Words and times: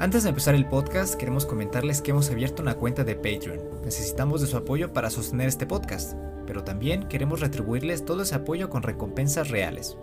Antes 0.00 0.22
de 0.22 0.28
empezar 0.28 0.54
el 0.54 0.68
podcast, 0.68 1.16
queremos 1.16 1.44
comentarles 1.44 2.00
que 2.00 2.12
hemos 2.12 2.30
abierto 2.30 2.62
una 2.62 2.76
cuenta 2.76 3.02
de 3.02 3.16
Patreon. 3.16 3.82
Necesitamos 3.84 4.40
de 4.40 4.46
su 4.46 4.56
apoyo 4.56 4.92
para 4.92 5.10
sostener 5.10 5.48
este 5.48 5.66
podcast, 5.66 6.16
pero 6.46 6.62
también 6.62 7.08
queremos 7.08 7.40
retribuirles 7.40 8.04
todo 8.04 8.22
ese 8.22 8.36
apoyo 8.36 8.70
con 8.70 8.84
recompensas 8.84 9.48
reales. 9.50 9.98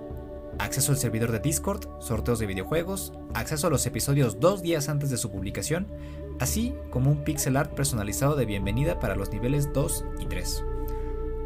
Acceso 0.59 0.91
al 0.91 0.97
servidor 0.97 1.31
de 1.31 1.39
Discord, 1.39 1.87
sorteos 2.01 2.39
de 2.39 2.45
videojuegos, 2.45 3.13
acceso 3.33 3.67
a 3.67 3.69
los 3.69 3.85
episodios 3.85 4.41
dos 4.41 4.61
días 4.61 4.89
antes 4.89 5.09
de 5.09 5.17
su 5.17 5.31
publicación, 5.31 5.87
así 6.41 6.75
como 6.89 7.09
un 7.09 7.23
pixel 7.23 7.55
art 7.55 7.73
personalizado 7.73 8.35
de 8.35 8.45
bienvenida 8.45 8.99
para 8.99 9.15
los 9.15 9.31
niveles 9.31 9.71
2 9.71 10.05
y 10.19 10.25
3. 10.25 10.65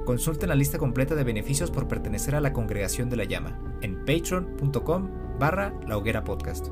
Consulten 0.06 0.50
la 0.50 0.56
lista 0.56 0.80
completa 0.80 1.14
de 1.14 1.24
beneficios 1.24 1.70
por 1.70 1.88
pertenecer 1.88 2.34
a 2.34 2.42
la 2.42 2.52
congregación 2.52 3.12
de 3.12 3.18
la 3.18 3.26
llama 3.26 3.60
en 3.84 4.04
patreon.com 4.06 5.08
barra 5.38 5.72
la 5.88 5.98
hoguera 5.98 6.24
podcast. 6.24 6.70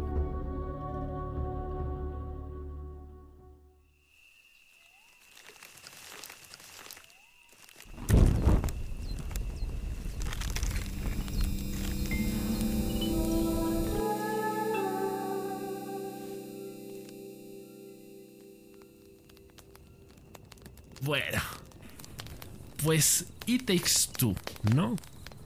Pues 22.98 23.28
It 23.46 23.68
Takes 23.68 24.12
Two, 24.18 24.36
¿no? 24.74 24.96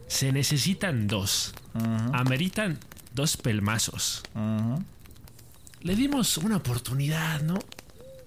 Se 0.08 0.32
necesitan 0.32 1.08
dos. 1.08 1.54
Ameritan 2.14 2.80
dos 3.14 3.36
pelmazos. 3.36 4.24
Le 5.82 5.96
dimos 5.98 6.38
una 6.38 6.56
oportunidad, 6.56 7.42
¿no? 7.42 7.60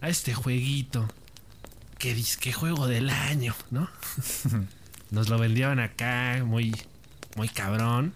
A 0.03 0.11
este 0.11 0.35
jueguito. 0.35 1.09
Que 1.97 2.13
disque 2.13 2.53
juego 2.53 2.87
del 2.87 3.09
año, 3.09 3.55
¿no? 3.71 3.89
Nos 5.11 5.31
lo 5.31 5.39
vendieron 5.39 5.81
acá 5.81 6.43
muy, 6.45 6.77
muy 7.35 7.49
cabrón. 7.49 8.13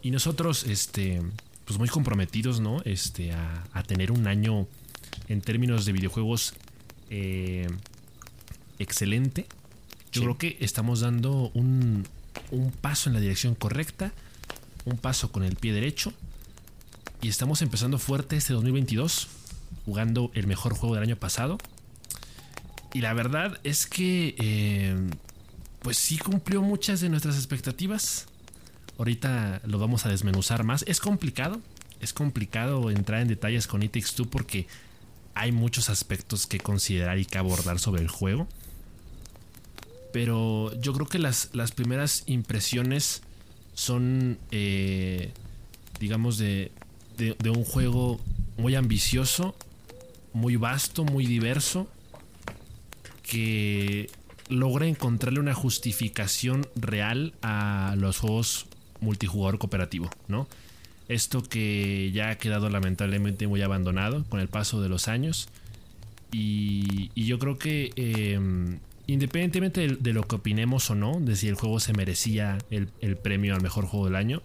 Y 0.00 0.10
nosotros, 0.10 0.64
este, 0.64 1.20
pues 1.66 1.78
muy 1.78 1.90
comprometidos, 1.90 2.60
¿no? 2.60 2.80
Este, 2.86 3.32
a, 3.32 3.64
a 3.74 3.82
tener 3.82 4.10
un 4.10 4.26
año 4.26 4.66
en 5.28 5.42
términos 5.42 5.84
de 5.84 5.92
videojuegos 5.92 6.54
eh, 7.10 7.66
excelente. 8.78 9.46
Yo 10.16 10.22
creo 10.22 10.38
que 10.38 10.56
estamos 10.64 11.00
dando 11.00 11.50
un, 11.54 12.06
un 12.50 12.70
paso 12.70 13.08
en 13.08 13.14
la 13.14 13.20
dirección 13.20 13.54
correcta, 13.54 14.12
un 14.84 14.96
paso 14.96 15.32
con 15.32 15.42
el 15.42 15.56
pie 15.56 15.72
derecho. 15.72 16.12
Y 17.22 17.28
estamos 17.28 17.62
empezando 17.62 17.98
fuerte 17.98 18.36
este 18.36 18.52
2022, 18.52 19.28
jugando 19.84 20.30
el 20.34 20.46
mejor 20.46 20.74
juego 20.74 20.94
del 20.94 21.04
año 21.04 21.16
pasado. 21.16 21.58
Y 22.92 23.00
la 23.00 23.12
verdad 23.14 23.58
es 23.64 23.86
que, 23.86 24.34
eh, 24.38 24.96
pues 25.80 25.98
sí 25.98 26.18
cumplió 26.18 26.62
muchas 26.62 27.00
de 27.00 27.08
nuestras 27.08 27.36
expectativas. 27.36 28.26
Ahorita 28.98 29.60
lo 29.64 29.78
vamos 29.78 30.06
a 30.06 30.08
desmenuzar 30.08 30.64
más. 30.64 30.84
Es 30.88 31.00
complicado, 31.00 31.60
es 32.00 32.12
complicado 32.12 32.90
entrar 32.90 33.20
en 33.20 33.28
detalles 33.28 33.66
con 33.66 33.82
It 33.82 33.92
Takes 33.92 34.14
Two 34.14 34.26
porque 34.26 34.66
hay 35.34 35.52
muchos 35.52 35.90
aspectos 35.90 36.46
que 36.46 36.58
considerar 36.58 37.18
y 37.18 37.26
que 37.26 37.36
abordar 37.36 37.78
sobre 37.78 38.02
el 38.02 38.08
juego. 38.08 38.48
Pero 40.12 40.72
yo 40.80 40.92
creo 40.92 41.06
que 41.06 41.18
las, 41.18 41.50
las 41.52 41.72
primeras 41.72 42.22
impresiones 42.26 43.22
son, 43.74 44.38
eh, 44.50 45.32
digamos, 46.00 46.38
de, 46.38 46.72
de, 47.18 47.50
un 47.50 47.64
juego 47.64 48.18
muy 48.56 48.74
ambicioso, 48.74 49.54
muy 50.32 50.56
vasto, 50.56 51.04
muy 51.04 51.26
diverso, 51.26 51.86
que 53.22 54.08
logra 54.48 54.86
encontrarle 54.86 55.40
una 55.40 55.54
justificación 55.54 56.66
real 56.74 57.34
a 57.42 57.94
los 57.98 58.18
juegos 58.18 58.66
multijugador 59.00 59.58
cooperativo, 59.58 60.10
¿no? 60.28 60.48
Esto 61.08 61.42
que 61.42 62.10
ya 62.12 62.30
ha 62.30 62.38
quedado 62.38 62.70
lamentablemente 62.70 63.46
muy 63.46 63.62
abandonado 63.62 64.24
con 64.24 64.40
el 64.40 64.48
paso 64.48 64.80
de 64.80 64.88
los 64.88 65.06
años. 65.06 65.48
Y, 66.32 67.10
y 67.14 67.26
yo 67.26 67.38
creo 67.38 67.58
que 67.58 67.92
eh, 67.94 68.40
independientemente 69.06 69.86
de, 69.88 70.12
lo 70.12 70.22
que 70.22 70.36
opinemos 70.36 70.90
o 70.90 70.94
no, 70.94 71.20
de 71.20 71.36
si 71.36 71.48
el 71.48 71.54
juego 71.54 71.80
se 71.80 71.92
merecía 71.92 72.58
el, 72.70 73.16
premio 73.16 73.54
al 73.54 73.62
mejor 73.62 73.86
juego 73.86 74.06
del 74.06 74.16
año, 74.16 74.42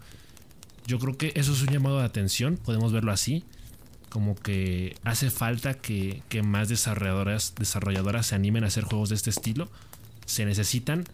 yo 0.86 1.00
creo 1.00 1.18
que 1.18 1.32
eso 1.36 1.54
es 1.54 1.62
un 1.62 1.70
llamado 1.70 2.00
de 2.00 2.06
atención, 2.06 2.58
podemos 2.58 2.92
verlo 2.92 3.12
así, 3.12 3.44
como 4.10 4.36
que 4.36 4.96
hace 5.04 5.30
falta 5.30 5.74
que, 5.74 6.22
que 6.30 6.44
más 6.44 6.70
desarrolladoras, 6.70 7.56
desarrolladoras 7.58 8.28
se 8.28 8.36
animen 8.36 8.64
a 8.64 8.68
hacer 8.68 8.84
juegos 8.84 9.10
de 9.10 9.16
este 9.16 9.30
estilo, 9.30 9.70
se 10.26 10.46
necesitan, 10.46 11.06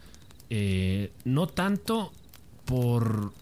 eh, 0.50 1.12
no 1.24 1.46
tanto 1.46 2.12
por 2.64 3.32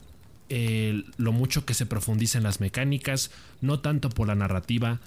eh, 0.48 1.02
lo 1.16 1.32
mucho 1.32 1.64
que 1.64 1.74
se 1.74 1.86
profundiza 1.86 2.38
en 2.38 2.44
las 2.44 2.60
mecánicas, 2.60 3.30
no 3.60 3.80
tanto 3.80 4.08
por 4.10 4.28
la 4.28 4.34
narrativa, 4.34 5.00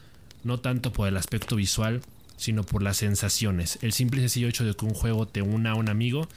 no 0.43 0.59
tanto 0.59 0.91
por 0.91 1.07
el 1.07 1.17
aspecto 1.17 1.55
visual, 1.55 2.01
sino 2.39 2.63
por 2.63 2.81
las 2.81 2.97
sensaciones. 2.97 3.77
El 3.81 3.91
simple 3.91 4.19
y 4.19 4.23
sencillo 4.23 4.47
hecho 4.47 4.63
de 4.63 4.73
que 4.73 4.85
un 4.85 4.94
juego 4.94 5.27
te 5.27 5.41
una 5.41 5.72
a 5.72 5.75
un 5.75 5.89
amigo 5.89 6.27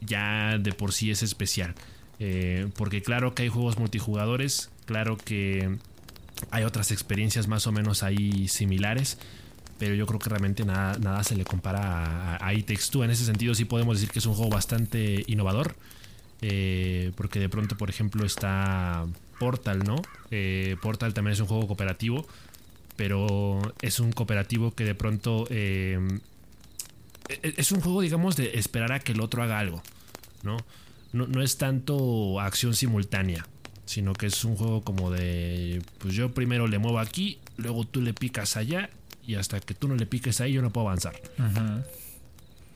ya 0.00 0.58
de 0.58 0.72
por 0.72 0.92
sí 0.92 1.10
es 1.10 1.22
especial. 1.22 1.74
Eh, 2.18 2.68
porque 2.76 3.02
claro 3.02 3.34
que 3.34 3.44
hay 3.44 3.48
juegos 3.48 3.78
multijugadores, 3.78 4.70
claro 4.84 5.16
que 5.16 5.78
hay 6.50 6.64
otras 6.64 6.90
experiencias 6.90 7.46
más 7.46 7.68
o 7.68 7.72
menos 7.72 8.02
ahí 8.02 8.48
similares, 8.48 9.18
pero 9.78 9.94
yo 9.94 10.06
creo 10.06 10.18
que 10.18 10.28
realmente 10.28 10.64
nada, 10.64 10.98
nada 10.98 11.22
se 11.22 11.36
le 11.36 11.44
compara 11.44 12.36
a, 12.36 12.46
a. 12.48 12.52
En 12.52 13.10
ese 13.10 13.24
sentido 13.24 13.54
sí 13.54 13.64
podemos 13.64 13.96
decir 13.96 14.10
que 14.10 14.18
es 14.18 14.26
un 14.26 14.34
juego 14.34 14.50
bastante 14.50 15.22
innovador. 15.28 15.76
Eh, 16.40 17.10
porque 17.16 17.40
de 17.40 17.48
pronto, 17.48 17.76
por 17.76 17.90
ejemplo, 17.90 18.24
está 18.24 19.06
Portal, 19.38 19.80
¿no? 19.84 19.96
Eh, 20.30 20.76
Portal 20.82 21.14
también 21.14 21.32
es 21.32 21.40
un 21.40 21.46
juego 21.46 21.66
cooperativo 21.66 22.26
pero 22.98 23.60
es 23.80 24.00
un 24.00 24.10
cooperativo 24.10 24.72
que 24.72 24.84
de 24.84 24.96
pronto 24.96 25.46
eh, 25.50 26.00
es 27.42 27.70
un 27.70 27.80
juego, 27.80 28.00
digamos, 28.00 28.34
de 28.34 28.58
esperar 28.58 28.90
a 28.90 28.98
que 28.98 29.12
el 29.12 29.20
otro 29.20 29.40
haga 29.40 29.60
algo, 29.60 29.84
¿no? 30.42 30.56
No, 31.12 31.28
no 31.28 31.40
es 31.40 31.58
tanto 31.58 32.40
acción 32.40 32.74
simultánea, 32.74 33.46
sino 33.84 34.14
que 34.14 34.26
es 34.26 34.44
un 34.44 34.56
juego 34.56 34.82
como 34.82 35.12
de, 35.12 35.80
pues 35.98 36.14
yo 36.14 36.34
primero 36.34 36.66
le 36.66 36.80
muevo 36.80 36.98
aquí, 36.98 37.38
luego 37.56 37.84
tú 37.84 38.02
le 38.02 38.14
picas 38.14 38.56
allá 38.56 38.90
y 39.24 39.36
hasta 39.36 39.60
que 39.60 39.74
tú 39.74 39.86
no 39.86 39.94
le 39.94 40.04
piques 40.04 40.40
ahí 40.40 40.54
yo 40.54 40.60
no 40.60 40.70
puedo 40.70 40.88
avanzar. 40.88 41.14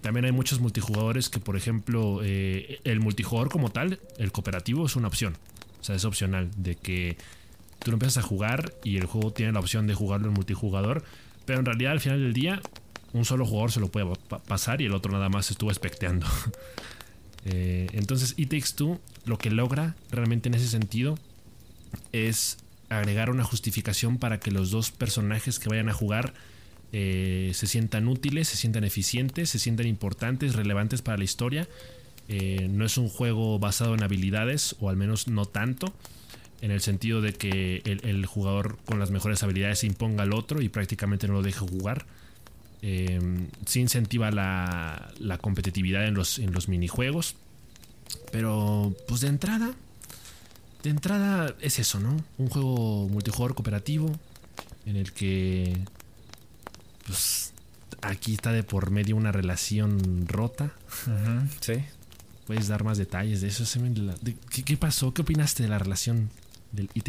También 0.02 0.24
hay 0.24 0.32
muchos 0.32 0.60
multijugadores 0.60 1.30
que, 1.30 1.40
por 1.40 1.56
ejemplo, 1.56 2.20
eh, 2.22 2.78
el 2.84 3.00
multijugador 3.00 3.50
como 3.50 3.72
tal, 3.72 3.98
el 4.18 4.30
cooperativo 4.30 4.86
es 4.86 4.94
una 4.94 5.08
opción, 5.08 5.36
o 5.80 5.84
sea, 5.84 5.96
es 5.96 6.04
opcional, 6.04 6.48
de 6.56 6.76
que 6.76 7.16
tú 7.82 7.90
lo 7.90 7.96
empiezas 7.96 8.24
a 8.24 8.26
jugar 8.26 8.74
y 8.84 8.96
el 8.96 9.06
juego 9.06 9.32
tiene 9.32 9.52
la 9.52 9.60
opción 9.60 9.86
de 9.86 9.94
jugarlo 9.94 10.28
en 10.28 10.34
multijugador, 10.34 11.04
pero 11.44 11.58
en 11.58 11.66
realidad 11.66 11.92
al 11.92 12.00
final 12.00 12.20
del 12.20 12.32
día 12.32 12.60
un 13.12 13.24
solo 13.24 13.44
jugador 13.44 13.72
se 13.72 13.80
lo 13.80 13.88
puede 13.88 14.06
pa 14.28 14.38
pasar 14.42 14.80
y 14.80 14.86
el 14.86 14.94
otro 14.94 15.12
nada 15.12 15.28
más 15.28 15.50
estuvo 15.50 15.70
especteando. 15.70 16.26
eh, 17.44 17.88
entonces 17.92 18.34
It 18.36 18.50
Takes 18.50 18.74
Two 18.76 19.00
lo 19.24 19.38
que 19.38 19.50
logra 19.50 19.96
realmente 20.10 20.48
en 20.48 20.54
ese 20.54 20.68
sentido 20.68 21.18
es 22.12 22.58
agregar 22.88 23.30
una 23.30 23.44
justificación 23.44 24.18
para 24.18 24.40
que 24.40 24.50
los 24.50 24.70
dos 24.70 24.90
personajes 24.90 25.58
que 25.58 25.68
vayan 25.68 25.88
a 25.88 25.94
jugar 25.94 26.34
eh, 26.92 27.52
se 27.54 27.66
sientan 27.66 28.08
útiles, 28.08 28.48
se 28.48 28.56
sientan 28.56 28.84
eficientes, 28.84 29.50
se 29.50 29.58
sientan 29.58 29.86
importantes, 29.86 30.54
relevantes 30.54 31.02
para 31.02 31.18
la 31.18 31.24
historia. 31.24 31.68
Eh, 32.28 32.68
no 32.70 32.84
es 32.84 32.98
un 32.98 33.08
juego 33.08 33.58
basado 33.58 33.94
en 33.94 34.02
habilidades, 34.02 34.76
o 34.78 34.88
al 34.88 34.96
menos 34.96 35.26
no 35.26 35.44
tanto 35.44 35.92
en 36.62 36.70
el 36.70 36.80
sentido 36.80 37.20
de 37.20 37.34
que 37.34 37.82
el, 37.84 38.00
el, 38.04 38.24
jugador 38.24 38.78
con 38.84 39.00
las 39.00 39.10
mejores 39.10 39.42
habilidades 39.42 39.80
se 39.80 39.86
imponga 39.86 40.22
al 40.22 40.32
otro 40.32 40.62
y 40.62 40.68
prácticamente 40.68 41.26
no 41.26 41.34
lo 41.34 41.42
deje 41.42 41.58
jugar. 41.58 42.06
Eh, 42.82 43.20
se 43.66 43.80
incentiva 43.80 44.30
la, 44.30 45.12
la, 45.18 45.38
competitividad 45.38 46.06
en 46.06 46.14
los, 46.14 46.38
en 46.38 46.52
los 46.52 46.68
minijuegos. 46.68 47.34
Pero, 48.30 48.94
pues 49.08 49.20
de 49.22 49.28
entrada, 49.28 49.74
de 50.84 50.90
entrada 50.90 51.52
es 51.60 51.80
eso, 51.80 51.98
¿no? 51.98 52.16
Un 52.38 52.48
juego 52.48 53.08
multijugador 53.08 53.56
cooperativo 53.56 54.16
en 54.86 54.94
el 54.96 55.12
que, 55.12 55.76
pues, 57.06 57.52
aquí 58.02 58.34
está 58.34 58.52
de 58.52 58.62
por 58.62 58.92
medio 58.92 59.16
una 59.16 59.32
relación 59.32 60.28
rota. 60.28 60.72
Uh 61.08 61.10
-huh, 61.10 61.48
sí. 61.60 61.84
Puedes 62.46 62.68
dar 62.68 62.84
más 62.84 62.98
detalles 62.98 63.40
de 63.40 63.48
eso. 63.48 63.64
¿Qué, 64.50 64.62
¿Qué 64.62 64.76
pasó? 64.76 65.12
¿Qué 65.12 65.22
opinaste 65.22 65.64
de 65.64 65.68
la 65.68 65.78
relación 65.78 66.30
del 66.72 66.90
It. 66.94 67.08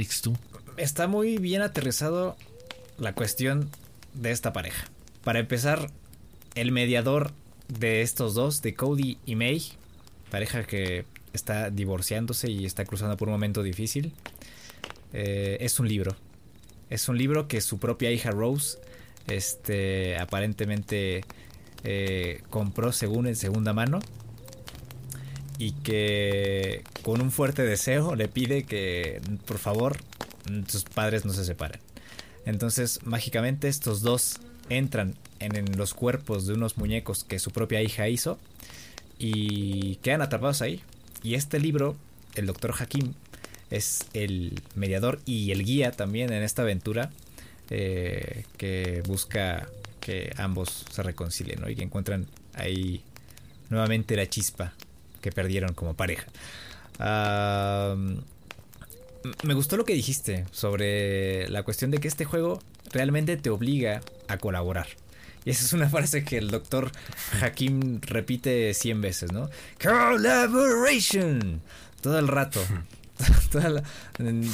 Está 0.78 1.08
muy 1.08 1.38
bien 1.38 1.62
aterrizado 1.62 2.36
la 2.98 3.14
cuestión 3.14 3.70
de 4.14 4.32
esta 4.32 4.54
pareja. 4.54 4.86
Para 5.24 5.40
empezar, 5.40 5.90
el 6.56 6.72
mediador 6.72 7.32
de 7.68 8.02
estos 8.02 8.36
dos, 8.36 8.62
de 8.62 8.76
Cody 8.76 9.18
y 9.26 9.36
May, 9.36 9.64
pareja 10.30 10.64
que 10.64 11.06
está 11.34 11.70
divorciándose 11.70 12.52
y 12.52 12.66
está 12.66 12.86
cruzando 12.86 13.18
por 13.18 13.28
un 13.28 13.34
momento 13.34 13.64
difícil, 13.64 14.14
eh, 15.14 15.58
es 15.60 15.80
un 15.80 15.88
libro. 15.88 16.16
Es 16.90 17.10
un 17.10 17.18
libro 17.18 17.48
que 17.48 17.62
su 17.62 17.80
propia 17.80 18.12
hija 18.12 18.32
Rose, 18.32 18.78
este, 19.28 20.18
aparentemente 20.18 21.24
eh, 21.84 22.42
compró 22.50 22.92
según 22.92 23.28
en 23.28 23.36
segunda 23.36 23.74
mano 23.74 24.00
y 25.64 25.72
que 25.72 26.84
con 27.04 27.22
un 27.22 27.32
fuerte 27.32 27.64
deseo 27.64 28.16
le 28.16 28.28
pide 28.28 28.64
que 28.64 29.22
por 29.46 29.60
favor 29.60 29.96
sus 30.68 30.84
padres 30.84 31.24
no 31.24 31.32
se 31.32 31.46
separen. 31.46 31.80
Entonces 32.46 33.00
mágicamente 33.06 33.70
estos 33.70 34.02
dos 34.02 34.42
entran 34.68 35.16
en, 35.40 35.78
los 35.78 35.94
cuerpos 35.94 36.48
de 36.48 36.54
unos 36.56 36.78
muñecos 36.78 37.24
que 37.24 37.40
su 37.40 37.52
propia 37.52 37.82
hija 37.82 38.10
hizo 38.10 38.38
y 39.18 39.96
quedan 40.02 40.22
atrapados 40.22 40.62
ahí. 40.62 40.82
Y 41.24 41.36
este 41.36 41.62
libro, 41.62 41.96
el 42.36 42.46
doctor 42.46 42.74
Hakim, 42.78 43.14
es 43.70 44.06
el 44.14 44.62
mediador 44.76 45.22
y 45.26 45.52
el 45.52 45.64
guía 45.64 45.94
también 45.94 46.34
en 46.34 46.44
esta 46.44 46.64
aventura 46.64 47.10
eh, 47.70 48.44
que 48.58 49.02
busca 49.08 49.70
que 50.02 50.34
ambos 50.36 50.84
se 50.92 51.04
reconcilien 51.04 51.64
y 51.70 51.76
que 51.76 51.84
encuentran 51.84 52.28
ahí 52.54 53.02
nuevamente 53.70 54.18
la 54.18 54.28
chispa 54.28 54.74
que 55.24 55.32
perdieron 55.32 55.74
como 55.74 55.96
pareja. 55.96 56.28
me 59.42 59.54
gustó 59.56 59.78
lo 59.78 59.86
que 59.86 59.94
dijiste 59.94 60.46
sobre 60.52 61.48
la 61.50 61.64
cuestión 61.64 61.90
de 61.90 61.98
que 61.98 62.08
este 62.08 62.26
juego 62.26 62.60
realmente 62.92 63.38
te 63.38 63.50
obliga 63.50 64.02
a 64.28 64.38
colaborar. 64.38 64.88
Y 65.46 65.50
esa 65.50 65.66
es 65.66 65.74
una 65.74 65.90
frase 65.96 66.24
que 66.24 66.38
el 66.38 66.52
doctor 66.52 66.92
Hakim 67.42 68.02
repite 68.02 68.74
100 68.74 69.02
veces, 69.02 69.32
¿no? 69.32 69.50
Collaboration. 69.82 71.62
Todo 72.02 72.20
el 72.20 72.28
rato. 72.28 72.60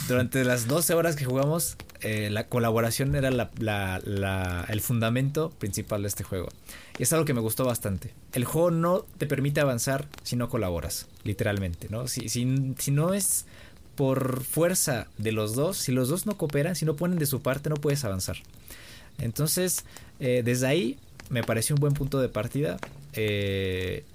durante 0.08 0.44
las 0.44 0.68
12 0.68 0.94
horas 0.94 1.16
que 1.16 1.26
jugamos, 1.26 1.78
eh, 2.02 2.30
la 2.32 2.48
colaboración 2.48 3.16
era 3.16 3.30
el 3.30 4.82
fundamento 4.82 5.50
principal 5.52 6.02
de 6.04 6.08
este 6.08 6.24
juego. 6.24 6.50
Y 6.98 7.04
es 7.04 7.14
algo 7.14 7.26
que 7.26 7.34
me 7.34 7.42
gustó 7.42 7.66
bastante. 7.66 8.14
El 8.34 8.46
juego 8.46 8.72
no 8.72 9.06
te 9.18 9.26
permite 9.26 9.60
avanzar 9.60 10.08
si 10.24 10.36
no 10.36 10.50
colaboras, 10.50 11.08
literalmente, 11.24 11.88
¿no? 11.90 12.08
Si, 12.08 12.30
si, 12.30 12.46
no 12.92 13.14
es 13.14 13.46
por 13.96 14.44
fuerza 14.44 15.08
de 15.18 15.34
los 15.34 15.56
dos, 15.56 15.78
si 15.78 15.92
los 15.92 16.08
dos 16.08 16.26
no 16.26 16.38
cooperan, 16.38 16.76
si 16.76 16.86
no 16.86 16.96
ponen 16.96 17.20
de 17.20 17.26
su 17.26 17.42
parte, 17.42 17.70
no 17.70 17.76
puedes 17.76 18.06
avanzar. 18.06 18.38
Entonces, 19.18 19.84
eh, 20.20 20.42
desde 20.44 20.68
ahí 20.68 20.98
me 21.30 21.44
pareció 21.44 21.76
un 21.76 21.82
buen 21.82 21.94
punto 21.94 22.20
de 22.20 22.30
partida. 22.30 22.78
Eh, 23.14 24.06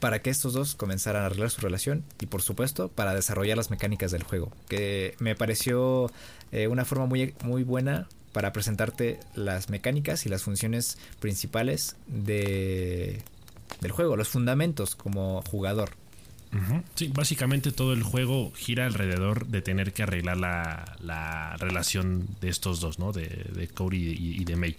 para 0.00 0.22
que 0.22 0.30
estos 0.30 0.54
dos 0.54 0.74
comenzaran 0.74 1.22
a 1.22 1.26
arreglar 1.26 1.50
su 1.50 1.60
relación 1.60 2.02
y 2.20 2.26
por 2.26 2.42
supuesto 2.42 2.88
para 2.88 3.14
desarrollar 3.14 3.56
las 3.56 3.70
mecánicas 3.70 4.10
del 4.10 4.24
juego, 4.24 4.50
que 4.68 5.14
me 5.18 5.36
pareció 5.36 6.10
eh, 6.52 6.66
una 6.66 6.84
forma 6.84 7.06
muy, 7.06 7.34
muy 7.44 7.62
buena 7.62 8.08
para 8.32 8.52
presentarte 8.52 9.20
las 9.34 9.68
mecánicas 9.70 10.26
y 10.26 10.28
las 10.28 10.42
funciones 10.42 10.98
principales 11.20 11.96
de, 12.06 13.22
del 13.80 13.92
juego, 13.92 14.16
los 14.16 14.28
fundamentos 14.28 14.96
como 14.96 15.42
jugador. 15.42 15.90
Sí, 16.96 17.12
básicamente 17.14 17.70
todo 17.70 17.92
el 17.92 18.02
juego 18.02 18.50
gira 18.56 18.86
alrededor 18.86 19.46
de 19.46 19.62
tener 19.62 19.92
que 19.92 20.02
arreglar 20.02 20.36
la, 20.36 21.56
relación 21.60 22.26
de 22.40 22.48
estos 22.48 22.80
dos, 22.80 22.98
¿no? 22.98 23.12
De, 23.12 23.26
de 23.28 23.68
y, 23.92 24.40
y 24.40 24.44
de 24.44 24.56
May. 24.56 24.76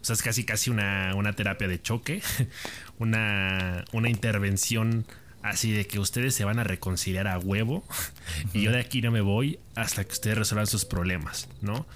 O 0.00 0.04
sea, 0.04 0.14
es 0.14 0.22
casi 0.22 0.44
casi 0.44 0.70
una, 0.70 1.32
terapia 1.34 1.68
de 1.68 1.80
choque, 1.80 2.22
una, 2.98 3.84
una 3.92 4.08
intervención 4.08 5.06
así 5.42 5.72
de 5.72 5.86
que 5.86 5.98
ustedes 5.98 6.34
se 6.34 6.44
van 6.44 6.58
a 6.58 6.64
reconciliar 6.64 7.28
a 7.28 7.38
huevo 7.38 7.84
y 8.52 8.62
yo 8.62 8.72
de 8.72 8.80
aquí 8.80 9.00
no 9.02 9.10
me 9.10 9.20
voy 9.20 9.58
hasta 9.74 10.04
que 10.04 10.12
ustedes 10.12 10.38
resuelvan 10.38 10.66
sus 10.66 10.84
problemas, 10.84 11.48
¿no? 11.60 11.86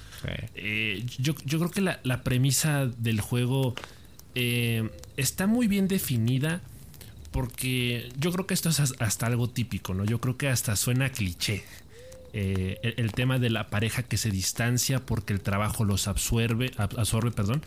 Eh, 0.54 1.04
yo, 1.18 1.34
creo 1.34 1.70
que 1.70 1.80
la, 1.80 2.22
premisa 2.22 2.86
del 2.86 3.20
juego 3.20 3.74
eh, 4.36 4.88
está 5.16 5.48
muy 5.48 5.66
bien 5.66 5.88
definida 5.88 6.60
porque 7.32 8.08
yo 8.18 8.30
creo 8.30 8.46
que 8.46 8.54
esto 8.54 8.68
es 8.68 8.78
hasta 8.78 9.26
algo 9.26 9.50
típico, 9.50 9.94
¿no? 9.94 10.04
Yo 10.04 10.20
creo 10.20 10.36
que 10.36 10.48
hasta 10.48 10.76
suena 10.76 11.10
cliché. 11.10 11.64
Eh, 12.34 12.78
el, 12.82 12.94
el, 12.96 13.12
tema 13.12 13.38
de 13.38 13.50
la 13.50 13.68
pareja 13.68 14.04
que 14.04 14.16
se 14.16 14.30
distancia 14.30 15.04
porque 15.04 15.34
el 15.34 15.42
trabajo 15.42 15.84
los 15.84 16.08
absorbe, 16.08 16.70
absorbe, 16.78 17.30
perdón, 17.30 17.62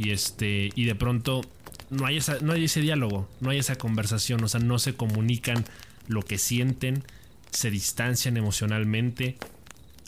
y 0.00 0.12
este 0.12 0.70
y 0.74 0.84
de 0.86 0.94
pronto 0.94 1.42
no 1.90 2.06
hay 2.06 2.16
esa, 2.16 2.38
no 2.40 2.52
hay 2.52 2.64
ese 2.64 2.80
diálogo, 2.80 3.28
no 3.40 3.50
hay 3.50 3.58
esa 3.58 3.76
conversación, 3.76 4.42
o 4.42 4.48
sea, 4.48 4.60
no 4.60 4.78
se 4.78 4.94
comunican 4.94 5.64
lo 6.06 6.22
que 6.22 6.38
sienten, 6.38 7.04
se 7.50 7.70
distancian 7.70 8.36
emocionalmente, 8.36 9.36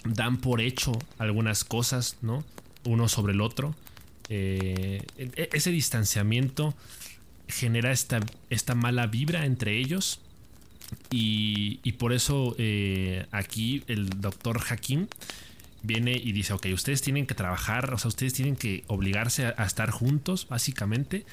dan 0.05 0.39
por 0.39 0.61
hecho 0.61 0.93
algunas 1.19 1.65
cosas, 1.65 2.17
¿no? 2.23 2.45
Uno 2.85 3.09
sobre 3.09 3.35
el 3.35 3.41
otro. 3.41 3.75
Eh, 4.29 5.03
e, 5.19 5.51
ese 5.53 5.71
distanciamiento 5.71 6.75
genera 7.49 7.93
esta, 7.93 8.21
esta 8.49 8.75
mala 8.75 9.07
vibra 9.07 9.45
entre 9.45 9.79
ellos. 9.79 10.21
Y, 11.11 11.81
y 11.83 11.93
por 11.93 12.13
eso 12.13 12.55
eh, 12.59 13.27
aquí 13.31 13.83
el 13.87 14.09
doctor 14.21 14.61
Hakim 14.69 15.09
viene 15.83 16.13
y 16.13 16.33
dice, 16.33 16.53
ok, 16.53 16.67
ustedes 16.73 17.03
tienen 17.03 17.27
que 17.27 17.35
trabajar, 17.35 17.93
o 17.93 17.99
sea, 17.99 18.09
ustedes 18.09 18.33
tienen 18.33 18.57
que 18.57 18.85
obligarse 18.87 19.47
a, 19.47 19.65
estar 19.65 19.91
juntos, 19.91 20.47
básicamente. 20.49 21.25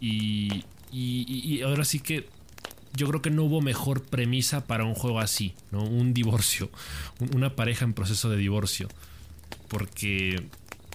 Y, 0.00 0.64
y, 0.92 1.62
ahora 1.62 1.84
sí 1.84 2.00
que 2.00 2.28
yo 2.94 3.06
creo 3.08 3.22
que 3.22 3.30
no 3.30 3.44
hubo 3.44 3.60
mejor 3.60 4.02
premisa 4.02 4.66
para 4.66 4.84
un 4.84 4.94
juego 4.94 5.20
así, 5.20 5.54
¿no? 5.70 5.84
Un 5.84 6.14
divorcio, 6.14 6.70
una 7.34 7.54
pareja 7.54 7.84
en 7.84 7.94
proceso 7.94 8.30
de 8.30 8.36
divorcio. 8.36 8.88
Porque 9.68 10.42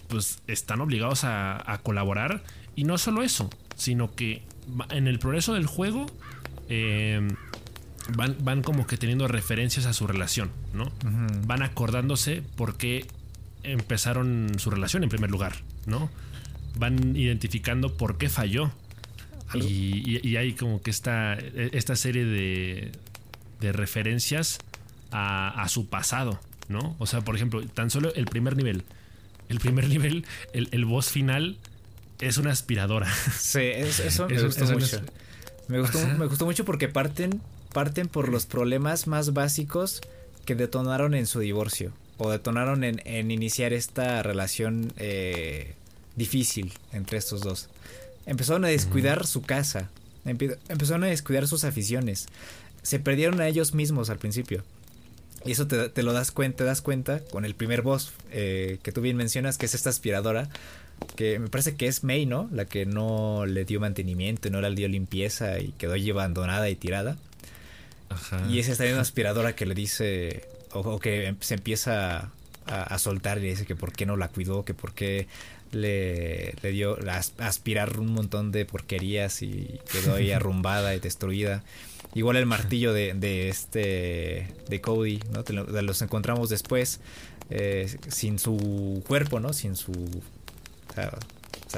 pues 0.08 0.40
están 0.48 0.82
obligados 0.82 1.24
a, 1.24 1.72
a 1.72 1.78
colaborar. 1.80 2.44
Y 2.76 2.84
no 2.84 2.98
solo 2.98 3.24
eso, 3.24 3.50
sino 3.76 4.14
que 4.16 4.44
en 4.90 5.08
el 5.08 5.20
progreso 5.20 5.54
del 5.54 5.66
juego 5.66 6.08
eh, 6.70 7.28
van, 8.14 8.62
como 8.62 8.88
que 8.88 8.98
teniendo 8.98 9.28
referencias 9.28 9.86
a 9.86 9.94
su 9.94 10.08
relación, 10.08 10.52
¿no? 10.74 10.92
Van 11.46 11.64
acordándose 11.64 12.42
por 12.56 12.78
qué 12.78 13.06
empezaron 13.64 14.54
su 14.58 14.70
relación 14.70 15.04
en 15.04 15.10
primer 15.10 15.32
lugar, 15.32 15.54
¿no? 15.86 16.10
Van 16.78 17.16
identificando 17.16 17.96
por 17.96 18.18
qué 18.18 18.30
falló. 18.30 18.72
Y, 19.54 20.36
hay 20.36 20.54
como 20.54 20.82
que 20.82 20.92
esta, 20.92 21.36
esta 21.36 21.96
serie 21.96 22.26
de, 22.26 22.92
de 23.62 23.72
referencias 23.72 24.60
a, 25.12 25.66
su 25.70 25.88
pasado, 25.88 26.40
¿no? 26.68 26.96
O 27.00 27.06
sea, 27.06 27.22
por 27.22 27.36
ejemplo, 27.36 27.66
tan 27.68 27.90
solo 27.90 28.14
el 28.16 28.26
primer 28.26 28.58
nivel. 28.58 28.84
El 29.50 29.60
primer 29.60 29.88
nivel, 29.90 30.26
el, 30.54 30.70
el 30.72 30.86
boss 30.86 31.10
final 31.10 31.58
es 32.20 32.38
una 32.38 32.52
aspiradora. 32.52 33.12
Sí, 33.38 33.60
eso, 33.62 34.28
me 34.30 34.42
gustó 34.42 34.66
mucho. 34.66 35.02
Me 35.68 35.80
gustó, 35.80 36.08
me 36.08 36.26
gustó 36.28 36.46
mucho 36.46 36.64
porque 36.66 36.88
parten 36.88 37.42
parten 37.76 38.08
por 38.08 38.30
los 38.30 38.46
problemas 38.46 39.06
más 39.06 39.34
básicos 39.34 40.00
que 40.46 40.56
detonaron 40.56 41.14
en 41.14 41.28
su 41.28 41.42
divorcio 41.42 41.92
o 42.18 42.32
detonaron 42.32 42.86
en, 42.86 43.32
iniciar 43.32 43.74
esta 43.74 44.24
relación 44.24 44.94
eh, 44.96 45.74
difícil 46.16 46.72
entre 46.94 47.18
estos 47.18 47.42
dos. 47.42 47.68
Empezaron 48.26 48.64
a 48.64 48.70
descuidar 48.70 49.28
su 49.28 49.42
casa, 49.42 49.90
empezaron 50.24 51.04
a 51.04 51.08
descuidar 51.08 51.50
sus 51.50 51.66
aficiones, 51.66 52.28
se 52.82 53.00
perdieron 53.00 53.42
a 53.42 53.48
ellos 53.50 53.74
mismos 53.74 54.10
al 54.10 54.20
principio. 54.20 54.64
Y 55.44 55.52
eso 55.52 55.68
te, 55.68 56.02
lo 56.02 56.14
das 56.14 56.32
cuenta, 56.32 56.60
te 56.60 56.64
das 56.64 56.82
cuenta 56.82 57.20
con 57.26 57.44
el 57.44 57.56
primer 57.56 57.82
boss 57.82 58.14
eh, 58.32 58.80
que 58.84 58.94
tú 58.94 59.02
bien 59.02 59.18
mencionas, 59.18 59.58
que 59.58 59.66
es 59.66 59.76
esta 59.76 59.90
aspiradora, 59.90 60.48
que 61.18 61.40
me 61.40 61.50
parece 61.50 61.76
que 61.76 61.88
es 61.88 62.06
May, 62.06 62.26
¿no? 62.26 62.48
La 62.54 62.64
que 62.64 62.86
no 62.86 63.46
le 63.46 63.66
dio 63.66 63.82
mantenimiento, 63.82 64.50
no 64.50 64.62
le 64.62 64.74
dio 64.74 64.88
limpieza 64.88 65.60
y 65.60 65.74
quedó 65.74 65.92
allí 65.92 66.12
abandonada 66.12 66.70
y 66.70 66.76
tirada. 66.76 67.18
Y 68.50 68.60
es 68.60 68.70
esta 68.70 68.84
misma 68.84 69.02
aspiradora 69.02 69.56
que 69.56 69.66
le 69.66 69.76
dice, 69.76 70.48
o, 70.72 71.00
que 71.00 71.36
se 71.40 71.56
empieza 71.56 72.32
a, 72.66 73.00
soltar 73.00 73.38
y 73.38 73.42
le 73.42 73.48
dice 73.50 73.66
que 73.66 73.76
por 73.76 73.92
qué 73.92 74.06
no 74.06 74.18
la 74.18 74.28
cuidó, 74.28 74.66
que 74.66 74.74
por 74.74 74.94
qué 74.94 75.28
le, 75.72 76.56
le 76.62 76.72
dio 76.72 76.98
a 77.10 77.46
aspirar 77.46 78.00
un 78.00 78.14
montón 78.14 78.52
de 78.52 78.66
porquerías 78.66 79.42
y 79.42 79.80
quedó 79.92 80.16
ahí 80.16 80.32
arrumbada 80.34 80.96
y 80.96 81.00
destruida. 81.00 81.64
Igual 82.14 82.38
el 82.38 82.46
martillo 82.46 82.94
de, 82.94 83.14
de 83.14 83.50
este 83.50 84.48
de 84.70 84.82
Cody, 84.82 85.20
¿no? 85.32 85.44
los 85.82 86.02
encontramos 86.02 86.50
después 86.50 87.02
eh, 87.50 87.94
sin 88.08 88.40
su 88.40 89.04
cuerpo, 89.06 89.40
¿no? 89.42 89.52
Sin 89.52 89.76
su 89.76 89.92
o 89.92 90.94
sea, 90.94 91.12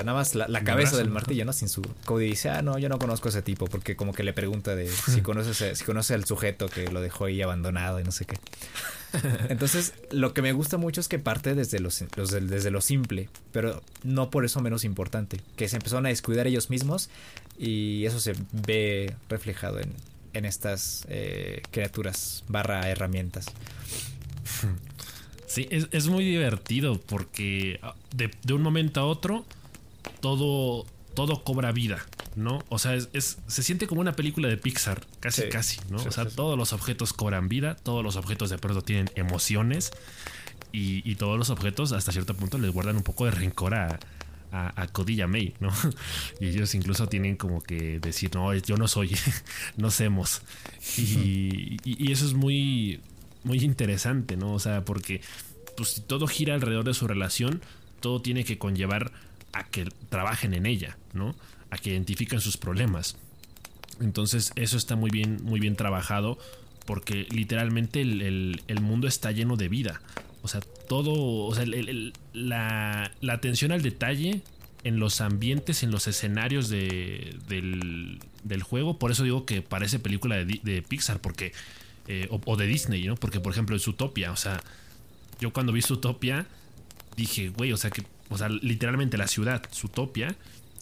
nada 0.03 0.17
más 0.17 0.35
la, 0.35 0.63
cabeza 0.63 0.97
del 0.97 1.09
martillo, 1.09 1.45
¿no? 1.45 1.53
Sin 1.53 1.69
su. 1.69 1.81
Cody 2.05 2.25
dice, 2.25 2.49
ah, 2.49 2.61
no, 2.61 2.77
yo 2.77 2.89
no 2.89 2.99
conozco 2.99 3.27
a 3.27 3.31
ese 3.31 3.41
tipo, 3.41 3.67
porque 3.67 3.95
como 3.95 4.13
que 4.13 4.23
le 4.23 4.33
pregunta 4.33 4.75
de 4.75 4.89
si 5.13 5.21
conoce, 5.21 5.75
si 5.75 5.83
conoce 5.83 6.13
al 6.13 6.25
sujeto 6.25 6.67
que 6.67 6.89
lo 6.91 7.01
dejó 7.01 7.25
ahí 7.25 7.41
abandonado 7.41 7.99
y 7.99 8.03
no 8.03 8.11
sé 8.11 8.25
qué. 8.25 8.37
Entonces, 9.49 9.93
lo 10.11 10.33
que 10.33 10.41
me 10.41 10.51
gusta 10.51 10.77
mucho 10.77 11.01
es 11.01 11.07
que 11.07 11.19
parte 11.19 11.55
desde, 11.55 11.79
los, 11.79 12.03
desde 12.15 12.71
lo 12.71 12.81
simple, 12.81 13.29
pero 13.51 13.81
no 14.03 14.29
por 14.29 14.45
eso 14.45 14.61
menos 14.61 14.83
importante, 14.83 15.39
que 15.55 15.69
se 15.69 15.77
empezaron 15.77 16.05
a 16.05 16.09
descuidar 16.09 16.47
ellos 16.47 16.69
mismos 16.69 17.09
y 17.57 18.05
eso 18.05 18.19
se 18.19 18.35
ve 18.51 19.15
reflejado 19.29 19.79
en, 19.79 19.93
estas 20.45 21.07
eh, 21.09 21.63
criaturas 21.71 22.43
barra 22.47 22.87
herramientas. 22.87 23.47
Sí, 25.47 25.67
es, 25.71 26.07
muy 26.07 26.25
divertido 26.25 26.99
porque 26.99 27.79
ah, 27.81 27.95
de, 28.13 28.53
un 28.53 28.61
momento 28.61 28.99
a 28.99 29.05
otro 29.05 29.45
todo, 30.19 30.85
todo 31.13 31.43
cobra 31.43 31.71
vida, 31.71 32.05
¿no? 32.35 32.63
O 32.69 32.79
sea, 32.79 32.95
es, 32.95 33.37
se 33.47 33.63
siente 33.63 33.87
como 33.87 34.01
una 34.01 34.13
película 34.13 34.47
de 34.47 34.57
Pixar, 34.57 35.05
casi, 35.19 35.49
casi, 35.49 35.79
¿no? 35.89 35.97
o 35.97 36.11
sea, 36.11 36.25
todos 36.25 36.57
los 36.57 36.73
objetos 36.73 37.13
cobran 37.13 37.49
vida, 37.49 37.75
todos 37.75 38.03
los 38.03 38.15
objetos 38.15 38.49
de 38.49 38.57
pronto 38.57 38.81
tienen 38.81 39.09
emociones 39.15 39.91
y, 40.71 41.15
todos 41.15 41.39
los 41.39 41.49
objetos 41.49 41.91
hasta 41.91 42.11
cierto 42.11 42.35
punto 42.35 42.57
les 42.59 42.71
guardan 42.71 42.97
un 42.97 43.03
poco 43.03 43.25
de 43.25 43.31
rencor 43.31 43.73
a, 43.73 43.99
a, 44.51 44.87
Codilla 44.87 45.27
May, 45.27 45.55
¿no? 45.59 45.71
Y 46.39 46.47
ellos 46.49 46.75
incluso 46.75 47.07
tienen 47.07 47.35
como 47.35 47.61
que 47.61 47.99
decir, 47.99 48.29
no, 48.35 48.53
yo 48.53 48.77
no 48.77 48.87
soy, 48.87 49.15
no 49.77 49.89
semos. 49.91 50.41
Y, 50.97 51.77
y, 51.83 52.11
eso 52.11 52.25
es 52.25 52.33
muy, 52.33 53.01
muy 53.43 53.59
interesante, 53.59 54.37
¿no? 54.37 54.53
O 54.53 54.59
sea, 54.59 54.85
porque 54.85 55.21
pues, 55.75 55.89
si 55.89 56.01
todo 56.01 56.27
gira 56.27 56.53
alrededor 56.53 56.85
de 56.85 56.93
su 56.93 57.07
relación, 57.07 57.61
todo 57.99 58.21
tiene 58.21 58.43
que 58.43 58.57
conllevar 58.57 59.11
a 59.53 59.63
que 59.65 59.85
trabajen 60.09 60.53
en 60.53 60.65
ella, 60.65 60.97
¿no? 61.13 61.35
A 61.69 61.77
que 61.77 61.91
identifiquen 61.91 62.39
sus 62.39 62.57
problemas. 62.57 63.17
Entonces, 63.99 64.51
eso 64.55 64.77
está 64.77 64.95
muy 64.95 65.09
bien, 65.09 65.39
muy 65.43 65.59
bien 65.59 65.75
trabajado 65.75 66.37
porque 66.85 67.27
literalmente 67.31 68.01
el, 68.01 68.61
el 68.67 68.81
mundo 68.81 69.07
está 69.07 69.31
lleno 69.31 69.57
de 69.57 69.67
vida. 69.67 70.01
O 70.41 70.47
sea, 70.47 70.61
todo, 70.87 71.13
o 71.45 71.53
sea, 71.53 71.65
la, 72.33 73.11
atención 73.29 73.73
al 73.73 73.81
detalle 73.81 74.41
en 74.83 74.99
los 74.99 75.19
ambientes, 75.19 75.83
en 75.83 75.91
los 75.91 76.07
escenarios 76.07 76.69
de, 76.69 77.35
del, 77.49 78.63
juego. 78.63 78.97
Por 78.97 79.11
eso 79.11 79.23
digo 79.23 79.45
que 79.45 79.61
parece 79.61 79.99
película 79.99 80.37
de, 80.37 80.85
Pixar, 80.87 81.19
porque. 81.19 81.51
Eh, 82.07 82.29
o, 82.29 82.55
de 82.55 82.65
Disney, 82.65 83.05
¿no? 83.05 83.15
Porque, 83.17 83.41
por 83.41 83.51
ejemplo, 83.51 83.75
en 83.75 83.81
Zootopia, 83.81 84.31
o 84.31 84.37
sea, 84.37 84.61
yo 85.41 85.51
cuando 85.51 85.73
vi 85.73 85.81
Zootopia, 85.81 86.47
dije, 87.17 87.49
güey, 87.49 87.73
o 87.73 87.77
sea, 87.77 87.89
que, 87.89 88.01
o 88.29 88.37
sea, 88.37 88.49
literalmente 88.49 89.17
la 89.17 89.27
ciudad, 89.27 89.63
Zootopia, 89.73 90.35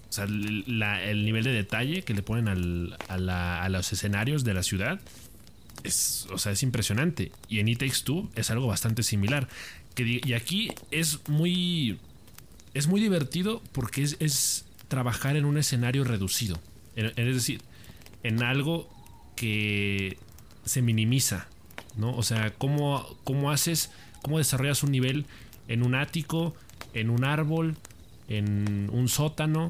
o 0.10 0.14
sea, 0.16 0.25
el 0.25 1.25
nivel 1.25 1.44
de 1.44 1.52
detalle 1.52 2.04
que 2.04 2.14
le 2.14 2.22
ponen 2.22 2.48
a, 3.10 3.64
a 3.64 3.70
los 3.70 3.92
escenarios 3.92 4.44
de 4.44 4.54
la 4.54 4.64
ciudad 4.64 5.02
es, 5.86 6.28
o 6.32 6.38
sea, 6.38 6.52
es 6.52 6.64
impresionante. 6.64 7.32
Y 7.50 7.60
en 7.60 7.68
It 7.68 7.80
Takes 7.80 8.04
Two 8.04 8.30
es 8.36 8.52
algo 8.52 8.68
bastante 8.68 9.04
similar. 9.04 9.48
Que, 9.94 10.22
y 10.24 10.34
aquí 10.34 10.72
es 10.92 11.20
muy. 11.30 12.00
Es 12.74 12.88
muy 12.88 13.00
divertido 13.00 13.62
porque 13.72 14.04
es, 14.04 14.66
trabajar 14.88 15.38
en 15.38 15.46
un 15.46 15.58
escenario 15.58 16.04
reducido. 16.04 16.60
es 16.96 17.16
decir, 17.16 17.62
en 18.24 18.44
algo 18.44 18.90
que 19.36 20.18
se 20.66 20.82
minimiza. 20.82 21.48
¿No? 21.96 22.16
O 22.16 22.24
sea, 22.24 22.54
cómo, 22.54 23.18
cómo 23.24 23.52
haces. 23.52 23.92
cómo 24.22 24.38
desarrollas 24.38 24.84
un 24.84 24.92
nivel 24.92 25.25
en 25.68 25.84
un 25.84 25.96
ático, 25.96 26.56
en 26.96 27.10
un 27.10 27.24
árbol, 27.24 27.75
en 28.28 28.90
un 28.92 29.08
sótano. 29.08 29.70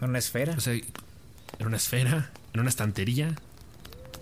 En 0.00 0.10
una 0.10 0.18
esfera. 0.18 0.54
O 0.56 0.60
sea, 0.60 0.74
en 0.74 1.66
una 1.66 1.76
esfera, 1.76 2.30
en 2.52 2.60
una 2.60 2.68
estantería. 2.68 3.34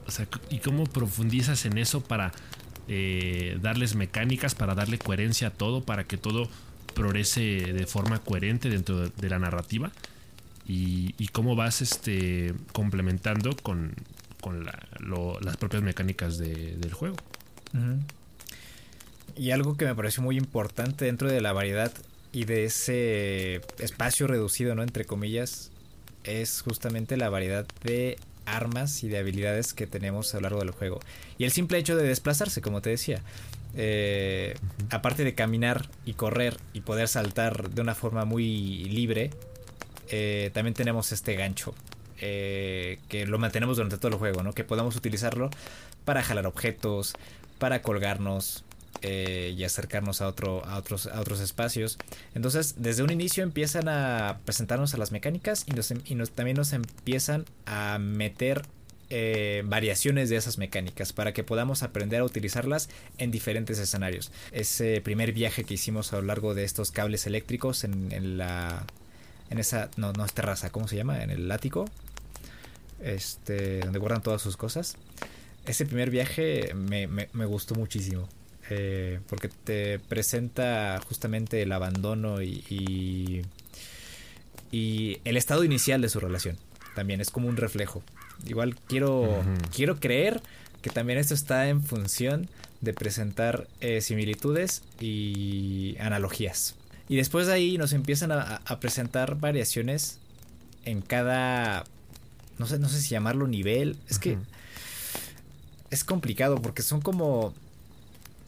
O 0.06 0.10
sea, 0.10 0.26
¿y 0.50 0.58
cómo 0.58 0.84
profundizas 0.84 1.66
en 1.66 1.78
eso 1.78 2.02
para 2.02 2.32
eh, 2.88 3.58
darles 3.60 3.94
mecánicas, 3.96 4.54
para 4.54 4.74
darle 4.74 4.98
coherencia 4.98 5.48
a 5.48 5.50
todo, 5.50 5.82
para 5.82 6.04
que 6.04 6.16
todo 6.16 6.48
progrese 6.94 7.40
de 7.40 7.86
forma 7.86 8.20
coherente 8.20 8.70
dentro 8.70 9.08
de 9.08 9.28
la 9.28 9.38
narrativa? 9.38 9.90
Y, 10.66 11.28
cómo 11.32 11.56
vas 11.56 11.82
este, 11.82 12.54
complementando 12.72 13.54
con, 13.56 13.94
las 15.42 15.56
propias 15.56 15.82
mecánicas 15.82 16.38
del 16.38 16.92
juego. 16.92 17.16
Y 19.36 19.50
algo 19.50 19.76
que 19.76 19.84
me 19.84 19.94
pareció 19.94 20.22
muy 20.22 20.36
importante 20.38 21.06
dentro 21.06 21.28
de 21.28 21.40
la 21.40 21.52
variedad 21.52 21.92
y 22.34 22.44
de 22.44 22.64
ese 22.64 23.60
espacio 23.78 24.26
reducido, 24.26 24.74
¿no? 24.74 24.82
Entre 24.82 25.04
comillas, 25.04 25.70
es 26.24 26.62
justamente 26.62 27.16
la 27.16 27.30
variedad 27.30 27.64
de 27.84 28.18
armas 28.44 29.04
y 29.04 29.08
de 29.08 29.18
habilidades 29.18 29.72
que 29.72 29.86
tenemos 29.86 30.34
a 30.34 30.38
lo 30.38 30.42
largo 30.42 30.58
del 30.58 30.72
juego. 30.72 30.98
Y 31.38 31.44
el 31.44 31.52
simple 31.52 31.78
hecho 31.78 31.96
de 31.96 32.06
desplazarse, 32.06 32.60
como 32.60 32.82
te 32.82 32.90
decía. 32.90 33.22
Eh, 33.76 34.54
aparte 34.90 35.24
de 35.24 35.34
caminar 35.34 35.88
y 36.04 36.14
correr 36.14 36.58
y 36.72 36.80
poder 36.80 37.08
saltar 37.08 37.70
de 37.70 37.80
una 37.80 37.94
forma 37.94 38.24
muy 38.24 38.84
libre, 38.84 39.30
eh, 40.08 40.50
también 40.52 40.74
tenemos 40.74 41.12
este 41.12 41.36
gancho. 41.36 41.72
Eh, 42.20 42.98
que 43.08 43.26
lo 43.26 43.38
mantenemos 43.38 43.76
durante 43.76 43.96
todo 43.96 44.12
el 44.12 44.18
juego, 44.18 44.42
¿no? 44.42 44.52
Que 44.52 44.64
podamos 44.64 44.96
utilizarlo 44.96 45.50
para 46.04 46.22
jalar 46.22 46.46
objetos, 46.46 47.14
para 47.58 47.80
colgarnos, 47.82 48.64
eh, 49.02 49.54
y 49.56 49.64
acercarnos 49.64 50.20
a, 50.20 50.28
otro, 50.28 50.64
a, 50.64 50.78
otros, 50.78 51.06
a 51.06 51.20
otros 51.20 51.40
espacios. 51.40 51.98
Entonces, 52.34 52.76
desde 52.78 53.02
un 53.02 53.10
inicio 53.10 53.42
empiezan 53.42 53.88
a 53.88 54.40
presentarnos 54.44 54.94
a 54.94 54.96
las 54.96 55.12
mecánicas 55.12 55.64
y, 55.66 55.72
nos, 55.72 55.90
em, 55.90 56.00
y 56.04 56.16
también 56.26 56.56
nos 56.56 56.72
empiezan 56.72 57.44
a 57.66 57.98
meter 57.98 58.62
eh, 59.10 59.62
variaciones 59.66 60.30
de 60.30 60.36
esas 60.36 60.56
mecánicas 60.56 61.12
para 61.12 61.34
que 61.34 61.44
podamos 61.44 61.82
aprender 61.82 62.20
a 62.20 62.24
utilizarlas 62.24 62.88
en 63.18 63.30
diferentes 63.30 63.78
escenarios. 63.78 64.32
Ese 64.52 65.00
primer 65.02 65.32
viaje 65.32 65.64
que 65.64 65.74
hicimos 65.74 66.12
a 66.12 66.16
lo 66.16 66.22
largo 66.22 66.54
de 66.54 66.64
estos 66.64 66.90
cables 66.90 67.26
eléctricos 67.26 67.84
en, 67.84 68.38
la... 68.38 68.86
En 69.50 69.58
esa... 69.58 69.90
No, 69.96 70.12
no 70.14 70.24
es 70.24 70.32
terraza, 70.32 70.70
¿cómo 70.70 70.88
se 70.88 70.96
llama? 70.96 71.22
En 71.22 71.30
el 71.30 71.50
ático. 71.52 71.84
Este... 73.02 73.80
Donde 73.80 73.98
guardan 73.98 74.22
todas 74.22 74.40
sus 74.40 74.56
cosas. 74.56 74.96
Ese 75.66 75.84
primer 75.84 76.10
viaje 76.10 76.72
me, 76.74 77.06
me 77.06 77.44
gustó 77.44 77.74
muchísimo. 77.74 78.28
Eh, 78.70 79.20
porque 79.28 79.48
te 79.48 79.98
presenta 79.98 80.98
justamente 81.06 81.60
el 81.62 81.72
abandono 81.72 82.40
y, 82.40 83.44
y, 84.70 85.20
el 85.24 85.36
estado 85.36 85.64
inicial 85.64 86.00
de 86.00 86.08
su 86.08 86.18
relación. 86.18 86.56
También 86.94 87.20
es 87.20 87.30
como 87.30 87.48
un 87.48 87.56
reflejo. 87.56 88.02
Igual 88.46 88.74
quiero, 88.88 89.44
quiero 89.74 90.00
creer 90.00 90.40
que 90.82 90.90
también 90.90 91.18
esto 91.18 91.34
está 91.34 91.68
en 91.68 91.82
función 91.82 92.48
de 92.80 92.92
presentar 92.92 93.68
eh, 93.80 94.00
similitudes 94.00 94.82
y 95.00 95.96
analogías. 96.00 96.74
Y 97.08 97.16
después 97.16 97.46
de 97.46 97.52
ahí 97.52 97.78
nos 97.78 97.92
empiezan 97.92 98.32
a, 98.32 98.60
presentar 98.80 99.36
variaciones 99.36 100.18
en 100.84 101.02
cada, 101.02 101.84
no 102.58 102.66
sé, 102.66 102.78
no 102.78 102.88
sé 102.88 103.00
si 103.00 103.10
llamarlo 103.10 103.46
nivel. 103.46 103.98
Es 104.08 104.18
que 104.18 104.38
es 105.90 106.04
complicado 106.04 106.60
porque 106.60 106.82
son 106.82 107.00
como 107.00 107.54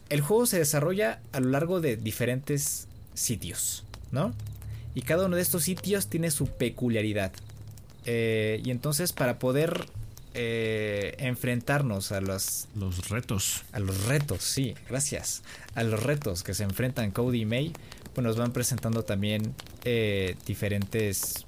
el 0.09 0.21
juego 0.21 0.47
se 0.47 0.59
desarrolla 0.59 1.21
a 1.33 1.41
lo 1.41 1.51
largo 1.51 1.81
de 1.81 1.97
diferentes 1.97 2.87
sitios, 3.15 3.85
¿no? 4.13 4.35
Y 4.95 5.03
cada 5.03 5.27
uno 5.27 5.37
de 5.37 5.43
estos 5.43 5.65
sitios 5.65 6.09
tiene 6.09 6.31
su 6.31 6.47
peculiaridad. 6.47 7.33
Eh, 8.07 8.63
y 8.65 8.71
entonces 8.71 9.13
para 9.13 9.39
poder 9.39 9.87
eh, 10.35 11.17
enfrentarnos 11.19 12.13
a 12.13 12.21
los... 12.21 12.69
Los 12.75 13.09
retos. 13.09 13.65
A 13.73 13.81
los 13.81 14.05
retos, 14.05 14.43
sí, 14.43 14.75
gracias. 14.89 15.43
A 15.75 15.83
los 15.83 16.03
retos 16.03 16.43
que 16.43 16.55
se 16.55 16.63
enfrentan 16.63 17.11
Cody 17.11 17.43
y 17.43 17.47
May, 17.47 17.73
pues 18.15 18.25
nos 18.25 18.37
van 18.37 18.53
presentando 18.53 19.05
también 19.05 19.55
eh, 19.85 20.37
diferentes 20.47 21.45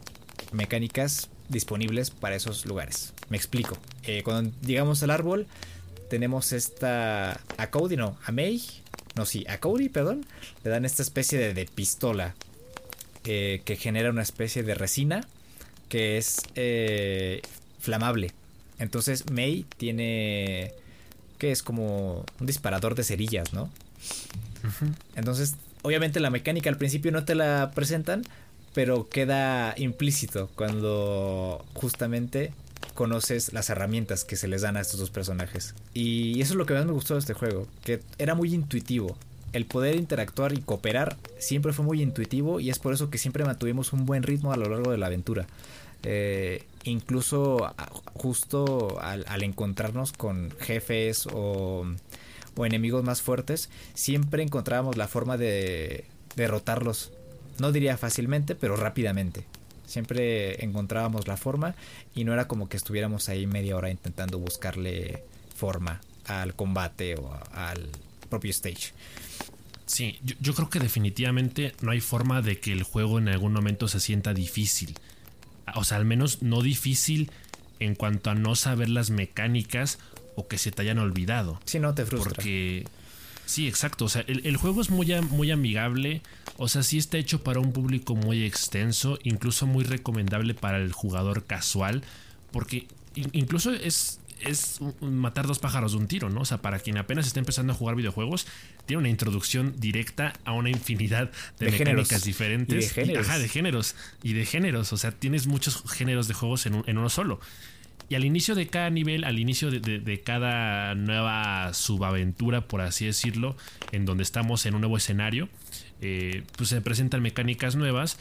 mecánicas 0.53 1.31
disponibles 1.49 2.11
para 2.11 2.37
esos 2.37 2.67
lugares. 2.67 3.15
Me 3.31 3.37
explico. 3.37 3.79
cuando 4.25 4.53
llegamos 4.62 5.03
al 5.03 5.11
árbol, 5.11 5.47
tenemos 6.09 6.53
esta... 6.53 7.41
A 7.57 7.71
Cody 7.71 7.97
no, 7.97 8.19
a 8.25 8.33
May. 8.33 8.62
No, 9.15 9.27
sí, 9.27 9.45
a 9.49 9.59
Cody, 9.59 9.88
perdón. 9.88 10.27
Le 10.65 10.71
dan 10.71 10.85
esta 10.85 11.03
especie 11.03 11.53
de, 11.53 11.65
pistola 11.67 12.35
eh, 13.25 13.62
que 13.65 13.77
genera 13.77 14.11
una 14.11 14.23
especie 14.23 14.62
de 14.62 14.75
resina 14.75 15.27
que 15.88 16.19
es 16.19 16.43
eh, 16.55 17.41
flamable. 17.81 18.33
Entonces 18.79 19.31
May 19.31 19.65
tiene... 19.77 20.73
que 21.38 21.50
es 21.50 21.62
como 21.62 22.25
un 22.41 22.47
disparador 22.47 22.95
de 22.95 23.05
cerillas, 23.05 23.53
¿no? 23.53 23.71
Entonces, 25.15 25.57
obviamente 25.83 26.21
la 26.21 26.31
mecánica 26.31 26.69
al 26.71 26.77
principio 26.77 27.12
no 27.12 27.25
te 27.25 27.35
la 27.35 27.71
presentan, 27.75 28.23
pero 28.75 29.09
queda 29.09 29.75
implícito 29.77 30.50
cuando 30.55 31.65
justamente 31.75 32.53
conoces 32.99 33.52
las 33.52 33.71
herramientas 33.71 34.25
que 34.25 34.35
se 34.35 34.49
les 34.49 34.62
dan 34.62 34.76
a 34.76 34.81
estos 34.81 34.99
dos 34.99 35.11
personajes. 35.11 35.76
Y 35.95 36.40
eso 36.40 36.55
es 36.55 36.57
lo 36.57 36.67
que 36.67 36.75
más 36.75 36.85
me 36.85 36.90
gustó 36.90 37.14
de 37.14 37.21
este 37.21 37.33
juego, 37.33 37.69
que 37.85 38.00
era 38.19 38.35
muy 38.35 38.52
intuitivo. 38.52 39.17
El 39.52 39.67
poder 39.67 39.95
interactuar 39.95 40.52
y 40.52 40.62
cooperar 40.62 41.17
siempre 41.38 41.73
fue 41.73 41.85
muy 41.85 42.02
intuitivo 42.02 42.59
y 42.59 42.71
es 42.71 42.81
por 42.81 42.93
eso 42.93 43.09
que 43.09 43.19
siempre 43.19 43.45
mantuvimos 43.45 43.93
un 43.93 44.05
buen 44.05 44.25
ritmo 44.25 44.52
a 44.52 44.57
lo 44.57 44.69
largo 44.69 44.90
de 44.90 44.99
la 44.99 45.07
aventura. 45.07 45.47
Eh, 46.02 46.64
incluso 46.83 47.73
justo 48.14 48.99
al, 49.00 49.45
encontrarnos 49.45 50.12
con 50.12 50.50
jefes 50.59 51.28
o, 51.33 51.87
o, 52.57 52.67
enemigos 52.67 53.05
más 53.05 53.23
fuertes, 53.23 53.71
siempre 53.95 54.43
encontrábamos 54.43 54.97
la 54.97 55.07
forma 55.07 55.37
de 55.37 56.05
derrotarlos. 56.35 57.12
No 57.61 57.71
diría 57.71 57.97
fácilmente, 57.97 58.57
pero 58.57 58.75
rápidamente. 58.75 59.45
Siempre 59.88 60.62
encontrábamos 60.62 61.26
la 61.26 61.38
forma 61.38 61.75
y 62.14 62.25
no 62.25 62.35
era 62.35 62.47
como 62.47 62.68
que 62.68 62.76
estuviéramos 62.76 63.30
ahí 63.30 63.47
media 63.47 63.75
hora 63.75 63.90
intentando 63.90 64.38
buscarle 64.38 65.25
forma 65.57 66.02
al 66.26 66.54
combate 66.54 67.16
o 67.16 67.33
al 67.52 67.88
propio 68.28 68.50
stage. 68.50 68.92
Sí, 69.87 70.18
yo, 70.40 70.54
creo 70.54 70.68
que 70.68 70.78
definitivamente 70.78 71.75
no 71.80 71.92
hay 71.92 72.00
forma 72.00 72.42
de 72.42 72.61
que 72.61 72.73
el 72.73 72.83
juego 72.83 73.18
en 73.18 73.28
algún 73.28 73.54
momento 73.54 73.88
se 73.88 73.99
sienta 73.99 74.35
difícil. 74.35 74.95
O 75.75 75.85
sea, 75.85 75.97
al 75.97 76.04
menos 76.04 76.42
no 76.42 76.61
difícil 76.61 77.30
en 77.80 77.95
cuanto 77.95 78.28
a 78.28 78.35
no 78.35 78.54
saber 78.57 78.90
las 78.90 79.09
mecánicas 79.09 79.99
o 80.37 80.47
que 80.47 80.59
se 80.59 80.71
te 80.71 80.83
hayan 80.83 80.99
olvidado. 80.99 81.59
Sí, 81.64 81.80
no 81.80 81.95
te 81.95 82.04
frustra. 82.04 82.35
Porque 82.35 82.85
Sí, 83.49 83.67
exacto. 83.67 84.05
O 84.05 84.09
sea, 84.11 84.23
el, 84.26 84.57
juego 84.59 84.83
es 84.83 84.90
muy, 84.90 85.11
muy 85.23 85.50
amigable. 85.50 86.21
O 86.59 86.69
sea, 86.69 86.83
sí 86.83 86.99
está 86.99 87.17
hecho 87.17 87.43
para 87.43 87.61
un 87.61 87.73
público 87.73 88.14
muy 88.14 88.45
extenso. 88.45 89.19
Incluso 89.23 89.67
muy 89.67 89.85
recomendable 89.85 90.52
para 90.52 90.76
el 90.76 90.93
jugador 90.93 91.47
casual. 91.47 92.02
Porque 92.52 92.87
incluso 93.14 93.73
es, 93.73 94.21
es 94.43 94.81
matar 95.00 95.47
dos 95.47 95.61
pájaros 95.61 95.93
de 95.93 95.99
un 95.99 96.09
tiro, 96.09 96.28
¿no? 96.28 96.43
O 96.43 96.45
sea, 96.45 96.61
para 96.61 96.78
quien 96.78 96.99
apenas 96.99 97.26
está 97.26 97.40
empezando 97.40 97.73
a 97.73 97.76
jugar 97.76 97.97
videojuegos, 97.97 98.47
tiene 98.85 98.99
una 98.99 99.09
introducción 99.09 99.75
directa 99.78 100.35
a 100.45 100.52
una 100.52 100.69
infinidad 100.69 101.31
de, 101.59 101.71
mecánicas 101.71 102.25
diferentes. 102.25 102.95
de 102.95 103.02
géneros. 103.02 103.26
ajá, 103.26 103.38
de 103.38 103.49
géneros. 103.49 103.95
Y 104.23 104.35
de 104.35 104.45
géneros. 104.45 104.93
O 104.93 104.99
sea, 104.99 105.12
tienes 105.12 105.47
muchos 105.47 105.83
géneros 105.90 106.28
de 106.28 106.35
juegos 106.35 106.67
en, 106.67 106.85
en 106.87 106.99
uno 106.99 107.09
solo. 107.09 107.40
Y 108.09 108.15
al 108.15 108.25
inicio 108.25 108.55
de 108.55 108.67
cada 108.69 108.88
nivel, 108.88 109.25
al 109.25 109.38
inicio 109.38 109.71
de, 109.71 110.23
cada 110.25 110.95
nueva 110.95 111.75
subaventura, 111.75 112.62
por 112.62 112.81
así 112.81 113.05
decirlo, 113.05 113.57
en 113.93 114.07
donde 114.07 114.23
estamos 114.23 114.65
en 114.65 114.75
un 114.75 114.81
nuevo 114.81 114.97
escenario, 114.97 115.49
eh, 116.00 116.43
pues 116.57 116.71
se 116.71 116.81
presentan 116.81 117.21
mecánicas 117.21 117.77
nuevas 117.77 118.19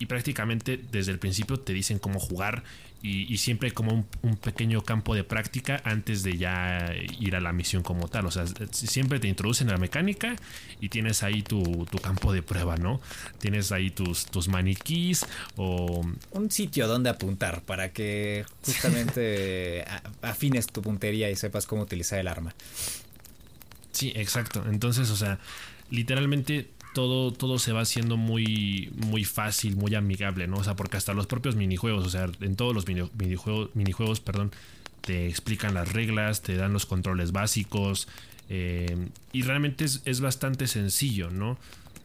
y 0.00 0.06
prácticamente 0.06 0.80
desde 0.90 1.12
el 1.12 1.18
principio 1.18 1.58
te 1.58 1.72
dicen 1.72 1.98
cómo 1.98 2.18
jugar 2.18 2.64
y, 3.00 3.36
siempre 3.38 3.70
como 3.70 4.06
un, 4.22 4.36
pequeño 4.36 4.82
campo 4.82 5.14
de 5.14 5.22
práctica 5.22 5.80
antes 5.84 6.24
de 6.24 6.36
ya 6.36 6.92
ir 7.20 7.36
a 7.36 7.40
la 7.40 7.52
misión 7.52 7.82
como 7.82 8.08
tal. 8.08 8.26
O 8.26 8.30
sea, 8.30 8.44
siempre 8.72 9.20
te 9.20 9.28
introducen 9.28 9.68
a 9.68 9.72
la 9.72 9.78
mecánica 9.78 10.34
y 10.80 10.88
tienes 10.88 11.22
ahí 11.22 11.42
tu, 11.42 11.86
campo 12.02 12.32
de 12.32 12.42
prueba, 12.42 12.76
¿no? 12.76 13.00
Tienes 13.38 13.70
ahí 13.70 13.90
tus, 13.90 14.26
tus 14.26 14.48
maniquís 14.48 15.24
o... 15.56 16.04
Un 16.32 16.50
sitio 16.50 16.88
donde 16.88 17.10
apuntar 17.10 17.62
para 17.62 17.92
que 17.92 18.44
justamente 18.62 19.84
afines 20.22 20.66
tu 20.66 20.82
puntería 20.82 21.30
y 21.30 21.36
sepas 21.36 21.66
cómo 21.66 21.82
utilizar 21.82 22.18
el 22.18 22.26
arma. 22.26 22.54
Sí, 23.92 24.12
exacto. 24.16 24.64
Entonces, 24.68 25.10
o 25.10 25.16
sea, 25.16 25.38
literalmente 25.90 26.68
todo, 26.98 27.32
todo 27.32 27.60
se 27.60 27.70
va 27.70 27.82
haciendo 27.82 28.16
muy, 28.16 28.90
muy 28.96 29.22
fácil, 29.22 29.76
muy 29.76 29.94
amigable, 29.94 30.48
¿no? 30.48 30.56
O 30.56 30.64
sea, 30.64 30.74
porque 30.74 30.96
hasta 30.96 31.14
los 31.14 31.28
propios 31.28 31.54
minijuegos, 31.54 32.04
o 32.04 32.10
sea, 32.10 32.28
en 32.40 32.56
todos 32.56 32.74
los 32.74 32.88
minijuegos, 32.88 33.70
minijuegos 33.74 34.18
perdón, 34.18 34.50
te 35.02 35.28
explican 35.28 35.74
las 35.74 35.92
reglas, 35.92 36.42
te 36.42 36.56
dan 36.56 36.72
los 36.72 36.86
controles 36.86 37.30
básicos, 37.30 38.08
eh, 38.48 38.96
y 39.32 39.42
realmente 39.42 39.84
es, 39.84 40.20
bastante 40.20 40.66
sencillo, 40.66 41.30
¿no? 41.30 41.56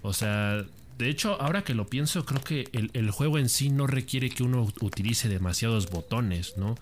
O 0.03 0.13
sea, 0.13 0.63
de 0.99 1.09
hecho, 1.09 1.41
ahora 1.41 1.63
que 1.63 1.73
lo 1.73 1.87
pienso, 1.87 2.23
creo 2.23 2.41
que 2.43 2.69
el, 2.71 2.91
el, 2.93 3.09
juego 3.09 3.39
en 3.39 3.49
sí 3.49 3.71
no 3.71 3.87
requiere 3.87 4.29
que 4.29 4.43
uno 4.43 4.71
utilice 4.79 5.27
demasiados 5.27 5.89
botones, 5.89 6.55
¿no? 6.55 6.75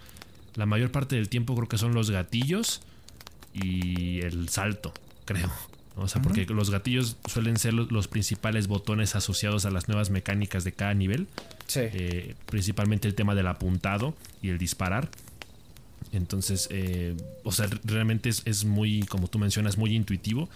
La 0.56 0.66
mayor 0.66 0.92
parte 0.92 1.16
del 1.16 1.30
tiempo 1.30 1.56
creo 1.56 1.70
que 1.70 1.78
son 1.78 1.94
los 1.94 2.12
gatillos 2.12 2.82
y 3.54 4.20
el 4.20 4.50
salto, 4.50 4.92
creo. 5.24 5.50
O 5.96 6.08
sea, 6.08 6.22
porque 6.22 6.46
los 6.46 6.70
gatillos 6.70 7.18
suelen 7.28 7.58
ser 7.58 7.74
los, 7.74 8.08
principales 8.08 8.68
botones 8.68 9.16
asociados 9.16 9.66
a 9.66 9.72
las 9.72 9.88
nuevas 9.88 10.10
mecánicas 10.10 10.64
de 10.64 10.72
cada 10.72 10.94
nivel. 10.94 11.28
Sí. 11.68 11.82
Eh, 11.84 12.36
principalmente 12.46 13.08
el 13.08 13.16
tema 13.16 13.36
del 13.36 13.48
apuntado 13.48 14.16
y 14.42 14.50
el 14.50 14.58
disparar. 14.58 15.10
Entonces, 16.14 16.68
eh, 16.72 17.16
o 17.44 17.52
sea, 17.52 17.68
realmente 17.84 18.30
es, 18.30 18.66
muy, 18.66 19.02
como 19.04 19.28
tú 19.28 19.40
mencionas, 19.40 19.78
muy 19.78 19.96
intuitivo 19.96 20.50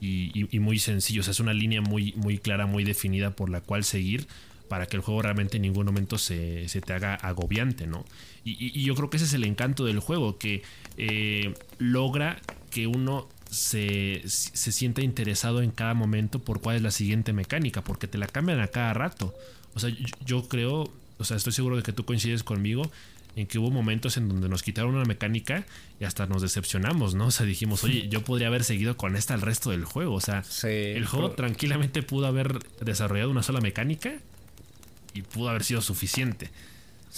y, 0.00 0.46
muy 0.58 0.78
sencillo. 0.78 1.20
O 1.20 1.24
sea, 1.24 1.32
es 1.32 1.40
una 1.40 1.54
línea 1.54 1.80
muy, 1.80 2.12
muy 2.16 2.38
clara, 2.38 2.66
muy 2.66 2.84
definida 2.84 3.30
por 3.30 3.50
la 3.50 3.60
cual 3.60 3.84
seguir 3.84 4.26
para 4.68 4.86
que 4.86 4.96
el 4.96 5.02
juego 5.02 5.22
realmente 5.22 5.56
en 5.56 5.62
ningún 5.62 5.86
momento 5.86 6.18
se, 6.18 6.66
te 6.84 6.92
haga 6.92 7.14
agobiante, 7.14 7.86
¿no? 7.86 8.04
Y, 8.44 8.82
yo 8.82 8.94
creo 8.94 9.10
que 9.10 9.16
ese 9.16 9.26
es 9.26 9.32
el 9.32 9.44
encanto 9.44 9.84
del 9.84 10.00
juego, 10.00 10.38
que 10.38 10.62
eh, 10.96 11.54
logra 11.78 12.40
que 12.70 12.86
uno 12.86 13.28
se, 13.50 14.22
se 14.26 14.72
sienta 14.72 15.02
interesado 15.02 15.62
en 15.62 15.70
cada 15.70 15.94
momento 15.94 16.38
por 16.38 16.60
cuál 16.60 16.76
es 16.76 16.82
la 16.82 16.90
siguiente 16.90 17.32
mecánica, 17.32 17.82
porque 17.82 18.06
te 18.06 18.18
la 18.18 18.26
cambian 18.26 18.60
a 18.60 18.68
cada 18.68 18.92
rato. 18.94 19.34
O 19.74 19.80
sea, 19.80 19.90
yo, 20.24 20.48
creo, 20.48 20.90
o 21.18 21.24
sea, 21.24 21.36
estoy 21.36 21.52
seguro 21.52 21.76
de 21.76 21.82
que 21.82 21.92
tú 21.92 22.04
coincides 22.04 22.42
conmigo 22.42 22.90
en 23.36 23.46
que 23.46 23.58
hubo 23.58 23.70
momentos 23.70 24.16
en 24.16 24.28
donde 24.28 24.48
nos 24.48 24.62
quitaron 24.62 24.94
una 24.94 25.04
mecánica 25.04 25.64
y 26.00 26.04
hasta 26.04 26.26
nos 26.26 26.42
decepcionamos, 26.42 27.14
¿no? 27.14 27.26
O 27.26 27.30
sea, 27.30 27.46
dijimos, 27.46 27.84
oye, 27.84 28.08
yo 28.08 28.24
podría 28.24 28.48
haber 28.48 28.64
seguido 28.64 28.96
con 28.96 29.14
esta 29.14 29.34
el 29.34 29.42
resto 29.42 29.70
del 29.70 29.84
juego. 29.84 30.14
O 30.14 30.20
sea, 30.20 30.42
el 30.64 31.06
juego 31.06 31.30
tranquilamente 31.30 32.02
pudo 32.02 32.26
haber 32.26 32.58
desarrollado 32.80 33.30
una 33.30 33.44
sola 33.44 33.60
mecánica 33.60 34.14
y 35.14 35.22
pudo 35.22 35.50
haber 35.50 35.62
sido 35.62 35.80
suficiente. 35.80 36.50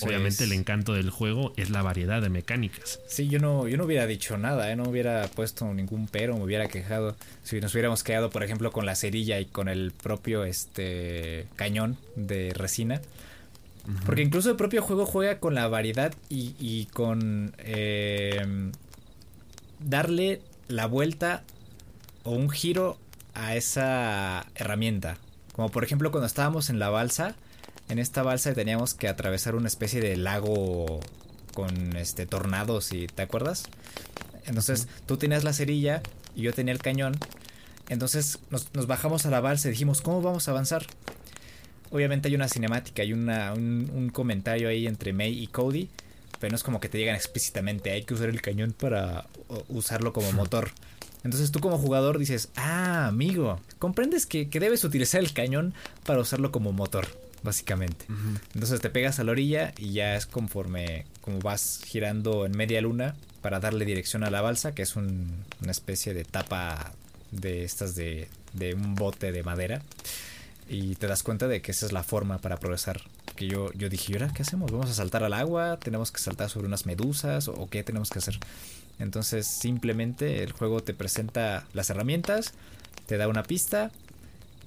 Obviamente 0.03 0.44
el 0.44 0.53
encanto 0.53 0.94
del 0.94 1.11
juego 1.11 1.53
es 1.57 1.70
la 1.70 1.83
variedad 1.83 2.22
de 2.22 2.29
mecánicas. 2.29 3.00
Sí, 3.07 3.29
yo 3.29 3.38
no, 3.38 3.68
yo 3.68 3.76
no 3.76 3.85
hubiera 3.85 4.07
dicho 4.07 4.38
nada, 4.38 4.70
¿eh? 4.70 4.76
no 4.76 4.85
hubiera 4.85 5.29
puesto 5.29 5.72
ningún 5.74 6.07
pero, 6.07 6.37
me 6.37 6.44
hubiera 6.44 6.68
quejado. 6.68 7.16
Si 7.42 7.61
nos 7.61 7.74
hubiéramos 7.74 8.03
quedado, 8.03 8.31
por 8.31 8.42
ejemplo, 8.42 8.72
con 8.72 8.87
la 8.87 8.94
cerilla 8.94 9.40
y 9.40 9.46
con 9.46 9.68
el 9.68 9.92
propio 9.92 10.44
este 10.44 11.46
cañón 11.57 11.96
de 12.16 12.53
resina. 12.55 13.00
Porque 14.07 14.22
incluso 14.22 14.50
el 14.50 14.57
propio 14.57 14.83
juego 14.83 15.07
juega 15.07 15.40
con 15.40 15.55
la 15.55 15.66
variedad 15.66 16.14
y, 16.29 16.87
con 16.92 17.53
em, 17.59 18.72
darle 19.81 20.42
la 20.68 20.87
vuelta 20.87 21.42
o 22.22 22.33
un 22.33 22.50
giro 22.50 22.98
a 23.35 23.57
esa 23.57 24.46
herramienta. 24.55 25.16
Como 25.55 25.70
por 25.70 25.83
ejemplo 25.83 26.11
cuando 26.11 26.26
estábamos 26.26 26.70
en 26.70 26.79
la 26.79 26.90
balsa 26.90 27.35
en 27.90 27.98
esta 27.98 28.22
balsa 28.22 28.55
teníamos 28.55 28.94
que 28.94 29.09
atravesar 29.09 29.57
una 29.57 29.66
especie 29.66 30.00
de 30.00 30.16
lago 30.16 31.00
con 31.55 31.96
este 31.96 32.24
tornados 32.24 32.92
y 32.92 33.09
¿te 33.09 33.22
acuerdas? 33.22 33.64
Entonces 34.46 34.87
tú 35.07 35.16
tenías 35.16 35.42
la 35.42 35.53
cerilla 35.53 36.00
y 36.37 36.42
yo 36.42 36.53
tenía 36.53 36.72
el 36.72 36.79
cañón. 36.79 37.16
Entonces 37.88 38.38
nos, 38.50 38.87
bajamos 38.87 39.26
a 39.26 39.31
la 39.31 39.40
balsa 39.40 39.68
y 39.68 39.72
dijimos, 39.72 40.00
¿cómo 40.03 40.22
vamos 40.22 40.46
a 40.46 40.53
avanzar? 40.53 40.87
Obviamente 41.90 42.29
hay 42.29 42.37
una 42.37 42.48
cinemática, 42.48 43.03
hay 43.03 43.12
una, 43.12 43.53
un, 43.53 43.90
un, 43.92 44.11
comentario 44.11 44.68
ahí 44.68 44.87
entre 44.87 45.12
May 45.12 45.37
y 45.37 45.48
Cody, 45.48 45.88
pero 46.38 46.53
no 46.53 46.57
es 46.57 46.62
como 46.62 46.79
que 46.79 46.88
te 46.88 46.98
digan 46.98 47.16
explícitamente, 47.16 47.90
hay 47.90 48.05
que 48.05 48.14
usar 48.14 48.29
el 48.29 48.40
cañón 48.40 48.72
para 48.72 49.26
usarlo 49.68 50.12
como 50.12 50.31
motor. 50.31 50.70
Entonces 51.24 51.50
tú 51.50 51.59
como 51.59 51.79
jugador 51.79 52.18
dices, 52.18 52.50
ah, 52.55 53.09
amigo, 53.09 53.59
comprendes 53.81 54.26
que, 54.26 54.48
que 54.48 54.61
debes 54.61 54.85
utilizar 54.85 55.20
el 55.20 55.33
cañón 55.33 55.74
para 56.05 56.20
usarlo 56.20 56.53
como 56.53 56.70
motor 56.72 57.09
básicamente. 57.42 58.07
Entonces 58.55 58.81
te 58.81 58.90
pegas 58.90 59.18
a 59.18 59.24
la 59.24 59.33
orilla 59.33 59.72
y 59.79 59.92
ya 59.92 60.16
es 60.16 60.26
conforme 60.26 61.07
como 61.20 61.38
vas 61.40 61.81
girando 61.85 62.46
en 62.46 62.53
media 62.53 62.81
luna 62.81 63.14
para 63.42 63.61
darle 63.61 63.85
dirección 63.85 64.24
a 64.24 64.31
la 64.31 64.40
balsa, 64.40 64.74
que 64.74 64.83
es 64.83 64.96
una 64.96 65.70
especie 65.70 66.14
de 66.14 66.24
tapa 66.24 66.92
de 67.31 67.64
estas 67.64 67.94
de, 67.94 68.29
de 68.53 68.74
un 68.74 68.94
bote 68.94 69.33
de 69.33 69.42
madera. 69.42 69.83
Y 70.68 70.94
te 70.94 71.09
das 71.09 71.22
cuenta 71.22 71.48
de 71.48 71.62
que 71.62 71.72
esa 71.72 71.87
es 71.87 71.92
la 71.92 72.05
forma 72.05 72.38
para 72.38 72.59
progresar. 72.59 73.00
Que 73.35 73.48
yo, 73.48 73.72
yo 73.72 73.88
dije, 73.88 74.12
¿y 74.12 74.16
ahora 74.16 74.33
qué 74.33 74.42
hacemos? 74.42 74.70
¿Vamos 74.70 74.90
a 74.90 74.94
saltar 74.94 75.24
al 75.24 75.33
agua? 75.33 75.79
¿Tenemos 75.81 76.12
que 76.12 76.20
saltar 76.20 76.48
sobre 76.48 76.68
unas 76.68 76.87
medusas? 76.87 77.48
¿O 77.48 77.68
qué 77.68 77.83
tenemos 77.83 78.11
que 78.11 78.20
hacer? 78.20 78.38
Entonces 79.00 79.46
simplemente 79.46 80.44
el 80.44 80.53
juego 80.53 80.83
te 80.83 80.94
presenta 80.94 81.66
las 81.72 81.90
herramientas, 81.90 82.53
te 83.07 83.16
da 83.16 83.29
una 83.29 83.42
pista 83.42 83.90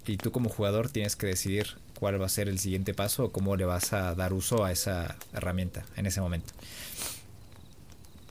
y 0.07 0.17
tú 0.17 0.31
como 0.31 0.49
jugador 0.49 0.89
tienes 0.89 1.15
que 1.15 1.27
decidir 1.27 1.77
cuál 2.03 2.21
va 2.21 2.25
a 2.25 2.29
ser 2.29 2.49
el 2.49 2.59
siguiente 2.59 2.93
paso 2.93 3.23
o 3.23 3.31
cómo 3.31 3.55
le 3.55 3.63
vas 3.63 3.93
a 3.93 4.13
dar 4.13 4.33
uso 4.33 4.65
a 4.65 4.73
esa 4.73 5.15
herramienta 5.31 5.85
en 5.95 6.05
ese 6.05 6.19
momento. 6.19 6.51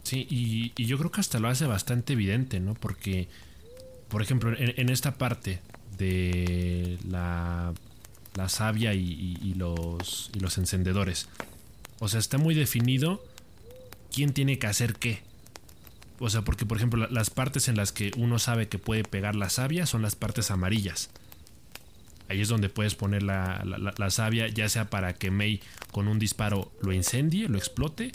Sí, 0.03 0.27
y, 0.29 0.85
yo 0.85 0.99
creo 0.99 1.11
que 1.11 1.23
hasta 1.23 1.39
lo 1.39 1.49
hace 1.49 1.65
bastante 1.65 2.13
evidente, 2.13 2.61
¿no? 2.61 2.75
Porque, 2.75 3.29
por 4.09 4.21
ejemplo, 4.21 4.55
en, 4.55 4.91
esta 4.91 5.17
parte 5.17 5.61
de 5.97 6.99
la, 7.09 7.73
la 8.35 8.51
savia 8.51 8.93
y, 8.93 9.55
los, 9.57 10.31
y 10.35 10.41
los 10.41 10.59
encendedores, 10.59 11.31
o 11.99 12.09
sea, 12.09 12.21
está 12.21 12.37
muy 12.37 12.55
definido 12.55 13.25
quién 14.13 14.35
tiene 14.35 14.59
que 14.59 14.67
hacer 14.67 14.97
qué. 14.97 15.23
O 16.19 16.29
sea, 16.29 16.43
porque, 16.43 16.67
por 16.67 16.77
ejemplo, 16.77 17.09
las 17.09 17.31
partes 17.31 17.69
en 17.69 17.79
las 17.79 17.91
que 17.91 18.11
uno 18.19 18.39
sabe 18.39 18.69
que 18.69 18.79
puede 18.79 19.03
pegar 19.03 19.35
la 19.35 19.49
savia 19.49 19.87
son 19.87 20.03
las 20.03 20.15
partes 20.15 20.51
amarillas. 20.51 21.09
Ahí 22.29 22.41
es 22.41 22.49
donde 22.49 22.69
puedes 22.69 22.95
poner 22.95 23.23
la, 23.23 23.63
la, 23.65 24.11
savia, 24.11 24.49
ya 24.49 24.69
sea 24.69 24.89
para 24.89 25.15
que 25.15 25.31
May 25.31 25.61
con 25.91 26.09
un 26.09 26.19
disparo 26.19 26.73
lo 26.81 26.93
incendie, 26.93 27.49
lo 27.49 27.59
explote, 27.59 28.13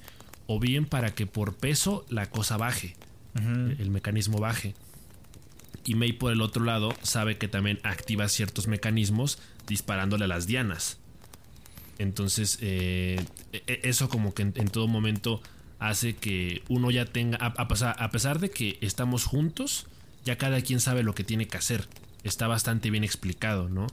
o 0.48 0.60
bien 0.60 0.86
para 0.86 1.14
que 1.14 1.28
por 1.28 1.56
peso 1.56 2.06
la 2.10 2.30
cosa 2.30 2.58
baje, 2.58 2.96
el 3.36 3.92
mecanismo 3.92 4.40
baje. 4.40 4.74
Y 5.86 5.96
May 5.96 6.14
por 6.14 6.32
el 6.32 6.42
otro 6.42 6.64
lado 6.64 6.94
sabe 7.04 7.38
que 7.38 7.48
también 7.48 7.80
activa 7.84 8.28
ciertos 8.28 8.68
mecanismos 8.68 9.40
disparándole 9.68 10.26
a 10.26 10.28
las 10.28 10.48
dianas. 10.48 10.98
Entonces, 12.00 12.58
eh, 12.62 13.24
e, 13.54 13.64
e, 13.68 13.82
eso 13.84 14.10
como 14.10 14.34
que 14.34 14.44
en, 14.44 14.54
todo 14.54 14.88
momento 14.88 15.42
hace 15.80 16.16
que 16.16 16.64
uno 16.70 16.92
ya 16.92 17.06
tenga, 17.06 17.38
a, 17.40 17.48
a 17.48 18.12
pesar 18.12 18.40
de 18.40 18.50
que 18.50 18.78
estamos 18.82 19.26
juntos, 19.26 19.88
ya 20.26 20.38
cada 20.38 20.62
quien 20.62 20.80
sabe 20.80 21.04
lo 21.04 21.14
que 21.14 21.24
tiene 21.24 21.48
que 21.48 21.58
hacer 21.58 21.88
está 22.24 22.48
bastante 22.48 22.90
bien 22.90 23.04
explicado, 23.04 23.70
¿no? 23.70 23.88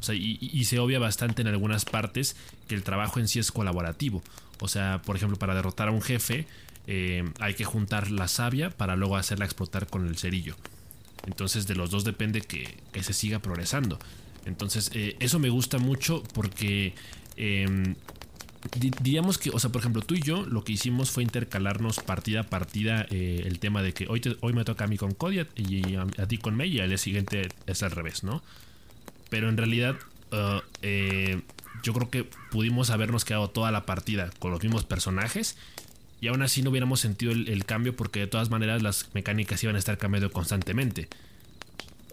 O 0.00 0.02
sea, 0.02 0.14
y, 0.14 0.64
se 0.64 0.78
obvia 0.78 0.98
bastante 0.98 1.42
en 1.42 1.48
algunas 1.48 1.84
partes 1.84 2.36
que 2.68 2.74
el 2.74 2.84
trabajo 2.84 3.18
en 3.18 3.26
sí 3.26 3.40
es 3.40 3.50
colaborativo. 3.50 4.22
O 4.60 4.68
sea, 4.68 5.02
por 5.04 5.16
ejemplo, 5.16 5.38
para 5.38 5.54
derrotar 5.54 5.88
a 5.88 5.90
un 5.90 6.02
jefe 6.02 6.46
eh, 6.86 7.24
hay 7.40 7.54
que 7.54 7.64
juntar 7.64 8.10
la 8.10 8.28
savia 8.28 8.70
para 8.70 8.96
luego 8.96 9.16
hacerla 9.16 9.44
explotar 9.44 9.88
con 9.88 10.06
el 10.06 10.16
cerillo. 10.16 10.56
Entonces 11.26 11.66
de 11.66 11.74
los 11.74 11.90
dos 11.90 12.04
depende 12.04 12.40
que, 12.42 12.76
se 13.02 13.12
siga 13.12 13.40
progresando. 13.40 13.98
Entonces 14.46 14.90
eh, 14.94 15.16
eso 15.20 15.38
me 15.38 15.50
gusta 15.50 15.78
mucho 15.78 16.22
porque 16.32 16.94
em, 17.36 17.96
diríamos 18.78 19.38
que, 19.38 19.50
o 19.50 19.58
sea, 19.58 19.70
por 19.70 19.80
ejemplo, 19.80 20.02
tú 20.02 20.14
y 20.14 20.22
yo 20.22 20.44
lo 20.44 20.64
que 20.64 20.72
hicimos 20.72 21.10
fue 21.10 21.22
intercalarnos 21.22 22.00
partida 22.00 22.40
a 22.40 22.44
partida 22.44 23.06
eh, 23.10 23.42
el 23.46 23.58
tema 23.58 23.82
de 23.82 23.92
que 23.92 24.06
hoy, 24.08 24.20
hoy 24.40 24.52
me 24.52 24.64
toca 24.64 24.84
a 24.84 24.86
mí 24.88 24.96
con 24.96 25.14
Cody 25.14 25.46
y 25.56 25.96
a, 25.96 26.26
ti 26.26 26.38
con 26.38 26.56
May 26.56 26.76
y 26.76 26.80
al 26.80 26.88
día 26.88 26.98
siguiente 26.98 27.48
es 27.66 27.82
al 27.82 27.92
revés, 27.92 28.24
¿no? 28.24 28.42
Pero 29.30 29.48
en 29.48 29.56
realidad 29.56 29.96
uh, 30.32 30.60
eh, 30.82 31.40
yo 31.82 31.92
creo 31.92 32.10
que 32.10 32.24
pudimos 32.50 32.90
habernos 32.90 33.24
quedado 33.24 33.48
toda 33.48 33.70
la 33.70 33.86
partida 33.86 34.30
con 34.38 34.50
los 34.50 34.62
mismos 34.62 34.84
personajes 34.84 35.56
y 36.20 36.28
aún 36.28 36.42
así 36.42 36.62
no 36.62 36.70
hubiéramos 36.70 37.00
sentido 37.00 37.32
el, 37.32 37.64
cambio 37.64 37.94
porque 37.94 38.20
de 38.20 38.26
todas 38.26 38.50
maneras 38.50 38.82
las 38.82 39.08
mecánicas 39.14 39.62
iban 39.62 39.76
a 39.76 39.78
estar 39.78 39.98
cambiando 39.98 40.30
constantemente. 40.32 41.08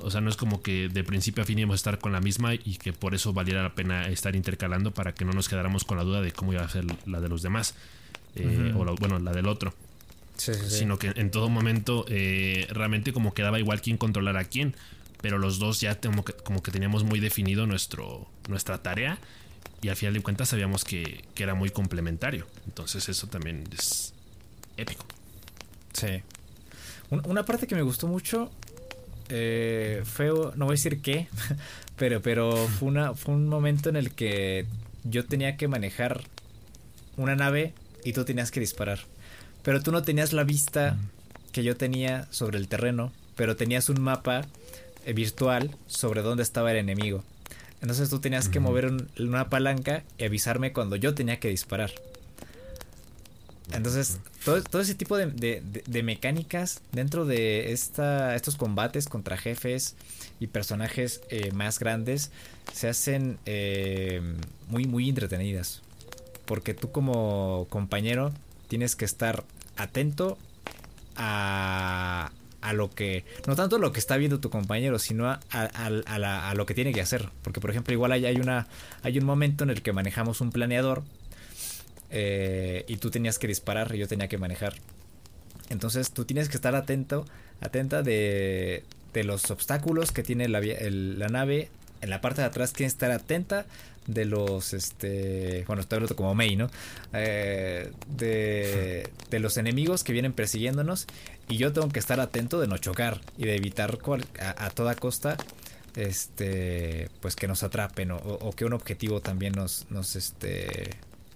O 0.01 0.11
sea, 0.11 0.21
no 0.21 0.29
es 0.29 0.35
como 0.35 0.61
que 0.61 0.89
de 0.89 1.03
principio 1.03 1.43
a 1.43 1.45
fin 1.45 1.57
íbamos 1.59 1.75
a 1.75 1.77
estar 1.77 1.99
con 1.99 2.11
la 2.11 2.19
misma 2.19 2.53
y 2.53 2.77
que 2.77 2.93
por 2.93 3.15
eso 3.15 3.33
valiera 3.33 3.63
la 3.63 3.75
pena 3.75 4.07
estar 4.07 4.35
intercalando 4.35 4.93
para 4.93 5.13
que 5.13 5.25
no 5.25 5.31
nos 5.31 5.47
quedáramos 5.47 5.85
con 5.85 5.97
la 5.97 6.03
duda 6.03 6.21
de 6.21 6.31
cómo 6.31 6.53
iba 6.53 6.63
a 6.63 6.69
ser 6.69 6.85
la 7.05 7.21
de 7.21 7.29
los 7.29 7.41
demás. 7.41 7.75
Eh, 8.35 8.73
o 8.75 8.95
bueno, 8.95 9.19
la 9.19 9.31
del 9.31 9.47
otro. 9.47 9.73
Sino 10.37 10.99
que 10.99 11.13
en 11.15 11.31
todo 11.31 11.47
momento 11.47 12.05
eh, 12.09 12.67
realmente 12.69 13.13
como 13.13 13.33
quedaba 13.33 13.57
igual 13.57 13.81
quién 13.81 13.97
controlar 13.97 14.35
a 14.35 14.43
quién 14.43 14.75
pero 15.25 15.39
los 15.39 15.57
dos 15.57 15.81
ya 15.81 15.99
como 15.99 16.23
que, 16.23 16.33
como 16.33 16.61
que 16.61 16.69
teníamos 16.69 17.03
muy 17.03 17.19
definido 17.19 17.65
nuestro, 17.65 18.27
nuestra 18.47 18.83
tarea 18.83 19.17
y 19.81 19.89
al 19.89 19.95
final 19.95 20.13
de 20.13 20.21
cuentas 20.21 20.49
sabíamos 20.49 20.83
que, 20.83 21.23
era 21.35 21.55
muy 21.55 21.71
complementario. 21.71 22.45
Entonces 22.67 23.09
eso 23.09 23.25
también 23.25 23.63
es 23.75 24.13
épico. 24.77 25.03
Sí. 25.93 26.21
Una 27.09 27.43
parte 27.43 27.65
que 27.65 27.73
me 27.73 27.81
gustó 27.81 28.07
mucho 28.07 28.51
eh, 29.29 30.03
fue, 30.05 30.27
no 30.27 30.65
voy 30.65 30.73
a 30.73 30.77
decir 30.77 31.01
qué, 31.01 31.27
pero, 31.97 32.21
pero 32.21 32.51
fue, 32.55 32.87
una, 32.87 33.13
fue 33.13 33.33
un 33.33 33.47
momento 33.47 33.89
en 33.89 33.95
el 33.95 34.11
que 34.11 34.65
yo 35.03 35.25
tenía 35.25 35.57
que 35.57 35.67
manejar 35.67 36.23
una 37.17 37.35
nave 37.35 37.73
y 38.03 38.13
tú 38.13 38.25
tenías 38.25 38.51
que 38.51 38.59
disparar. 38.59 38.99
Pero 39.63 39.81
tú 39.81 39.91
no 39.91 40.03
tenías 40.03 40.33
la 40.33 40.43
vista 40.43 40.97
que 41.51 41.63
yo 41.63 41.75
tenía 41.75 42.27
sobre 42.31 42.57
el 42.57 42.67
terreno, 42.67 43.11
pero 43.35 43.55
tenías 43.55 43.89
un 43.89 44.01
mapa 44.01 44.45
eh, 45.05 45.13
virtual 45.13 45.75
sobre 45.87 46.21
dónde 46.21 46.43
estaba 46.43 46.71
el 46.71 46.77
enemigo. 46.77 47.23
Entonces 47.81 48.09
tú 48.09 48.19
tenías 48.19 48.49
que 48.49 48.59
mover 48.59 48.91
una 49.19 49.49
palanca 49.49 50.03
y 50.17 50.25
avisarme 50.25 50.73
cuando 50.73 50.95
yo 50.95 51.13
tenía 51.13 51.39
que 51.39 51.49
disparar. 51.49 51.91
Entonces, 53.73 54.19
todo, 54.43 54.79
ese 54.79 54.95
tipo 54.95 55.17
de, 55.17 56.03
mecánicas 56.03 56.81
dentro 56.91 57.25
de 57.25 57.71
esta, 57.71 58.35
estos 58.35 58.55
combates 58.55 59.07
contra 59.07 59.37
jefes 59.37 59.95
y 60.39 60.47
personajes 60.47 61.21
eh, 61.29 61.51
más 61.51 61.79
grandes 61.79 62.31
se 62.71 62.89
hacen 62.89 63.39
eh, 63.45 64.21
muy, 64.67 64.85
muy 64.85 65.09
entretenidas. 65.09 65.81
Porque 66.45 66.73
tú 66.73 66.91
como 66.91 67.65
compañero 67.69 68.31
tienes 68.67 68.95
que 68.95 69.05
estar 69.05 69.43
atento 69.77 70.37
a, 71.15 72.31
a 72.65 72.73
lo 72.73 72.89
que, 72.89 73.25
no 73.45 73.55
tanto 73.55 73.77
lo 73.77 73.91
que 73.91 73.99
está 73.99 74.17
viendo 74.17 74.39
tu 74.39 74.49
compañero, 74.49 74.97
sino 74.97 75.29
a, 75.29 76.53
lo 76.55 76.65
que 76.65 76.73
tiene 76.73 76.93
que 76.93 77.01
hacer. 77.01 77.29
Porque, 77.43 77.61
por 77.61 77.69
ejemplo, 77.69 77.93
igual 77.93 78.11
hay, 78.11 78.25
hay, 78.25 78.37
una, 78.37 78.67
hay 79.03 79.19
un 79.19 79.25
momento 79.25 79.63
en 79.63 79.69
el 79.69 79.83
que 79.83 79.93
manejamos 79.93 80.41
un 80.41 80.51
planeador 80.51 81.03
eh, 82.11 82.85
y 82.87 82.97
tú 82.97 83.11
tenías 83.11 83.39
que 83.39 83.47
disparar 83.47 83.93
y 83.95 83.99
yo 83.99 84.07
tenía 84.07 84.27
que 84.27 84.37
manejar. 84.37 84.73
Entonces 85.69 86.11
tú 86.11 86.25
tienes 86.25 86.49
que 86.49 86.57
estar 86.57 86.75
atento, 86.75 87.25
atenta 87.61 88.03
de, 88.03 88.83
de 89.13 89.23
los 89.23 89.49
obstáculos 89.51 90.11
que 90.11 90.23
tiene 90.23 90.47
la, 90.47 90.61
la 90.61 91.27
nave. 91.29 91.69
En 92.01 92.09
la 92.09 92.21
parte 92.21 92.41
de 92.41 92.47
atrás 92.47 92.73
tienes 92.73 92.93
que 92.93 93.05
estar 93.05 93.11
atenta 93.11 93.65
de 94.07 94.25
los, 94.25 94.73
este, 94.73 95.63
bueno, 95.67 95.81
estoy 95.81 95.97
hablando 95.97 96.15
como 96.15 96.35
May, 96.35 96.55
¿no? 96.55 96.69
Eh, 97.13 97.91
de, 98.07 99.09
de, 99.29 99.39
los 99.39 99.57
enemigos 99.57 100.03
que 100.03 100.13
vienen 100.13 100.33
persiguiéndonos 100.33 101.07
y 101.47 101.57
yo 101.57 101.73
tengo 101.73 101.89
que 101.89 101.99
estar 101.99 102.19
atento 102.19 102.59
de 102.59 102.67
no 102.67 102.77
chocar 102.77 103.21
y 103.37 103.45
de 103.45 103.55
evitar 103.55 103.97
a, 104.39 104.69
toda 104.69 104.95
costa, 104.95 105.37
este, 105.95 107.09
pues 107.21 107.35
que 107.35 107.47
nos 107.47 107.63
atrapen 107.63 108.11
o, 108.11 108.51
que 108.55 108.65
un 108.65 108.73
objetivo 108.73 109.21
también 109.21 109.53
nos, 109.53 109.89
nos, 109.89 110.15
este, 110.15 110.91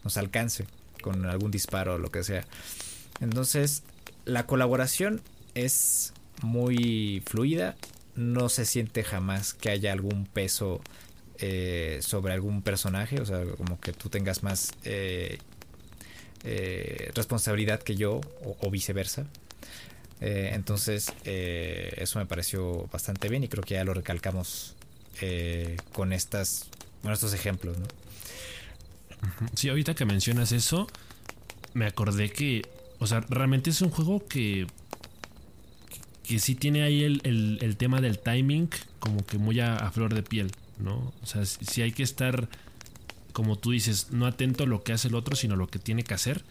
nos 0.09 0.17
alcance 0.17 0.65
con 1.03 1.23
algún 1.27 1.51
disparo 1.51 1.95
o 1.95 1.97
lo 1.99 2.09
que 2.09 2.23
sea. 2.23 2.43
Entonces, 3.21 3.83
la 4.25 4.47
colaboración 4.47 5.21
es 5.53 6.13
muy 6.41 7.21
fluida, 7.27 7.75
no 8.15 8.49
se 8.49 8.65
siente 8.65 9.03
jamás 9.03 9.53
que 9.53 9.69
haya 9.69 9.91
algún 9.91 10.25
peso 10.25 10.81
eh, 11.37 11.99
sobre 12.01 12.33
algún 12.33 12.63
personaje, 12.63 13.21
o 13.21 13.25
sea, 13.25 13.45
como 13.55 13.79
que 13.79 13.93
tú 13.93 14.09
tengas 14.09 14.41
más 14.41 14.71
eh, 14.83 15.37
eh, 16.43 17.11
responsabilidad 17.13 17.79
que 17.79 17.95
yo 17.95 18.19
o, 18.41 18.71
viceversa. 18.71 19.27
entonces, 20.21 21.13
eso 21.23 22.17
me 22.17 22.25
pareció 22.25 22.89
bastante 22.91 23.29
bien 23.29 23.43
y 23.43 23.47
creo 23.47 23.63
que 23.63 23.75
ya 23.75 23.83
lo 23.83 23.93
recalcamos 23.93 24.75
con 25.93 26.13
estas, 26.13 26.67
bueno, 27.03 27.13
estos 27.13 27.33
ejemplos, 27.33 27.77
¿no? 27.77 27.85
Sí, 29.55 29.69
ahorita 29.69 29.95
que 29.95 30.05
mencionas 30.05 30.51
eso, 30.51 30.87
me 31.73 31.85
acordé 31.85 32.31
que, 32.31 32.61
o 32.99 33.07
sea, 33.07 33.21
realmente 33.21 33.69
es 33.69 33.81
un 33.81 33.89
juego 33.89 34.25
que 34.27 34.67
que 36.29 36.37
sí 36.37 36.53
tiene 36.53 36.83
ahí 36.83 37.03
el, 37.03 37.75
tema 37.79 38.01
del 38.01 38.19
timing 38.19 38.69
como 38.99 39.25
que 39.25 39.39
muy 39.39 39.59
a, 39.61 39.89
flor 39.89 40.13
de 40.13 40.21
piel. 40.21 40.51
¿no? 40.77 41.11
O 41.23 41.25
sea, 41.25 41.43
si 41.43 41.81
hay 41.81 41.91
que 41.91 42.03
estar, 42.03 42.47
como 43.33 43.55
tú 43.55 43.71
dices, 43.71 44.11
no 44.11 44.27
atento 44.27 44.65
a 44.65 44.67
lo 44.67 44.83
que 44.83 44.93
hace 44.93 45.07
el 45.07 45.15
otro, 45.15 45.35
sino 45.35 45.55
a 45.55 45.57
lo 45.57 45.65
que 45.65 45.79
tiene 45.79 46.03
que 46.03 46.13
hacer. 46.13 46.43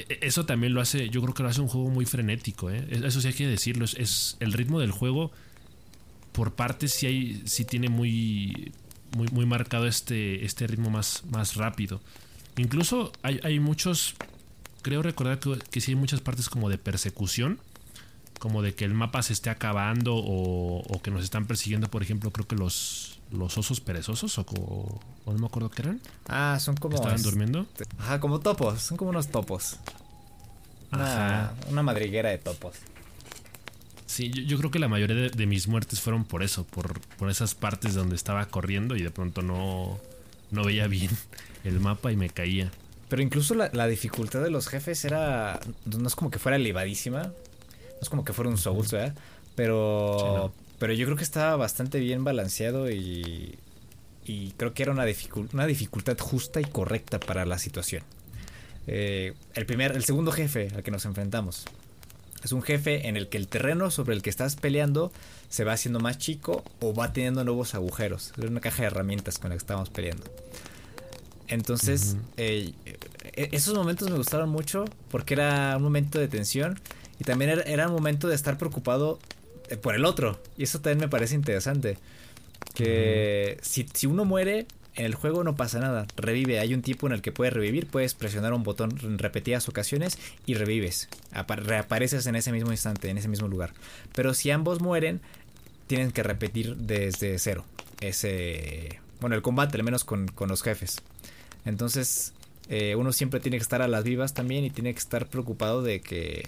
E, 0.00 0.18
eso 0.22 0.46
también 0.46 0.74
lo 0.74 0.80
hace, 0.80 1.10
yo 1.10 1.22
creo 1.22 1.32
que 1.32 1.44
lo 1.44 1.48
hace 1.48 1.60
un 1.60 1.68
juego 1.68 1.90
muy 1.90 2.06
frenético, 2.06 2.70
¿eh? 2.70 2.84
Eso 2.90 3.20
sí 3.20 3.28
hay 3.28 3.34
que 3.34 3.46
decirlo, 3.46 3.84
es, 3.84 4.36
el 4.40 4.52
ritmo 4.52 4.80
del 4.80 4.90
juego 4.90 5.30
por 6.32 6.54
partes 6.54 6.92
sí 6.92 7.06
hay 7.06 7.42
sí 7.46 7.64
tiene 7.64 7.88
muy 7.88 8.72
muy, 9.16 9.28
muy 9.28 9.46
marcado 9.46 9.86
este, 9.86 10.44
este 10.44 10.66
ritmo 10.66 10.90
más, 10.90 11.22
más 11.30 11.56
rápido. 11.56 12.00
Incluso 12.56 13.12
hay, 13.22 13.40
hay 13.42 13.60
muchos, 13.60 14.14
creo 14.82 15.02
recordar 15.02 15.38
que, 15.38 15.58
que 15.70 15.80
sí 15.80 15.92
hay 15.92 15.96
muchas 15.96 16.20
partes 16.20 16.48
como 16.48 16.68
de 16.68 16.78
persecución, 16.78 17.58
como 18.38 18.62
de 18.62 18.74
que 18.74 18.84
el 18.84 18.94
mapa 18.94 19.22
se 19.22 19.32
esté 19.32 19.50
acabando 19.50 20.16
o, 20.16 20.80
o 20.80 21.02
que 21.02 21.10
nos 21.10 21.24
están 21.24 21.46
persiguiendo, 21.46 21.88
por 21.88 22.02
ejemplo, 22.02 22.30
creo 22.30 22.46
que 22.46 22.56
los, 22.56 23.18
los 23.30 23.56
osos 23.58 23.80
perezosos 23.80 24.38
o, 24.38 25.00
no 25.26 25.38
me 25.38 25.46
acuerdo 25.46 25.70
qué 25.70 25.82
eran. 25.82 26.00
Ah, 26.26 26.58
son 26.60 26.76
como... 26.76 26.96
¿Estaban 26.96 27.22
durmiendo? 27.22 27.66
Ajá, 27.98 28.20
como 28.20 28.40
topos, 28.40 28.82
son 28.82 28.96
como 28.96 29.10
unos 29.10 29.28
topos. 29.28 29.76
Una, 30.92 31.52
una 31.68 31.82
madriguera 31.82 32.30
de 32.30 32.38
topos. 32.38 32.74
Sí, 34.10 34.28
yo, 34.28 34.58
creo 34.58 34.72
que 34.72 34.80
la 34.80 34.88
mayoría 34.88 35.30
de, 35.30 35.46
mis 35.46 35.68
muertes 35.68 36.00
fueron 36.00 36.24
por 36.24 36.42
eso, 36.42 36.64
por, 36.64 36.98
por 37.16 37.30
esas 37.30 37.54
partes 37.54 37.94
donde 37.94 38.16
estaba 38.16 38.44
corriendo 38.46 38.96
y 38.96 39.02
de 39.02 39.12
pronto 39.12 39.40
no, 39.40 40.00
no 40.50 40.64
veía 40.64 40.88
bien 40.88 41.10
el 41.64 41.78
mapa 41.78 42.10
y 42.10 42.16
me 42.16 42.28
caía. 42.28 42.72
Pero 43.08 43.22
incluso 43.22 43.54
la, 43.54 43.70
la, 43.72 43.86
dificultad 43.86 44.42
de 44.42 44.50
los 44.50 44.66
jefes 44.66 45.04
era. 45.04 45.60
No 45.84 46.08
es 46.08 46.16
como 46.16 46.32
que 46.32 46.40
fuera 46.40 46.56
elevadísima. 46.56 47.22
No 47.22 48.00
es 48.02 48.08
como 48.08 48.24
que 48.24 48.32
fuera 48.32 48.50
un 48.50 48.58
Souls, 48.58 48.90
¿verdad? 48.90 49.14
Pero. 49.54 50.52
Pero 50.80 50.92
yo 50.92 51.06
creo 51.06 51.16
que 51.16 51.22
estaba 51.22 51.54
bastante 51.54 52.00
bien 52.00 52.24
balanceado 52.24 52.90
y, 52.90 53.60
y 54.24 54.50
creo 54.56 54.74
que 54.74 54.82
era 54.82 54.90
una, 54.90 55.04
una 55.52 55.66
dificultad 55.66 56.18
justa 56.18 56.60
y 56.60 56.64
correcta 56.64 57.20
para 57.20 57.46
la 57.46 57.58
situación. 57.58 58.02
Eh, 58.88 59.34
el, 59.54 59.66
primer, 59.66 59.92
el 59.92 60.02
segundo 60.02 60.32
jefe 60.32 60.72
al 60.74 60.82
que 60.82 60.90
nos 60.90 61.04
enfrentamos 61.04 61.66
es 62.42 62.52
un 62.52 62.62
jefe 62.62 63.08
en 63.08 63.16
el 63.16 63.28
que 63.28 63.38
el 63.38 63.48
terreno 63.48 63.90
sobre 63.90 64.14
el 64.14 64.22
que 64.22 64.30
estás 64.30 64.56
peleando 64.56 65.12
se 65.48 65.64
va 65.64 65.72
haciendo 65.72 66.00
más 66.00 66.18
chico 66.18 66.64
o 66.80 66.94
va 66.94 67.12
teniendo 67.12 67.44
nuevos 67.44 67.74
agujeros. 67.74 68.32
Es 68.38 68.44
una 68.44 68.60
caja 68.60 68.82
de 68.82 68.86
herramientas 68.86 69.38
con 69.38 69.50
la 69.50 69.54
que 69.54 69.58
estábamos 69.58 69.90
peleando. 69.90 70.24
Entonces, 71.48 72.16
eh, 72.36 72.72
e-, 73.34 73.48
esos 73.52 73.74
momentos 73.74 74.08
me 74.08 74.16
gustaron 74.16 74.48
mucho 74.48 74.84
porque 75.10 75.34
era 75.34 75.76
un 75.76 75.82
momento 75.82 76.18
de 76.18 76.28
tensión 76.28 76.78
y 77.18 77.24
también 77.24 77.50
era, 77.50 77.62
era 77.62 77.88
un 77.88 77.94
momento 77.94 78.28
de 78.28 78.34
estar 78.34 78.56
preocupado 78.56 79.18
eh, 79.68 79.76
por 79.76 79.94
el 79.94 80.04
otro. 80.04 80.40
Y 80.56 80.62
eso 80.62 80.80
también 80.80 80.98
me 80.98 81.08
parece 81.08 81.34
interesante. 81.34 81.98
Que 82.74 83.58
si, 83.62 83.86
si, 83.92 84.06
uno 84.06 84.24
muere, 84.24 84.66
en 85.00 85.06
el 85.06 85.14
juego 85.14 85.44
no 85.44 85.56
pasa 85.56 85.80
nada. 85.80 86.06
Revive. 86.16 86.60
Hay 86.60 86.74
un 86.74 86.82
tipo 86.82 87.06
en 87.06 87.14
el 87.14 87.22
que 87.22 87.32
puedes 87.32 87.54
revivir. 87.54 87.86
Puedes 87.86 88.14
presionar 88.14 88.52
un 88.52 88.62
botón 88.62 88.98
en 89.02 89.18
repetidas 89.18 89.68
ocasiones 89.68 90.18
y 90.44 90.54
revives. 90.54 91.08
reapareces 91.32 92.26
en 92.26 92.36
ese 92.36 92.52
mismo 92.52 92.70
instante, 92.70 93.08
en 93.08 93.16
ese 93.16 93.28
mismo 93.28 93.48
lugar. 93.48 93.72
Pero 94.14 94.34
si 94.34 94.50
ambos 94.50 94.80
mueren, 94.80 95.20
tienen 95.86 96.12
que 96.12 96.22
repetir 96.22 96.76
desde 96.76 97.38
cero 97.38 97.64
ese, 98.00 99.00
bueno, 99.20 99.36
el 99.36 99.42
combate, 99.42 99.76
al 99.76 99.84
menos 99.84 100.04
con, 100.04 100.30
los 100.46 100.62
jefes. 100.62 101.00
Entonces, 101.64 102.34
eh, 102.68 102.94
uno 102.94 103.12
siempre 103.12 103.40
tiene 103.40 103.56
que 103.56 103.62
estar 103.62 103.82
a 103.82 103.88
las 103.88 104.04
vivas 104.04 104.34
también 104.34 104.64
y 104.64 104.70
tiene 104.70 104.92
que 104.92 104.98
estar 104.98 105.28
preocupado 105.28 105.82
de 105.82 106.00
que 106.00 106.46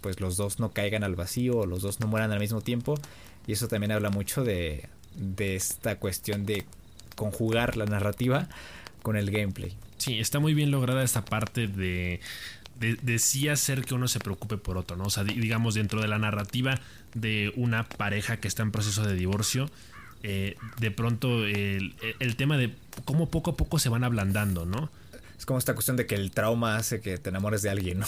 pues 0.00 0.20
los 0.20 0.36
dos 0.36 0.60
no 0.60 0.72
caigan 0.72 1.02
al 1.02 1.14
vacío 1.14 1.58
o 1.58 1.66
los 1.66 1.80
dos 1.80 2.00
no 2.00 2.06
mueran 2.06 2.32
al 2.32 2.40
mismo 2.40 2.60
tiempo. 2.60 2.94
Y 3.46 3.52
eso 3.52 3.68
también 3.68 3.92
habla 3.92 4.10
mucho 4.10 4.42
de, 4.44 4.88
de 5.14 5.56
esta 5.56 5.96
cuestión 5.98 6.44
de 6.44 6.64
conjugar 7.14 7.76
la 7.76 7.86
narrativa 7.86 8.48
con 9.02 9.16
el 9.16 9.30
gameplay. 9.30 9.76
Sí, 9.98 10.18
está 10.18 10.40
muy 10.40 10.54
bien 10.54 10.70
lograda 10.70 11.02
esta 11.02 11.24
parte 11.24 11.66
de, 11.66 12.20
de, 12.78 13.18
sí 13.18 13.48
hacer 13.48 13.84
que 13.84 13.94
uno 13.94 14.08
se 14.08 14.18
preocupe 14.18 14.56
por 14.56 14.76
otro, 14.76 14.96
¿no? 14.96 15.04
O 15.04 15.10
sea, 15.10 15.24
digamos, 15.24 15.74
dentro 15.74 16.00
de 16.00 16.08
la 16.08 16.18
narrativa 16.18 16.80
de 17.14 17.52
una 17.56 17.84
pareja 17.88 18.38
que 18.38 18.48
está 18.48 18.62
en 18.62 18.72
proceso 18.72 19.04
de 19.04 19.14
divorcio, 19.14 19.70
eh, 20.22 20.56
de 20.80 20.90
pronto 20.90 21.44
el, 21.44 21.94
tema 22.36 22.56
de 22.56 22.74
cómo 23.04 23.30
poco 23.30 23.52
a 23.52 23.56
poco 23.56 23.78
se 23.78 23.88
van 23.88 24.04
ablandando, 24.04 24.66
¿no? 24.66 24.90
Es 25.38 25.46
como 25.46 25.58
esta 25.58 25.74
cuestión 25.74 25.96
de 25.96 26.06
que 26.06 26.14
el 26.14 26.30
trauma 26.30 26.76
hace 26.76 27.00
que 27.00 27.18
te 27.18 27.30
enamores 27.30 27.62
de 27.62 27.70
alguien, 27.70 28.00
¿no? 28.00 28.06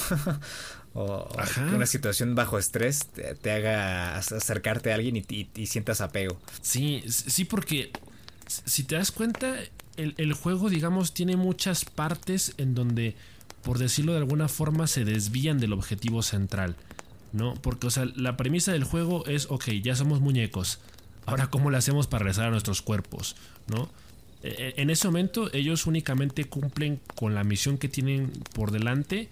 o, 0.94 1.28
que 1.54 1.74
una 1.74 1.86
situación 1.86 2.34
bajo 2.34 2.58
estrés 2.58 3.06
te, 3.06 3.52
haga 3.52 4.16
acercarte 4.16 4.92
a 4.92 4.94
alguien 4.94 5.16
y, 5.16 5.48
y, 5.54 5.66
sientas 5.66 6.00
apego. 6.00 6.40
Sí, 6.62 7.04
sí, 7.06 7.44
porque 7.44 7.92
si 8.46 8.84
te 8.84 8.96
das 8.96 9.12
cuenta, 9.12 9.56
el, 9.96 10.32
juego, 10.34 10.68
digamos, 10.70 11.12
tiene 11.12 11.36
muchas 11.36 11.84
partes 11.84 12.54
en 12.58 12.74
donde, 12.74 13.16
por 13.62 13.78
decirlo 13.78 14.12
de 14.12 14.18
alguna 14.18 14.48
forma, 14.48 14.86
se 14.86 15.04
desvían 15.04 15.58
del 15.58 15.72
objetivo 15.72 16.22
central. 16.22 16.76
¿No? 17.32 17.54
Porque, 17.54 17.88
o 17.88 17.90
sea, 17.90 18.06
la 18.14 18.36
premisa 18.36 18.72
del 18.72 18.84
juego 18.84 19.26
es, 19.26 19.46
ok, 19.50 19.68
ya 19.82 19.94
somos 19.94 20.20
muñecos. 20.20 20.78
Ahora, 21.26 21.48
¿cómo 21.48 21.70
le 21.70 21.76
hacemos 21.76 22.06
para 22.06 22.20
regresar 22.20 22.46
a 22.46 22.50
nuestros 22.50 22.82
cuerpos? 22.82 23.36
¿No? 23.66 23.90
E, 24.42 24.74
e, 24.76 24.80
en 24.80 24.90
ese 24.90 25.08
momento, 25.08 25.52
ellos 25.52 25.86
únicamente 25.86 26.44
cumplen 26.44 27.00
con 27.14 27.34
la 27.34 27.44
misión 27.44 27.78
que 27.78 27.88
tienen 27.88 28.30
por 28.54 28.70
delante 28.70 29.28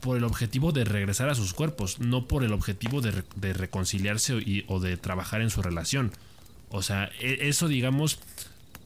por 0.00 0.16
el 0.16 0.24
objetivo 0.24 0.72
de 0.72 0.84
regresar 0.84 1.28
a 1.28 1.34
sus 1.36 1.54
cuerpos, 1.54 2.00
no 2.00 2.26
por 2.26 2.42
el 2.42 2.52
objetivo 2.52 3.00
de, 3.00 3.22
de 3.36 3.52
reconciliarse 3.52 4.64
o 4.66 4.80
de 4.80 4.96
trabajar 4.96 5.42
en 5.42 5.50
su 5.50 5.62
relación. 5.62 6.10
O 6.72 6.82
sea, 6.82 7.10
e, 7.20 7.48
eso, 7.48 7.68
digamos, 7.68 8.18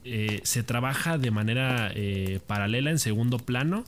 eh, 0.03 0.41
se 0.43 0.61
trabaja 0.61 1.17
de 1.17 1.31
manera 1.31 1.91
eh, 1.95 2.39
paralela 2.45 2.91
en 2.91 2.99
segundo 2.99 3.39
plano, 3.39 3.85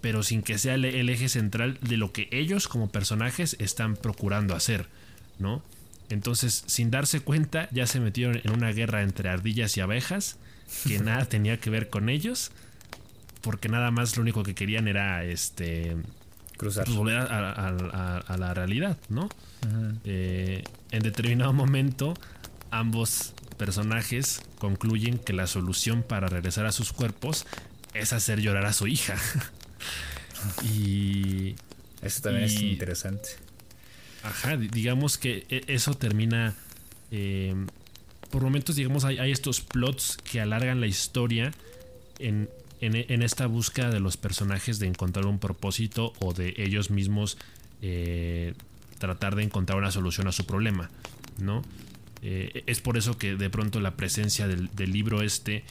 pero 0.00 0.22
sin 0.22 0.42
que 0.42 0.58
sea 0.58 0.74
el, 0.74 1.08
eje 1.08 1.28
central 1.28 1.78
de 1.80 1.96
lo 1.96 2.12
que 2.12 2.28
ellos 2.30 2.68
como 2.68 2.90
personajes 2.90 3.56
están 3.58 3.96
procurando 3.96 4.54
hacer, 4.54 4.86
¿no? 5.38 5.62
Entonces, 6.10 6.64
sin 6.66 6.90
darse 6.90 7.20
cuenta, 7.20 7.68
ya 7.70 7.86
se 7.86 8.00
metieron 8.00 8.40
en 8.44 8.50
una 8.50 8.72
guerra 8.72 9.02
entre 9.02 9.28
ardillas 9.28 9.76
y 9.76 9.80
abejas, 9.80 10.36
que 10.86 10.98
nada 11.00 11.24
tenía 11.24 11.58
que 11.58 11.70
ver 11.70 11.88
con 11.90 12.08
ellos, 12.08 12.50
porque 13.40 13.68
nada 13.68 13.90
más 13.90 14.16
lo 14.16 14.22
único 14.22 14.42
que 14.42 14.54
querían 14.54 14.88
era 14.88 15.24
este 15.24 15.96
cruzar 16.56 16.84
pues, 16.84 16.96
volver 16.96 17.16
a, 17.16 18.36
la 18.38 18.54
realidad, 18.54 18.98
¿no? 19.08 19.28
Eh, 20.04 20.64
en 20.90 21.02
determinado 21.02 21.52
momento, 21.52 22.14
ambos 22.70 23.34
personajes 23.56 24.42
concluyen 24.58 25.18
que 25.18 25.32
la 25.32 25.46
solución 25.46 26.02
para 26.02 26.28
regresar 26.28 26.66
a 26.66 26.72
sus 26.72 26.92
cuerpos 26.92 27.46
es 27.94 28.12
hacer 28.12 28.40
llorar 28.40 28.66
a 28.66 28.72
su 28.72 28.86
hija. 28.86 29.16
y. 30.62 31.56
Eso 32.02 32.22
también 32.22 32.44
es 32.44 32.60
interesante. 32.60 33.30
Ajá, 34.22 34.56
digamos 34.56 35.18
que 35.18 35.46
e, 35.48 35.64
eso 35.66 35.94
termina. 35.94 36.54
Eh, 37.10 37.54
por 38.30 38.42
momentos, 38.42 38.76
digamos, 38.76 39.04
hay, 39.04 39.30
estos 39.30 39.60
plots 39.60 40.18
que 40.18 40.40
alargan 40.40 40.80
la 40.80 40.86
historia 40.86 41.52
en, 42.18 42.50
en, 42.80 43.22
esta 43.22 43.46
búsqueda 43.46 43.90
de 43.90 44.00
los 44.00 44.18
personajes 44.18 44.78
de 44.78 44.86
encontrar 44.86 45.24
un 45.24 45.38
propósito 45.38 46.12
o 46.20 46.34
de 46.34 46.52
ellos 46.58 46.90
mismos 46.90 47.38
eh, 47.80 48.52
tratar 48.98 49.34
de 49.34 49.44
encontrar 49.44 49.78
una 49.78 49.90
solución 49.90 50.28
a 50.28 50.32
su 50.32 50.44
problema, 50.44 50.90
¿no? 51.38 51.62
Eh, 52.22 52.64
es 52.66 52.80
por 52.80 52.96
eso 52.96 53.16
que 53.16 53.36
de 53.36 53.50
pronto 53.50 53.80
la 53.80 53.96
presencia 53.96 54.48
del, 54.48 54.70
libro 54.76 55.22
este 55.22 55.64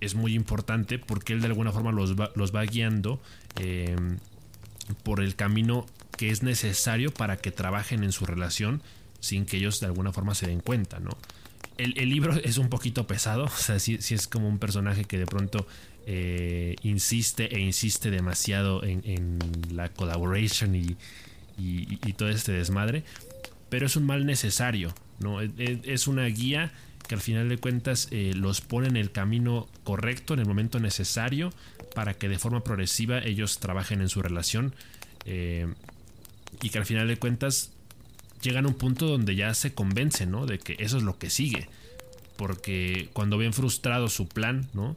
es 0.00 0.14
muy 0.14 0.34
importante 0.34 0.98
porque 0.98 1.32
él 1.32 1.40
de 1.40 1.48
alguna 1.48 1.72
forma 1.72 1.90
los 1.90 2.14
va, 2.14 2.64
guiando 2.64 3.20
em, 3.56 4.18
por 5.02 5.20
el 5.20 5.34
camino 5.34 5.86
que 6.16 6.30
es 6.30 6.42
necesario 6.42 7.12
para 7.12 7.36
que 7.36 7.50
trabajen 7.50 8.04
en 8.04 8.12
su 8.12 8.26
relación 8.26 8.82
sin 9.20 9.44
que 9.44 9.56
ellos 9.56 9.80
de 9.80 9.86
alguna 9.86 10.12
forma 10.12 10.34
se 10.34 10.46
den 10.46 10.60
cuenta, 10.60 11.00
¿no? 11.00 11.10
El, 11.76 12.08
libro 12.08 12.34
es 12.34 12.58
un 12.58 12.68
poquito 12.68 13.06
pesado, 13.06 13.44
o 13.46 13.48
sea, 13.48 13.78
sí, 13.78 13.98
es 14.10 14.26
como 14.26 14.48
un 14.48 14.58
personaje 14.58 15.04
que 15.04 15.18
de 15.18 15.26
pronto 15.26 15.66
eh, 16.06 16.74
insiste 16.82 17.54
e 17.54 17.60
insiste 17.60 18.10
demasiado 18.10 18.82
en, 18.84 19.38
la 19.72 19.88
collaboration 19.88 20.74
y, 20.74 20.96
y, 21.56 22.12
todo 22.14 22.30
este 22.30 22.52
desmadre, 22.52 23.04
pero 23.68 23.86
es 23.86 23.96
un 23.96 24.06
mal 24.06 24.26
necesario, 24.26 24.92
¿no? 25.20 25.40
Es 25.40 26.06
una 26.06 26.26
guía 26.26 26.72
que 27.08 27.14
al 27.14 27.20
final 27.20 27.48
de 27.48 27.58
cuentas 27.58 28.08
eh, 28.10 28.32
los 28.34 28.60
pone 28.60 28.86
en 28.86 28.96
el 28.96 29.10
camino 29.10 29.66
correcto, 29.82 30.34
en 30.34 30.40
el 30.40 30.46
momento 30.46 30.78
necesario, 30.78 31.52
para 31.94 32.14
que 32.14 32.28
de 32.28 32.38
forma 32.38 32.62
progresiva 32.62 33.18
ellos 33.18 33.58
trabajen 33.58 34.02
en 34.02 34.08
su 34.08 34.22
relación 34.22 34.74
eh, 35.24 35.66
y 36.62 36.70
que 36.70 36.78
al 36.78 36.86
final 36.86 37.08
de 37.08 37.16
cuentas 37.16 37.72
llegan 38.42 38.66
a 38.66 38.68
un 38.68 38.74
punto 38.74 39.06
donde 39.06 39.34
ya 39.34 39.52
se 39.54 39.74
convencen 39.74 40.30
¿no? 40.30 40.46
de 40.46 40.58
que 40.58 40.76
eso 40.78 40.98
es 40.98 41.02
lo 41.02 41.18
que 41.18 41.30
sigue. 41.30 41.68
Porque 42.36 43.08
cuando 43.14 43.38
ven 43.38 43.52
frustrado 43.52 44.08
su 44.08 44.28
plan 44.28 44.68
¿no? 44.74 44.96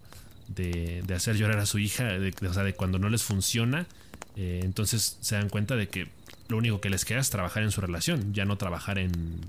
de, 0.50 1.04
hacer 1.16 1.38
llorar 1.38 1.60
a 1.60 1.66
su 1.66 1.80
hija, 1.80 2.04
de, 2.04 2.34
o 2.48 2.54
sea, 2.54 2.64
de 2.64 2.74
cuando 2.74 3.00
no 3.00 3.10
les 3.10 3.24
funciona, 3.24 3.88
eh, 4.36 4.60
entonces 4.64 5.18
se 5.22 5.36
dan 5.36 5.50
cuenta 5.50 5.76
de 5.76 5.88
que 5.88 6.08
lo 6.50 6.58
único 6.58 6.82
que 6.82 6.90
les 6.90 7.06
queda 7.06 7.20
es 7.20 7.30
trabajar 7.30 7.64
en 7.64 7.72
su 7.72 7.80
relación, 7.82 8.34
ya 8.34 8.46
no 8.46 8.58
trabajar 8.58 9.00
en, 9.00 9.40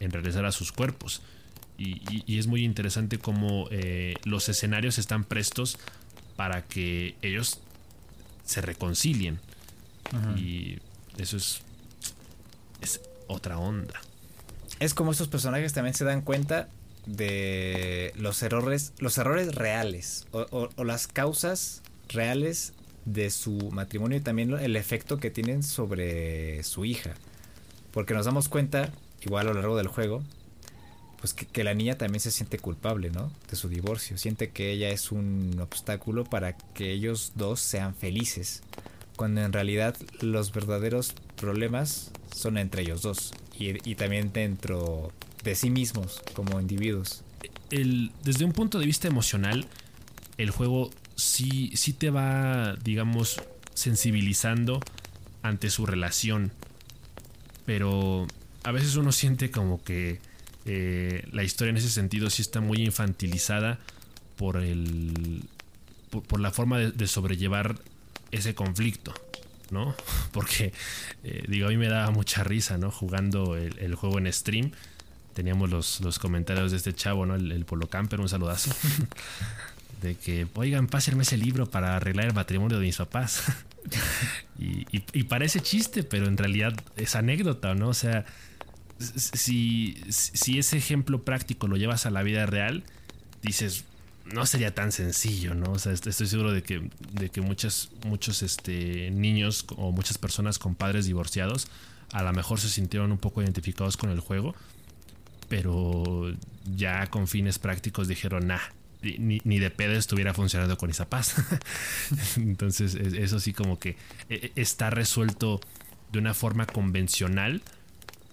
en 0.00 0.10
regresar 0.10 0.44
a 0.44 0.52
sus 0.52 0.72
cuerpos. 0.72 1.22
Y, 1.76 2.38
es 2.38 2.46
muy 2.46 2.64
interesante 2.64 3.18
cómo 3.18 3.68
eh, 3.70 4.14
los 4.24 4.48
escenarios 4.48 4.98
están 4.98 5.24
prestos 5.24 5.78
para 6.36 6.62
que 6.62 7.16
ellos 7.22 7.60
se 8.44 8.60
reconcilien. 8.60 9.40
Y 10.36 10.78
eso 11.18 11.36
es, 11.36 11.62
es 12.80 13.00
otra 13.26 13.58
onda. 13.58 14.00
Es 14.78 14.94
como 14.94 15.10
estos 15.10 15.28
personajes 15.28 15.72
también 15.72 15.94
se 15.94 16.04
dan 16.04 16.22
cuenta 16.22 16.68
de 17.06 18.12
los 18.16 18.42
errores, 18.42 18.92
los 18.98 19.18
errores 19.18 19.54
reales 19.54 20.26
o, 20.30 20.70
o 20.76 20.84
las 20.84 21.06
causas 21.06 21.82
reales 22.08 22.72
de 23.04 23.30
su 23.30 23.70
matrimonio 23.70 24.18
y 24.18 24.20
también 24.20 24.52
el 24.52 24.76
efecto 24.76 25.18
que 25.18 25.30
tienen 25.30 25.62
sobre 25.62 26.62
su 26.62 26.84
hija. 26.84 27.14
Porque 27.92 28.14
nos 28.14 28.26
damos 28.26 28.48
cuenta 28.48 28.92
igual 29.24 29.48
a 29.48 29.52
lo 29.52 29.60
largo 29.60 29.76
del 29.76 29.88
juego, 29.88 30.22
pues 31.24 31.32
que, 31.32 31.64
la 31.64 31.72
niña 31.72 31.96
también 31.96 32.20
se 32.20 32.30
siente 32.30 32.58
culpable, 32.58 33.08
¿no? 33.08 33.32
De 33.48 33.56
su 33.56 33.70
divorcio. 33.70 34.18
Siente 34.18 34.50
que 34.50 34.72
ella 34.72 34.90
es 34.90 35.10
un 35.10 35.58
obstáculo 35.58 36.24
para 36.24 36.54
que 36.54 36.92
ellos 36.92 37.32
dos 37.34 37.60
sean 37.60 37.94
felices. 37.94 38.62
Cuando 39.16 39.40
en 39.40 39.54
realidad 39.54 39.96
los 40.20 40.52
verdaderos 40.52 41.14
problemas 41.36 42.10
son 42.36 42.58
entre 42.58 42.82
ellos 42.82 43.00
dos. 43.00 43.32
Y, 43.58 43.94
también 43.94 44.34
dentro 44.34 45.12
de 45.42 45.54
sí 45.54 45.70
mismos 45.70 46.20
como 46.34 46.60
individuos. 46.60 47.22
El, 47.70 48.12
desde 48.22 48.44
un 48.44 48.52
punto 48.52 48.78
de 48.78 48.84
vista 48.84 49.08
emocional, 49.08 49.66
el 50.36 50.50
juego 50.50 50.90
sí, 51.16 51.70
sí 51.74 51.94
te 51.94 52.10
va, 52.10 52.76
digamos, 52.84 53.40
sensibilizando 53.72 54.80
ante 55.40 55.70
su 55.70 55.86
relación. 55.86 56.52
Pero 57.64 58.26
a 58.64 58.72
veces 58.72 58.96
uno 58.96 59.12
siente 59.12 59.50
como 59.50 59.82
que 59.82 60.18
eh, 60.66 61.26
la 61.32 61.44
historia 61.44 61.70
en 61.70 61.76
ese 61.76 61.90
sentido 61.90 62.30
sí 62.30 62.42
está 62.42 62.60
muy 62.60 62.78
infantilizada 62.78 63.78
por 64.36 64.56
el 64.56 65.42
por, 66.10 66.40
la 66.40 66.50
forma 66.50 66.78
de, 66.78 67.06
sobrellevar 67.08 67.76
ese 68.30 68.54
conflicto, 68.54 69.12
¿no? 69.70 69.94
Porque 70.32 70.72
eh, 71.24 71.44
digo 71.48 71.66
a 71.66 71.70
mí 71.70 71.76
me 71.76 71.88
daba 71.88 72.10
mucha 72.10 72.44
risa, 72.44 72.78
¿no? 72.78 72.90
Jugando 72.90 73.56
el, 73.56 73.94
juego 73.94 74.18
en 74.18 74.32
stream 74.32 74.72
teníamos 75.34 75.70
los, 75.70 76.00
los, 76.00 76.18
comentarios 76.18 76.70
de 76.70 76.76
este 76.76 76.94
chavo, 76.94 77.26
¿no? 77.26 77.34
El, 77.34 77.50
el 77.52 77.64
Polo 77.64 77.88
Camper, 77.88 78.20
un 78.20 78.28
saludazo. 78.28 78.70
de 80.02 80.14
que, 80.14 80.46
oigan, 80.54 80.86
pásenme 80.86 81.22
ese 81.22 81.36
libro 81.36 81.68
para 81.68 81.96
arreglar 81.96 82.26
el 82.26 82.34
matrimonio 82.34 82.78
de 82.78 82.86
mis 82.86 82.96
papás. 82.96 83.42
y, 84.58 84.86
y, 84.90 85.24
parece 85.24 85.60
chiste, 85.60 86.04
pero 86.04 86.26
en 86.26 86.36
realidad 86.36 86.74
es 86.96 87.16
anécdota, 87.16 87.74
¿no? 87.74 87.88
O 87.88 87.94
sea, 87.94 88.24
si, 88.98 89.98
si 90.08 90.58
ese 90.58 90.76
ejemplo 90.76 91.24
práctico 91.24 91.68
lo 91.68 91.76
llevas 91.76 92.06
a 92.06 92.10
la 92.10 92.22
vida 92.22 92.46
real, 92.46 92.84
dices, 93.42 93.84
no 94.32 94.46
sería 94.46 94.74
tan 94.74 94.92
sencillo, 94.92 95.54
¿no? 95.54 95.72
O 95.72 95.78
sea, 95.78 95.92
estoy 95.92 96.12
seguro 96.12 96.52
de 96.52 96.62
que, 96.62 96.88
de 97.12 97.28
que 97.28 97.40
muchas, 97.40 97.90
muchos 98.06 98.42
este, 98.42 99.10
niños 99.10 99.66
o 99.76 99.92
muchas 99.92 100.18
personas 100.18 100.58
con 100.58 100.74
padres 100.74 101.06
divorciados 101.06 101.68
a 102.14 102.22
lo 102.22 102.32
mejor 102.32 102.60
se 102.60 102.68
sintieron 102.68 103.10
un 103.12 103.18
poco 103.18 103.42
identificados 103.42 103.96
con 103.96 104.10
el 104.10 104.20
juego. 104.20 104.54
pero 105.48 106.32
ya 106.64 107.06
con 107.08 107.28
fines 107.28 107.58
prácticos 107.58 108.08
dijeron, 108.08 108.46
nah, 108.46 108.60
ni, 109.02 109.40
ni, 109.44 109.58
de 109.58 109.70
pedo 109.70 109.92
estuviera 109.92 110.32
funcionando 110.32 110.78
con 110.78 110.90
esa 110.90 111.08
paz. 111.10 111.34
Entonces, 112.36 112.94
eso 112.94 113.38
sí 113.38 113.52
como 113.52 113.78
que 113.78 113.96
e, 114.30 114.34
e, 114.34 114.52
está 114.56 114.88
resuelto 114.90 115.60
de 116.12 116.18
una 116.18 116.32
forma 116.32 116.66
convencional, 116.66 117.62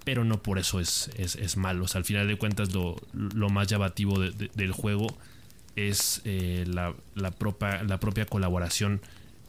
pero 0.04 0.24
no 0.24 0.42
por 0.42 0.60
eso 0.60 0.80
es, 0.80 1.10
es, 1.18 1.58
malo. 1.58 1.86
O 1.86 1.88
sea, 1.88 2.00
al 2.00 2.06
final 2.06 2.28
de 2.28 2.38
cuentas, 2.38 2.70
lo, 2.74 3.50
más 3.50 3.68
llamativo 3.68 4.20
del 4.20 4.72
juego 4.72 5.08
es 5.76 6.22
eh, 6.26 6.66
la, 6.68 6.94
la, 7.16 7.32
propia, 7.32 7.84
la 7.84 8.00
propia 8.00 8.26
colaboración 8.26 9.02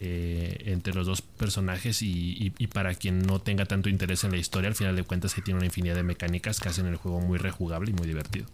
eh, 0.05 0.65
entre 0.65 0.95
los 0.95 1.07
dos 1.07 1.23
personajes 1.23 2.03
y, 2.03 2.51
para 2.73 2.93
quien 2.97 3.23
no 3.23 3.41
tenga 3.41 3.67
tanto 3.67 3.89
interés 3.89 4.25
en 4.25 4.33
la 4.33 4.37
historia, 4.37 4.67
al 4.69 4.75
final 4.75 4.97
de 4.97 5.05
cuentas 5.05 5.31
se 5.31 5.43
tiene 5.43 5.59
una 5.59 5.67
infinidad 5.67 5.95
de 5.95 6.03
mecánicas 6.03 6.59
que 6.59 6.69
hacen 6.69 6.87
el 6.87 6.97
juego 6.97 7.21
muy 7.21 7.39
rejugable 7.39 7.93
y 7.93 7.95
muy 7.95 8.09
divertido. 8.09 8.47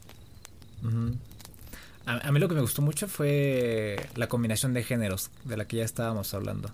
a, 2.04 2.32
mí 2.32 2.38
lo 2.38 2.48
que 2.48 2.54
me 2.54 2.60
gustó 2.60 2.82
mucho 2.82 3.08
fue 3.08 3.96
la 4.14 4.28
combinación 4.28 4.74
de 4.74 4.84
géneros 4.84 5.30
de 5.44 5.56
la 5.56 5.64
que 5.66 5.78
ya 5.78 5.84
estábamos 5.84 6.34
hablando. 6.34 6.70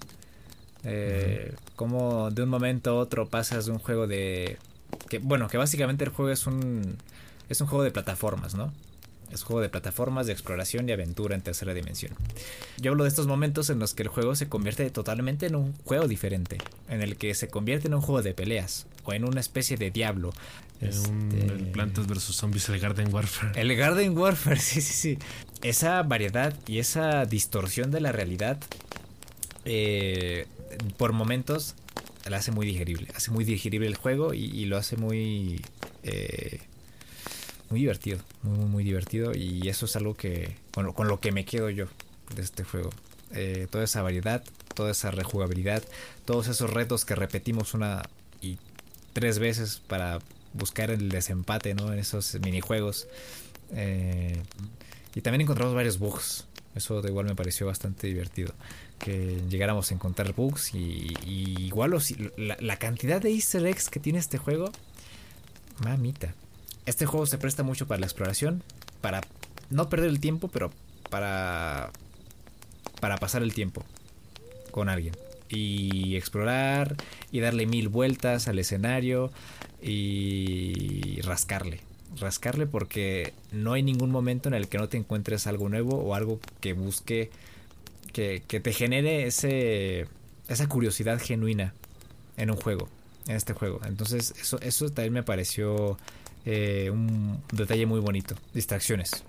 Eh, 0.83 1.55
Como 1.77 2.33
de 2.33 2.43
un 2.43 2.49
momento 2.49 2.91
a 2.91 2.95
otro 2.95 3.29
pasas 3.29 3.67
de 3.67 3.71
un 3.71 3.79
juego 3.79 4.09
de... 4.09 4.59
Que, 5.09 5.19
bueno, 5.19 5.49
que 5.49 5.57
básicamente 5.57 6.05
el 6.05 6.11
juego 6.11 6.31
es 6.31 6.47
un... 6.47 6.97
Es 7.49 7.61
un 7.61 7.67
juego 7.67 7.85
de 7.85 7.91
plataformas, 7.91 8.55
¿no? 8.55 8.73
Es 9.35 9.41
un 9.41 9.47
juego 9.49 9.63
de 9.63 9.69
plataformas, 9.69 10.27
de 10.27 10.33
exploración 10.33 10.89
y 10.89 10.93
aventura 10.93 11.35
en 11.35 11.43
tercera 11.43 11.75
dimensión. 11.75 12.13
Yo 12.79 12.93
hablo 12.93 13.03
de 13.03 13.09
estos 13.09 13.27
momentos 13.27 13.69
en 13.69 13.81
los 13.81 13.93
que 13.93 14.05
el 14.05 14.09
juego 14.09 14.37
se 14.37 14.49
convierte 14.49 14.89
totalmente 14.91 15.47
en 15.47 15.57
un 15.57 15.75
juego 15.85 16.07
diferente, 16.07 16.59
en 16.89 17.03
el 17.03 17.17
que 17.17 17.35
se 17.35 17.49
convierte 17.49 17.89
en 17.89 17.95
un 17.95 18.01
juego 18.01 18.23
de 18.23 18.33
peleas 18.33 18.87
o 19.05 19.13
en 19.13 19.25
una 19.25 19.41
especie 19.41 19.77
de 19.77 19.91
diablo. 19.91 20.33
Este... 20.81 21.09
El 21.47 21.67
Plantas 21.73 22.07
vs 22.07 22.23
Zombies, 22.23 22.69
el 22.69 22.79
Garden 22.79 23.13
Warfare. 23.13 23.61
El 23.61 23.75
Garden 23.75 24.17
Warfare, 24.17 24.61
sí, 24.61 24.81
sí, 24.81 24.93
sí. 24.93 25.19
Esa 25.63 26.03
variedad 26.05 26.55
y 26.67 26.79
esa 26.79 27.25
distorsión 27.25 27.91
de 27.91 28.01
la 28.01 28.13
realidad, 28.13 28.59
eh, 29.65 30.47
por 30.97 31.13
momentos, 31.13 31.75
la 32.29 32.39
hace 32.39 32.53
muy 32.53 32.67
digerible. 32.67 33.09
Hace 33.15 33.31
muy 33.31 33.45
digerible 33.45 33.87
el 33.87 33.97
juego 33.97 34.35
y, 34.35 34.65
lo 34.67 34.77
hace 34.77 34.97
muy... 34.97 35.61
Eh, 36.03 36.61
muy 37.71 37.81
divertido, 37.81 38.19
muy, 38.43 38.67
muy, 38.67 38.85
divertido 38.85 39.33
y 39.35 39.69
eso 39.69 39.87
es 39.87 39.97
algo 39.97 40.15
que 40.15 40.55
con, 40.73 40.93
con 40.93 41.09
lo 41.09 41.19
que 41.19 41.33
me 41.33 41.45
quedo 41.45 41.71
yo 41.71 41.87
de 42.37 42.43
este 42.43 42.63
juego. 42.63 42.91
Eh, 43.33 43.67
toda 43.71 43.85
esa 43.85 44.03
variedad, 44.03 44.45
toda 44.75 44.93
esa 44.93 45.11
rejugabilidad, 45.11 45.83
todos 46.25 46.49
esos 46.49 46.71
retos 46.71 47.05
que 47.05 47.15
repetimos 47.17 47.75
una 47.75 48.03
y 48.41 48.59
tres 49.13 49.39
veces 49.39 49.83
para 49.87 50.21
buscar 50.53 50.91
el 50.91 51.09
desempate 51.09 51.75
¿no? 51.75 51.93
en 51.93 51.99
esos 51.99 52.39
minijuegos. 52.41 53.09
Eh, 53.73 54.41
y 55.15 55.21
también 55.21 55.43
encontramos 55.43 55.75
varios 55.75 55.99
bugs. 55.99 56.47
Eso 56.75 57.03
de 57.03 57.09
igual 57.09 57.27
me 57.27 57.35
pareció 57.35 57.67
bastante 57.67 58.07
divertido. 58.07 58.53
Que 58.99 59.41
llegáramos 59.49 59.91
a 59.91 59.95
encontrar 59.95 60.35
bugs 60.35 60.75
y, 60.75 61.15
igual 61.27 61.99
la, 62.37 62.57
la, 62.61 62.77
cantidad 62.77 63.21
de 63.21 63.31
easter 63.31 63.67
eggs 63.67 63.91
que 63.91 64.01
tiene 64.01 64.19
este 64.19 64.39
juego. 64.39 64.71
Mamita. 65.83 66.35
Este 66.87 67.05
juego 67.07 67.27
se 67.27 67.39
presta 67.39 67.63
mucho 67.63 67.87
para 67.87 68.01
la 68.01 68.07
exploración, 68.07 68.63
para 69.01 69.21
no 69.71 69.89
perder 69.89 70.11
el 70.11 70.21
tiempo, 70.21 70.49
pero 70.49 70.71
para 71.11 71.91
para 73.05 73.19
pasar 73.19 73.43
el 73.43 73.53
tiempo 73.53 73.85
con 74.71 74.89
alguien 74.89 75.15
y 75.51 76.17
explorar 76.17 76.97
y 77.31 77.41
darle 77.41 77.67
mil 77.67 77.91
vueltas 77.91 78.49
al 78.49 78.59
escenario 78.59 79.31
y 79.83 81.21
rascarle. 81.21 81.81
Rascarle 82.19 82.67
porque 82.67 83.35
no 83.53 83.75
hay 83.75 83.83
ningún 83.83 84.11
momento 84.11 84.49
en 84.49 84.55
el 84.55 84.69
que 84.69 84.79
no 84.79 84.89
te 84.89 84.97
encuentres 84.97 85.47
algo 85.47 85.69
nuevo 85.69 85.97
o 85.97 86.15
algo 86.15 86.41
que 86.61 86.73
busque 86.73 87.31
que, 88.15 88.43
que 88.47 88.61
te 88.61 88.73
genere 88.73 89.27
ese 89.27 90.07
esa 90.49 90.69
curiosidad 90.69 91.21
genuina 91.21 91.75
en 92.37 92.51
un 92.51 92.57
juego, 92.57 92.89
en 93.27 93.37
este 93.37 93.53
juego. 93.53 93.81
Entonces 93.85 94.35
eso, 94.41 94.59
eso 94.61 94.89
también 94.91 95.13
me 95.13 95.23
pareció 95.23 95.99
eh, 96.45 96.91
un 96.91 97.43
detalle 97.53 97.87
muy 97.87 98.01
bonito. 98.01 98.35
Distracciones 98.55 99.25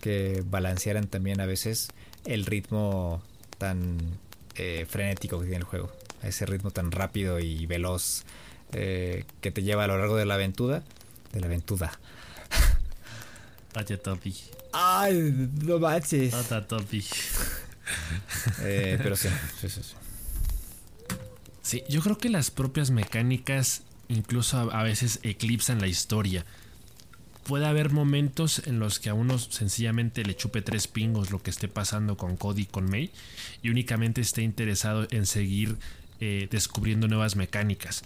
que 0.00 0.42
balancearan 0.48 1.08
también 1.08 1.40
a 1.40 1.46
veces 1.46 1.88
el 2.24 2.46
ritmo 2.46 3.22
tan 3.58 3.98
eh, 4.56 4.86
frenético 4.88 5.38
que 5.38 5.46
tiene 5.46 5.58
el 5.58 5.64
juego. 5.64 5.90
Ese 6.22 6.46
ritmo 6.46 6.70
tan 6.70 6.90
rápido 6.90 7.38
y 7.40 7.66
veloz 7.66 8.24
eh, 8.72 9.24
que 9.40 9.50
te 9.50 9.62
lleva 9.62 9.84
a 9.84 9.86
lo 9.86 9.98
largo 9.98 10.16
de 10.16 10.26
la 10.26 10.34
aventura. 10.34 10.82
De 11.32 11.40
la 11.40 11.46
aventura. 11.46 11.98
Ay, 14.72 15.50
no 15.64 15.78
manches. 15.78 16.34
Pero 18.60 19.16
sí, 19.16 19.28
sí, 19.60 19.68
sí, 19.68 19.82
sí. 19.82 19.94
Sí, 21.62 21.84
yo 21.88 22.00
creo 22.00 22.16
que 22.16 22.30
las 22.30 22.50
propias 22.50 22.90
mecánicas 22.90 23.82
incluso 24.08 24.70
a, 24.72 24.82
veces 24.82 25.20
eclipsan 25.22 25.80
la 25.80 25.86
historia. 25.86 26.44
Puede 27.44 27.66
haber 27.66 27.90
momentos 27.90 28.62
en 28.66 28.78
los 28.78 28.98
que 28.98 29.08
a 29.08 29.14
uno 29.14 29.38
sencillamente 29.38 30.24
le 30.24 30.36
chupe 30.36 30.60
tres 30.60 30.86
pingos 30.86 31.30
lo 31.30 31.42
que 31.42 31.50
esté 31.50 31.68
pasando 31.68 32.16
con 32.16 32.36
Cody 32.36 32.62
y 32.62 32.66
con 32.66 32.90
May 32.90 33.10
y 33.62 33.70
únicamente 33.70 34.20
esté 34.20 34.42
interesado 34.42 35.06
en 35.10 35.24
seguir 35.24 35.76
eh, 36.20 36.48
descubriendo 36.50 37.08
nuevas 37.08 37.36
mecánicas. 37.36 38.02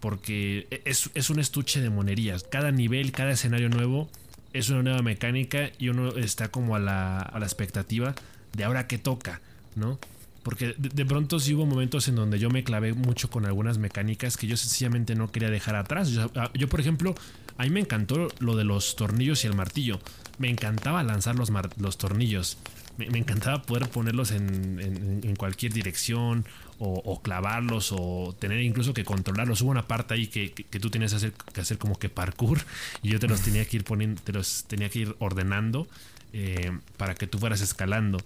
Porque 0.00 0.66
e, 0.70 0.82
es, 0.84 1.30
un 1.30 1.38
estuche 1.38 1.80
de 1.80 1.90
monerías. 1.90 2.42
Cada 2.44 2.72
nivel, 2.72 3.12
cada 3.12 3.32
escenario 3.32 3.68
nuevo 3.68 4.10
es 4.52 4.68
una 4.68 4.82
nueva 4.82 5.02
mecánica 5.02 5.70
y 5.78 5.88
uno 5.88 6.16
está 6.16 6.50
como 6.50 6.74
a 6.74 6.80
la, 6.80 7.20
a 7.20 7.38
la 7.38 7.46
expectativa 7.46 8.14
de 8.52 8.64
ahora 8.64 8.86
que 8.86 8.98
toca, 8.98 9.40
¿no? 9.74 9.98
Porque 10.42 10.74
de, 10.76 11.06
pronto 11.06 11.38
sí 11.38 11.54
hubo 11.54 11.66
momentos 11.66 12.08
en 12.08 12.16
donde 12.16 12.38
yo 12.38 12.50
me 12.50 12.64
clavé 12.64 12.94
mucho 12.94 13.30
con 13.30 13.46
algunas 13.46 13.78
mecánicas 13.78 14.36
que 14.36 14.48
yo 14.48 14.56
sencillamente 14.56 15.14
no 15.14 15.30
quería 15.30 15.50
dejar 15.50 15.76
atrás. 15.76 16.08
Yo, 16.10 16.30
ah, 16.34 16.50
por 16.68 16.80
ejemplo, 16.80 17.14
a 17.58 17.62
mí 17.62 17.70
me 17.70 17.80
encantó 17.80 18.28
lo 18.40 18.56
de 18.56 18.64
los 18.64 18.96
tornillos 18.96 19.44
y 19.44 19.46
el 19.46 19.54
martillo. 19.54 20.00
Me 20.38 20.50
encantaba 20.50 21.04
lanzar 21.04 21.36
los, 21.36 21.52
los 21.76 21.96
tornillos. 21.96 22.58
Me, 22.98 23.06
encantaba 23.18 23.62
poder 23.62 23.88
ponerlos 23.88 24.32
en, 24.32 25.34
cualquier 25.36 25.72
dirección 25.72 26.44
o, 26.78 27.22
clavarlos 27.22 27.92
o 27.92 28.34
tener 28.36 28.60
incluso 28.60 28.92
que 28.92 29.04
controlarlos. 29.04 29.62
Hubo 29.62 29.70
una 29.70 29.86
parte 29.86 30.14
ahí 30.14 30.26
que, 30.26 30.50
tú 30.80 30.90
tenías 30.90 31.12
que 31.12 31.16
hacer, 31.18 31.32
que 31.52 31.60
hacer, 31.60 31.78
como 31.78 31.96
que 32.00 32.08
parkour 32.08 32.58
y 33.02 33.10
yo 33.10 33.20
te 33.20 33.28
los 33.28 33.42
tenía 33.42 33.64
que 33.64 33.76
ir 33.76 33.84
poniendo, 33.84 34.20
te 34.20 34.32
los 34.32 34.64
tenía 34.64 34.88
que 34.88 34.98
ir 35.00 35.16
ordenando 35.20 35.86
eh, 36.32 36.72
para 36.96 37.14
que 37.14 37.28
tú 37.28 37.38
fueras 37.38 37.60
escalando. 37.60 38.18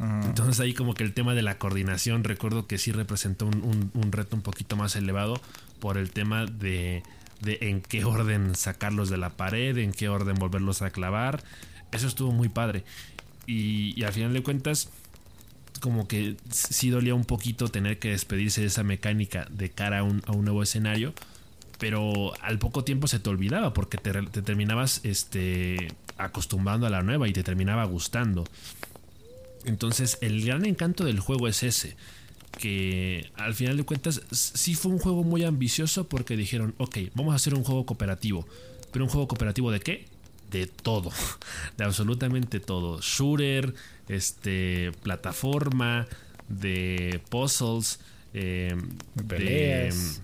Entonces 0.00 0.60
ahí 0.60 0.74
como 0.74 0.94
que 0.94 1.02
el 1.02 1.12
tema 1.12 1.34
de 1.34 1.42
la 1.42 1.58
coordinación 1.58 2.22
recuerdo 2.22 2.66
que 2.66 2.78
sí 2.78 2.92
representó 2.92 3.46
un, 3.46 4.12
reto 4.12 4.36
un 4.36 4.42
poquito 4.42 4.76
más 4.76 4.94
elevado 4.94 5.40
por 5.80 5.98
el 5.98 6.10
tema 6.10 6.46
de, 6.46 7.02
de, 7.40 7.58
en 7.62 7.80
qué 7.80 8.04
orden 8.04 8.54
sacarlos 8.54 9.10
de 9.10 9.16
la 9.16 9.30
pared, 9.30 9.76
en 9.78 9.92
qué 9.92 10.08
orden 10.08 10.36
volverlos 10.36 10.82
a 10.82 10.90
clavar. 10.90 11.42
Eso 11.90 12.06
estuvo 12.06 12.30
muy 12.32 12.48
padre. 12.48 12.84
Y, 13.46 14.02
al 14.04 14.12
final 14.12 14.32
de 14.32 14.42
cuentas 14.42 14.90
como 15.80 16.08
que 16.08 16.36
sí 16.50 16.90
dolía 16.90 17.14
un 17.14 17.24
poquito 17.24 17.68
tener 17.68 18.00
que 18.00 18.10
despedirse 18.10 18.60
de 18.60 18.66
esa 18.66 18.82
mecánica 18.82 19.46
de 19.48 19.70
cara 19.70 20.00
a 20.00 20.02
un, 20.02 20.22
nuevo 20.42 20.62
escenario. 20.62 21.14
Pero 21.78 22.32
al 22.42 22.58
poco 22.58 22.82
tiempo 22.82 23.06
se 23.06 23.20
te 23.20 23.30
olvidaba 23.30 23.72
porque 23.72 23.98
te, 23.98 24.12
te 24.12 24.42
terminabas 24.42 25.00
este, 25.04 25.92
acostumbrando 26.16 26.86
a 26.86 26.90
la 26.90 27.02
nueva 27.02 27.28
y 27.28 27.32
te 27.32 27.44
terminaba 27.44 27.84
gustando. 27.84 28.44
Entonces, 29.64 30.18
el 30.20 30.44
gran 30.44 30.64
encanto 30.64 31.04
del 31.04 31.20
juego 31.20 31.48
es 31.48 31.62
ese. 31.62 31.96
Que 32.58 33.30
al 33.36 33.54
final 33.54 33.76
de 33.76 33.84
cuentas 33.84 34.22
sí 34.30 34.74
fue 34.74 34.90
un 34.90 34.98
juego 34.98 35.22
muy 35.22 35.44
ambicioso 35.44 36.08
porque 36.08 36.36
dijeron, 36.36 36.74
ok, 36.78 36.98
vamos 37.14 37.32
a 37.32 37.36
hacer 37.36 37.54
un 37.54 37.62
juego 37.62 37.86
cooperativo. 37.86 38.46
Pero 38.92 39.04
un 39.04 39.10
juego 39.10 39.28
cooperativo 39.28 39.70
de 39.70 39.80
qué? 39.80 40.06
De 40.50 40.66
todo. 40.66 41.10
De 41.76 41.84
absolutamente 41.84 42.58
todo. 42.58 43.00
Shooter, 43.00 43.74
este, 44.08 44.92
plataforma, 45.02 46.06
de 46.48 47.20
puzzles, 47.28 48.00
eh, 48.34 48.74
peleas. 49.28 50.22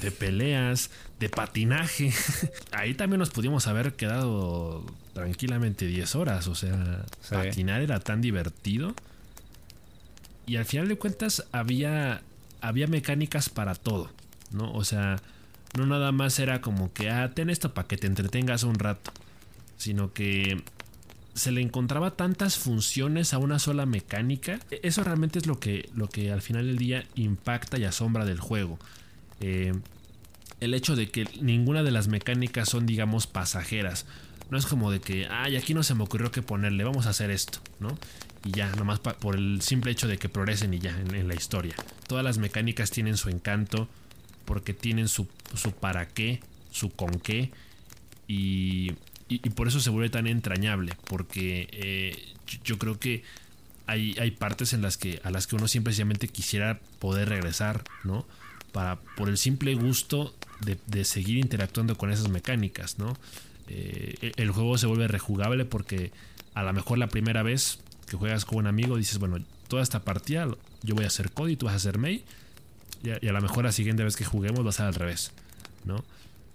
de 0.00 0.10
peleas, 0.10 0.90
de 1.20 1.28
patinaje. 1.28 2.12
Ahí 2.72 2.94
también 2.94 3.18
nos 3.18 3.30
pudimos 3.30 3.66
haber 3.66 3.94
quedado 3.94 4.84
tranquilamente 5.16 5.86
10 5.86 6.14
horas. 6.14 6.46
O 6.46 6.54
sea, 6.54 7.06
patinar 7.30 7.80
era 7.80 8.00
tan 8.00 8.20
divertido. 8.20 8.94
Y 10.44 10.56
al 10.56 10.66
final 10.66 10.88
de 10.88 10.96
cuentas 10.98 11.44
había, 11.52 12.20
había 12.60 12.86
mecánicas 12.86 13.48
para 13.48 13.74
todo, 13.74 14.10
¿no? 14.52 14.70
O 14.72 14.84
sea, 14.84 15.16
no 15.76 15.86
nada 15.86 16.12
más 16.12 16.38
era 16.38 16.60
como 16.60 16.92
que, 16.92 17.08
ah, 17.08 17.32
ten 17.34 17.48
esto 17.48 17.72
para 17.72 17.88
que 17.88 17.96
te 17.96 18.06
entretengas 18.06 18.62
un 18.62 18.78
rato. 18.78 19.10
Sino 19.78 20.12
que 20.12 20.62
se 21.34 21.50
le 21.50 21.62
encontraba 21.62 22.12
tantas 22.12 22.58
funciones 22.58 23.32
a 23.32 23.38
una 23.38 23.58
sola 23.58 23.86
mecánica. 23.86 24.60
E-, 24.70 24.80
eso 24.82 25.02
realmente 25.02 25.38
es 25.38 25.46
lo 25.46 25.58
que, 25.58 25.88
lo 25.94 26.08
que 26.08 26.30
al 26.30 26.42
final 26.42 26.66
del 26.66 26.76
día 26.76 27.06
impacta 27.14 27.78
y 27.78 27.84
asombra 27.84 28.26
del 28.26 28.38
juego. 28.38 28.78
Eh, 29.40 29.72
el 30.60 30.74
hecho 30.74 30.94
de 30.94 31.10
que 31.10 31.26
ninguna 31.40 31.82
de 31.82 31.90
las 31.90 32.08
mecánicas 32.08 32.68
son, 32.68 32.84
digamos, 32.84 33.26
pasajeras. 33.26 34.04
No 34.50 34.58
es 34.58 34.66
como 34.66 34.90
de 34.90 35.00
que, 35.00 35.26
ay, 35.28 35.56
aquí 35.56 35.74
no 35.74 35.82
se 35.82 35.94
me 35.94 36.04
ocurrió 36.04 36.30
que 36.30 36.42
ponerle, 36.42 36.84
vamos 36.84 37.06
a 37.06 37.10
hacer 37.10 37.30
esto, 37.30 37.58
¿no? 37.80 37.98
Y 38.44 38.52
ya, 38.52 38.70
nomás 38.76 39.00
por 39.00 39.34
el 39.34 39.60
simple 39.60 39.90
hecho 39.90 40.06
de 40.06 40.18
que 40.18 40.28
progresen 40.28 40.72
y 40.72 40.78
ya 40.78 40.96
en, 40.98 41.26
la 41.26 41.34
historia. 41.34 41.74
Todas 42.06 42.24
las 42.24 42.38
mecánicas 42.38 42.90
tienen 42.90 43.16
su 43.16 43.28
encanto, 43.28 43.88
porque 44.44 44.72
tienen 44.72 45.08
su, 45.08 45.26
su 45.54 45.72
para 45.72 46.06
qué, 46.06 46.40
su 46.70 46.90
con 46.90 47.18
qué, 47.18 47.50
y, 48.28 48.92
por 49.56 49.66
eso 49.66 49.80
se 49.80 49.90
vuelve 49.90 50.10
tan 50.10 50.28
entrañable, 50.28 50.92
porque 51.08 51.68
eh, 51.72 52.34
yo 52.64 52.78
creo 52.78 53.00
que 53.00 53.24
hay, 53.86 54.16
hay 54.20 54.30
partes 54.30 54.72
en 54.72 54.82
las 54.82 54.96
que, 54.96 55.20
a 55.24 55.30
las 55.30 55.46
que 55.46 55.56
uno 55.56 55.66
simplemente 55.66 56.28
quisiera 56.28 56.80
poder 57.00 57.28
regresar, 57.28 57.82
¿no? 58.04 58.26
Para, 58.72 59.00
por 59.16 59.28
el 59.28 59.38
simple 59.38 59.74
gusto 59.74 60.34
de, 60.60 61.04
seguir 61.04 61.38
interactuando 61.38 61.96
con 61.96 62.10
esas 62.10 62.28
mecánicas, 62.28 62.98
¿no? 62.98 63.16
Eh, 63.68 64.32
el 64.36 64.50
juego 64.50 64.78
se 64.78 64.86
vuelve 64.86 65.08
rejugable 65.08 65.64
porque 65.64 66.12
a 66.54 66.62
lo 66.62 66.72
mejor 66.72 66.98
la 66.98 67.08
primera 67.08 67.42
vez 67.42 67.80
que 68.06 68.16
juegas 68.16 68.44
con 68.44 68.58
un 68.58 68.66
amigo 68.66 68.96
dices, 68.96 69.18
bueno, 69.18 69.38
toda 69.68 69.82
esta 69.82 70.04
partida 70.04 70.48
yo 70.82 70.94
voy 70.94 71.04
a 71.04 71.08
hacer 71.08 71.30
Cody, 71.32 71.56
tú 71.56 71.66
vas 71.66 71.74
a 71.74 71.76
hacer 71.76 71.98
May, 71.98 72.24
y 73.02 73.28
a, 73.28 73.32
lo 73.32 73.40
mejor 73.40 73.64
la 73.64 73.72
siguiente 73.72 74.04
vez 74.04 74.16
que 74.16 74.24
juguemos 74.24 74.64
va 74.64 74.70
a 74.70 74.72
ser 74.72 74.86
al 74.86 74.94
revés, 74.94 75.32
¿no? 75.84 76.04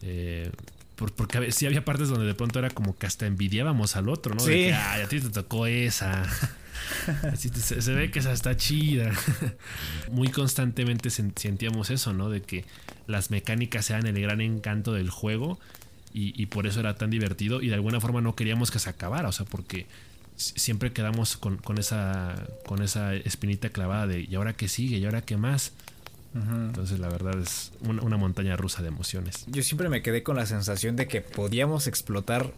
Eh, 0.02 0.52
porque 0.96 1.52
sí 1.52 1.66
había 1.66 1.84
partes 1.84 2.10
donde 2.10 2.26
de 2.26 2.36
pronto 2.36 2.60
era 2.60 2.70
como 2.70 2.98
que 2.98 3.08
hasta 3.08 3.26
envidiábamos 3.26 3.96
al 3.96 4.10
otro, 4.10 4.36
¿no? 4.36 4.40
Sí. 4.40 4.70
a 4.70 5.08
ti 5.10 5.20
te 5.20 5.30
tocó 5.30 5.66
esa. 5.66 6.24
se, 7.36 7.94
ve 7.94 8.12
que 8.12 8.20
esa 8.20 8.32
está 8.32 8.56
chida. 8.56 9.12
Muy 10.12 10.30
constantemente 10.30 11.10
sentíamos 11.10 11.90
eso, 11.90 12.14
¿no? 12.14 12.30
De 12.30 12.42
que 12.44 12.66
las 13.08 13.32
mecánicas 13.32 13.90
eran 13.90 14.06
el 14.06 14.22
gran 14.22 14.42
encanto 14.42 14.94
del 14.94 15.10
juego 15.10 15.60
y, 16.14 16.46
por 16.48 16.68
eso 16.68 16.80
era 16.80 16.96
tan 16.96 17.10
divertido 17.10 17.62
y 17.62 17.70
de 17.70 17.76
alguna 17.76 18.00
forma 18.00 18.22
no 18.22 18.36
queríamos 18.36 18.72
que 18.72 18.80
se 18.80 18.90
acabara, 18.90 19.30
o 19.30 19.32
sea, 19.32 19.46
porque 19.46 19.88
siempre 20.36 20.92
quedamos 20.92 21.38
con, 21.38 21.78
esa, 21.78 22.36
con 22.66 22.82
esa 22.82 23.16
espinita 23.16 23.70
clavada 23.70 24.08
de 24.08 24.22
¿y 24.22 24.36
ahora 24.36 24.54
qué 24.54 24.68
sigue? 24.68 24.98
¿y 24.98 25.06
ahora 25.06 25.22
qué 25.22 25.38
más? 25.38 25.74
Entonces 26.34 27.00
la 27.00 27.10
verdad 27.10 27.38
es 27.42 27.74
una, 27.82 28.16
montaña 28.16 28.56
rusa 28.56 28.82
de 28.82 28.88
emociones. 28.88 29.46
Yo 29.48 29.64
siempre 29.64 29.90
me 29.90 30.02
quedé 30.02 30.24
con 30.24 30.38
la 30.38 30.46
sensación 30.46 30.96
de 30.96 31.08
que 31.08 31.20
podíamos 31.20 31.88
explotar 31.88 32.54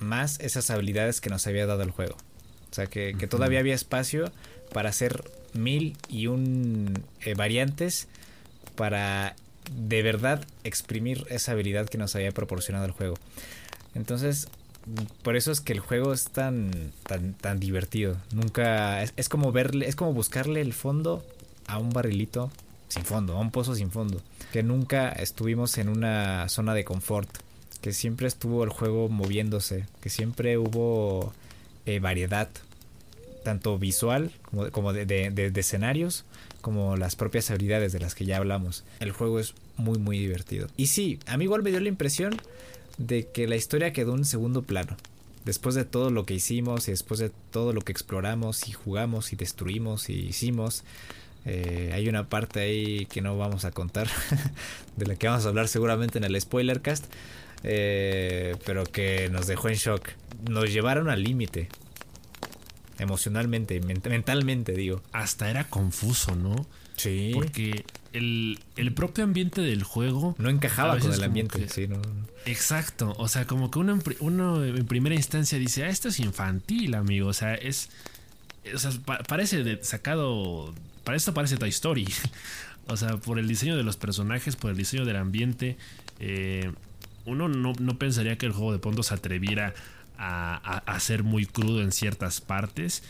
más 0.00 0.40
esas 0.40 0.70
habilidades 0.70 1.20
que 1.20 1.30
nos 1.30 1.46
había 1.46 1.66
dado 1.66 1.82
el 1.82 1.92
juego. 1.92 2.16
O 2.70 2.74
sea, 2.74 2.86
que, 2.86 3.14
todavía 3.28 3.60
había 3.60 3.74
espacio 3.74 4.32
para 4.72 4.88
hacer 4.88 5.22
mil 5.52 5.96
y 6.08 6.26
un 6.26 7.04
eh, 7.20 7.34
variantes 7.34 8.08
para 8.74 9.36
de 9.70 10.02
verdad 10.02 10.44
exprimir 10.64 11.26
esa 11.30 11.52
habilidad 11.52 11.88
que 11.88 11.98
nos 11.98 12.14
había 12.16 12.32
proporcionado 12.32 12.84
el 12.84 12.92
juego. 12.92 13.16
Entonces, 13.94 14.48
por 15.22 15.36
eso 15.36 15.52
es 15.52 15.60
que 15.60 15.72
el 15.72 15.80
juego 15.80 16.12
es 16.12 16.24
tan, 16.24 16.92
tan, 17.04 17.34
tan 17.34 17.60
divertido. 17.60 18.16
Nunca. 18.32 19.02
Es, 19.02 19.12
es, 19.16 19.28
como 19.28 19.52
verle. 19.52 19.88
Es 19.88 19.96
como 19.96 20.12
buscarle 20.12 20.60
el 20.60 20.72
fondo 20.72 21.24
a 21.66 21.78
un 21.78 21.90
barrilito 21.90 22.50
sin 22.88 23.04
fondo, 23.04 23.36
a 23.36 23.40
un 23.40 23.50
pozo 23.50 23.74
sin 23.74 23.90
fondo. 23.90 24.20
Que 24.52 24.62
nunca 24.62 25.10
estuvimos 25.10 25.78
en 25.78 25.88
una 25.88 26.48
zona 26.48 26.74
de 26.74 26.84
confort. 26.84 27.30
Que 27.80 27.92
siempre 27.92 28.26
estuvo 28.26 28.64
el 28.64 28.70
juego 28.70 29.08
moviéndose. 29.08 29.86
Que 30.00 30.10
siempre 30.10 30.58
hubo 30.58 31.32
eh, 31.84 31.98
variedad, 31.98 32.48
tanto 33.42 33.76
visual 33.76 34.30
como, 34.42 34.70
como 34.70 34.92
de, 34.92 35.52
escenarios, 35.56 36.24
como 36.62 36.96
las 36.96 37.16
propias 37.16 37.50
habilidades 37.50 37.92
de 37.92 38.00
las 38.00 38.14
que 38.14 38.24
ya 38.24 38.38
hablamos. 38.38 38.84
El 39.00 39.12
juego 39.12 39.38
es 39.38 39.54
muy, 39.76 39.98
muy 39.98 40.18
divertido. 40.18 40.68
Y 40.78 40.86
sí, 40.86 41.18
a 41.26 41.36
mí 41.36 41.44
igual 41.44 41.62
me 41.62 41.70
dio 41.70 41.80
la 41.80 41.88
impresión 41.88 42.40
de 42.96 43.26
que 43.26 43.46
la 43.46 43.56
historia 43.56 43.92
quedó 43.92 44.16
en 44.16 44.24
segundo 44.24 44.62
plano. 44.62 44.96
Después 45.44 45.74
de 45.74 45.84
todo 45.84 46.10
lo 46.10 46.24
que 46.24 46.34
hicimos 46.34 46.88
y 46.88 46.92
después 46.92 47.18
de 47.18 47.30
todo 47.50 47.72
lo 47.72 47.82
que 47.82 47.92
exploramos 47.92 48.68
y 48.68 48.72
jugamos 48.72 49.32
y 49.32 49.36
destruimos 49.36 50.08
y 50.08 50.14
hicimos, 50.14 50.84
eh, 51.44 51.90
hay 51.92 52.08
una 52.08 52.28
parte 52.28 52.60
ahí 52.60 53.06
que 53.06 53.20
no 53.20 53.36
vamos 53.36 53.64
a 53.64 53.72
contar, 53.72 54.08
de 54.96 55.06
la 55.06 55.16
que 55.16 55.26
vamos 55.26 55.44
a 55.44 55.48
hablar 55.48 55.66
seguramente 55.66 56.18
en 56.18 56.24
el 56.24 56.40
spoilercast, 56.40 57.04
eh, 57.64 58.56
pero 58.64 58.84
que 58.84 59.28
nos 59.30 59.48
dejó 59.48 59.68
en 59.68 59.74
shock. 59.74 60.10
Nos 60.48 60.72
llevaron 60.72 61.10
al 61.10 61.22
límite. 61.22 61.68
Emocionalmente, 63.02 63.80
mentalmente, 63.80 64.72
digo. 64.72 65.02
Hasta 65.12 65.50
era 65.50 65.64
confuso, 65.64 66.36
¿no? 66.36 66.66
Sí. 66.96 67.32
Porque 67.34 67.84
el, 68.12 68.58
propio 68.94 69.24
ambiente 69.24 69.60
del 69.60 69.82
juego. 69.82 70.34
No 70.38 70.50
encajaba 70.50 70.98
con 70.98 71.12
el 71.12 71.22
ambiente. 71.24 71.66
Exacto. 72.46 73.14
O 73.18 73.28
sea, 73.28 73.46
como 73.46 73.70
que 73.70 73.78
uno 73.78 73.94
en, 73.94 74.02
uno 74.20 74.64
en 74.64 74.86
primera 74.86 75.14
instancia 75.14 75.58
dice, 75.58 75.84
ah, 75.84 75.88
esto 75.88 76.08
es 76.08 76.20
infantil, 76.20 76.94
amigo. 76.94 77.28
O 77.28 77.32
sea, 77.32 77.54
es. 77.54 77.90
O 78.74 78.78
sea, 78.78 78.92
parece 79.28 79.64
de, 79.64 79.82
sacado. 79.82 80.72
Para 81.04 81.16
esto 81.16 81.34
parece 81.34 81.56
Toy 81.56 81.70
Story. 81.70 82.06
o 82.86 82.96
sea, 82.96 83.16
por 83.16 83.38
el 83.38 83.48
diseño 83.48 83.76
de 83.76 83.82
los 83.82 83.96
personajes, 83.96 84.56
por 84.56 84.70
el 84.70 84.76
diseño 84.76 85.04
del 85.04 85.16
ambiente. 85.16 85.76
Eh, 86.20 86.70
uno 87.24 87.48
no, 87.48 87.98
pensaría 87.98 88.36
que 88.36 88.46
el 88.46 88.52
juego 88.52 88.72
de 88.72 88.78
pronto 88.78 89.02
se 89.02 89.14
atreviera 89.14 89.74
a, 90.18 90.96
ser 91.00 91.22
muy 91.22 91.46
crudo 91.46 91.82
en 91.82 91.92
ciertas 91.92 92.40
partes. 92.40 93.02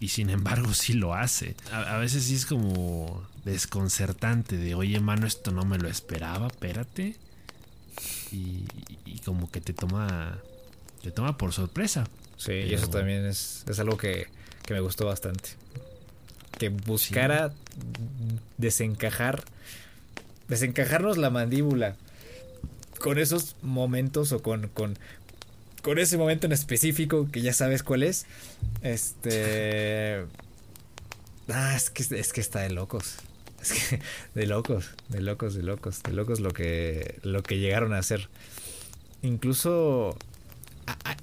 Y 0.00 0.08
sin 0.08 0.30
embargo 0.30 0.74
sí 0.74 0.92
lo 0.92 1.14
hace. 1.14 1.56
A, 1.72 1.96
veces 1.96 2.24
sí 2.24 2.36
es 2.36 2.46
como 2.46 3.26
desconcertante 3.44 4.56
de, 4.56 4.74
oye, 4.74 5.00
mano, 5.00 5.26
esto 5.26 5.50
no 5.50 5.64
me 5.64 5.78
lo 5.78 5.88
esperaba, 5.88 6.46
espérate. 6.46 7.16
Y, 8.30 8.64
como 9.24 9.50
que 9.50 9.60
te 9.60 9.72
toma, 9.72 10.38
te 11.02 11.10
toma 11.10 11.36
por 11.36 11.52
sorpresa. 11.52 12.06
Sí, 12.36 12.52
y 12.52 12.74
eso 12.74 12.88
también 12.88 13.26
es, 13.26 13.64
es 13.68 13.78
algo 13.80 13.96
que, 13.96 14.28
me 14.70 14.80
gustó 14.80 15.06
bastante. 15.06 15.50
Que 16.58 16.68
buscara 16.68 17.52
desencajar, 18.56 19.44
desencajarnos 20.48 21.18
la 21.18 21.30
mandíbula 21.30 21.96
con 22.98 23.18
esos 23.18 23.56
momentos 23.62 24.32
o 24.32 24.42
con, 24.42 24.68
con, 24.68 24.98
con 25.88 25.98
ese 25.98 26.18
momento 26.18 26.44
en 26.44 26.52
específico 26.52 27.30
que 27.32 27.40
ya 27.40 27.54
sabes 27.54 27.82
cuál 27.82 28.02
es. 28.02 28.26
Este. 28.82 30.26
Ah, 31.48 31.74
es 31.74 31.88
que, 31.88 32.02
es 32.14 32.34
que 32.34 32.42
está 32.42 32.60
de 32.60 32.68
locos. 32.68 33.14
Es 33.62 33.72
que 33.72 34.00
de 34.34 34.46
locos, 34.46 34.90
de 35.08 35.22
locos, 35.22 35.54
de 35.54 35.62
locos, 35.62 36.02
de 36.02 36.12
locos 36.12 36.40
lo 36.40 36.50
que, 36.50 37.18
lo 37.22 37.42
que 37.42 37.58
llegaron 37.58 37.94
a 37.94 37.98
hacer. 37.98 38.28
Incluso 39.22 40.14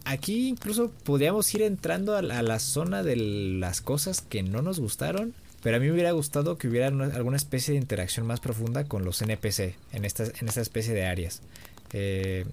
aquí 0.03 0.47
incluso 0.47 0.91
podríamos 1.03 1.53
ir 1.53 1.61
entrando 1.61 2.15
a 2.15 2.23
la, 2.23 2.59
zona 2.59 3.03
de 3.03 3.15
las 3.15 3.81
cosas 3.81 4.21
que 4.21 4.41
no 4.41 4.63
nos 4.63 4.79
gustaron. 4.79 5.35
Pero 5.61 5.77
a 5.77 5.79
mí 5.79 5.85
me 5.85 5.93
hubiera 5.93 6.11
gustado 6.11 6.57
que 6.57 6.67
hubiera 6.67 6.87
alguna 6.87 7.37
especie 7.37 7.73
de 7.75 7.79
interacción 7.79 8.25
más 8.25 8.39
profunda 8.39 8.85
con 8.85 9.05
los 9.05 9.21
NPC 9.21 9.75
en 9.93 10.05
esta, 10.05 10.23
en 10.23 10.47
esta 10.47 10.61
especie 10.61 10.95
de 10.95 11.05
áreas. 11.05 11.43
Eh, 11.93 12.45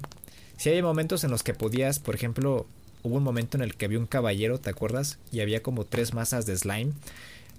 si 0.62 0.70
hay 0.70 0.80
momentos 0.80 1.24
en 1.24 1.32
los 1.32 1.42
que 1.42 1.54
podías, 1.54 1.98
por 1.98 2.14
ejemplo, 2.14 2.68
hubo 3.02 3.16
un 3.16 3.24
momento 3.24 3.56
en 3.56 3.64
el 3.64 3.74
que 3.74 3.86
había 3.86 3.98
un 3.98 4.06
caballero, 4.06 4.60
¿te 4.60 4.70
acuerdas? 4.70 5.18
Y 5.32 5.40
había 5.40 5.60
como 5.60 5.84
tres 5.84 6.14
masas 6.14 6.46
de 6.46 6.56
slime. 6.56 6.92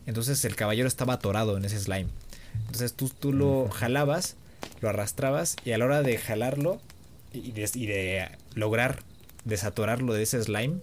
Entonces 0.05 0.45
el 0.45 0.55
caballero 0.55 0.87
estaba 0.87 1.15
atorado 1.15 1.57
en 1.57 1.65
ese 1.65 1.77
slime. 1.77 2.07
Entonces 2.61 2.93
tú, 2.93 3.09
tú 3.09 3.33
lo 3.33 3.67
jalabas, 3.67 4.37
lo 4.79 4.87
arrastrabas 4.87 5.57
y 5.65 5.73
a 5.73 5.77
la 5.77 5.83
hora 5.83 6.01
de 6.01 6.17
jalarlo 6.17 6.79
y 7.33 7.51
de, 7.51 8.29
lograr 8.55 9.03
desatorarlo 9.43 10.13
de 10.13 10.23
ese 10.23 10.41
slime, 10.41 10.77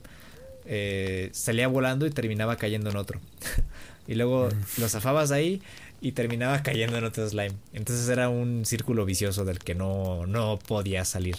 eh, 0.67 1.31
salía 1.33 1.69
volando 1.69 2.05
y 2.05 2.11
terminaba 2.11 2.57
cayendo 2.57 2.91
en 2.91 2.99
otro. 2.99 3.19
y 4.07 4.15
luego 4.15 4.51
lo 4.77 4.89
zafabas 4.91 5.31
ahí 5.31 5.63
y 6.03 6.13
terminaba 6.13 6.63
cayendo 6.63 6.99
en 6.99 7.05
otro 7.05 7.27
slime. 7.27 7.55
Entonces 7.73 8.07
era 8.11 8.29
un 8.29 8.67
círculo 8.67 9.07
vicioso 9.07 9.47
del 9.47 9.59
que 9.59 9.75
no, 9.75 10.27
no 10.27 10.59
podía 10.59 11.07
salir. 11.07 11.37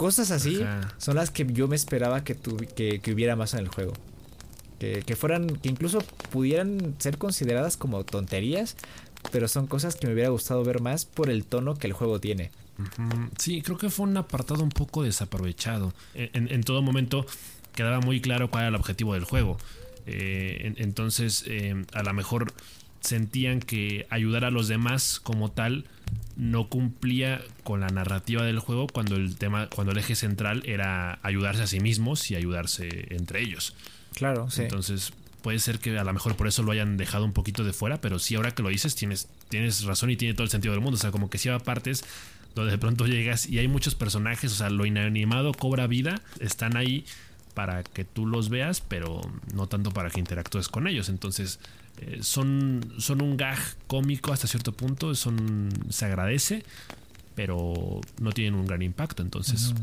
Cosas 0.00 0.30
así 0.30 0.64
son 0.96 1.16
las 1.16 1.30
que 1.30 1.44
yo 1.44 1.68
me 1.68 1.76
esperaba 1.76 2.24
que, 2.24 2.34
que, 2.34 3.12
hubiera 3.12 3.36
más 3.36 3.52
en 3.52 3.60
el 3.60 3.68
juego. 3.68 3.92
Que, 4.78 5.14
fueran, 5.14 5.48
que 5.58 5.68
incluso 5.68 5.98
pudieran 6.30 6.94
ser 6.96 7.18
consideradas 7.18 7.76
como 7.76 8.02
tonterías, 8.04 8.78
pero 9.30 9.46
son 9.46 9.66
cosas 9.66 9.96
que 9.96 10.06
me 10.06 10.14
hubiera 10.14 10.30
gustado 10.30 10.64
ver 10.64 10.80
más 10.80 11.04
por 11.04 11.28
el 11.28 11.44
tono 11.44 11.74
que 11.74 11.86
el 11.86 11.92
juego 11.92 12.18
tiene. 12.18 12.50
Sí, 13.36 13.60
creo 13.60 13.76
que 13.76 13.90
fue 13.90 14.06
un 14.06 14.16
apartado 14.16 14.62
un 14.62 14.70
poco 14.70 15.02
desaprovechado. 15.02 15.92
En, 16.14 16.64
todo 16.64 16.80
momento 16.80 17.26
quedaba 17.74 18.00
muy 18.00 18.22
claro 18.22 18.50
cuál 18.50 18.62
era 18.62 18.68
el 18.70 18.76
objetivo 18.76 19.12
del 19.12 19.24
juego. 19.24 19.58
Eh, 20.06 20.76
entonces, 20.78 21.44
eh, 21.46 21.84
a 21.92 22.02
lo 22.02 22.14
mejor 22.14 22.54
sentían 23.00 23.60
que 23.60 24.06
ayudar 24.10 24.44
a 24.44 24.50
los 24.50 24.68
demás 24.68 25.20
como 25.20 25.50
tal 25.50 25.84
no 26.36 26.68
cumplía 26.68 27.42
con 27.64 27.80
la 27.80 27.88
narrativa 27.88 28.42
del 28.42 28.58
juego 28.58 28.86
cuando 28.86 29.16
el 29.16 29.36
tema, 29.36 29.68
cuando 29.68 29.92
el 29.92 29.98
eje 29.98 30.14
central 30.14 30.62
era 30.66 31.18
ayudarse 31.22 31.62
a 31.62 31.66
sí 31.66 31.80
mismos 31.80 32.30
y 32.30 32.34
ayudarse 32.34 33.06
entre 33.10 33.42
ellos. 33.42 33.74
Claro, 34.14 34.50
sí. 34.50 34.62
Entonces, 34.62 35.12
puede 35.42 35.58
ser 35.58 35.78
que 35.78 35.98
a 35.98 36.04
lo 36.04 36.12
mejor 36.12 36.36
por 36.36 36.48
eso 36.48 36.62
lo 36.62 36.72
hayan 36.72 36.96
dejado 36.96 37.24
un 37.24 37.32
poquito 37.32 37.64
de 37.64 37.72
fuera, 37.72 38.00
pero 38.00 38.18
sí, 38.18 38.34
ahora 38.34 38.52
que 38.52 38.62
lo 38.62 38.68
dices, 38.68 38.94
tienes, 38.94 39.28
tienes 39.48 39.84
razón 39.84 40.10
y 40.10 40.16
tiene 40.16 40.34
todo 40.34 40.44
el 40.44 40.50
sentido 40.50 40.72
del 40.72 40.82
mundo. 40.82 40.96
O 40.96 41.00
sea, 41.00 41.10
como 41.10 41.30
que 41.30 41.38
si 41.38 41.48
va 41.48 41.58
partes 41.58 42.04
donde 42.54 42.72
de 42.72 42.78
pronto 42.78 43.06
llegas 43.06 43.46
y 43.46 43.58
hay 43.58 43.68
muchos 43.68 43.94
personajes, 43.94 44.52
o 44.52 44.54
sea, 44.54 44.70
lo 44.70 44.86
inanimado 44.86 45.52
cobra 45.52 45.86
vida, 45.86 46.20
están 46.40 46.76
ahí 46.76 47.04
para 47.54 47.82
que 47.82 48.04
tú 48.04 48.26
los 48.26 48.48
veas, 48.48 48.80
pero 48.80 49.20
no 49.54 49.66
tanto 49.66 49.90
para 49.90 50.10
que 50.10 50.20
interactúes 50.20 50.68
con 50.68 50.86
ellos. 50.86 51.08
Entonces, 51.08 51.60
eh, 52.00 52.18
son, 52.22 52.94
son 52.98 53.22
un 53.22 53.36
gag 53.36 53.58
cómico 53.86 54.32
hasta 54.32 54.46
cierto 54.46 54.72
punto, 54.72 55.14
son, 55.14 55.68
se 55.90 56.06
agradece, 56.06 56.64
pero 57.34 58.00
no 58.20 58.32
tienen 58.32 58.54
un 58.54 58.66
gran 58.66 58.82
impacto. 58.82 59.22
Entonces, 59.22 59.74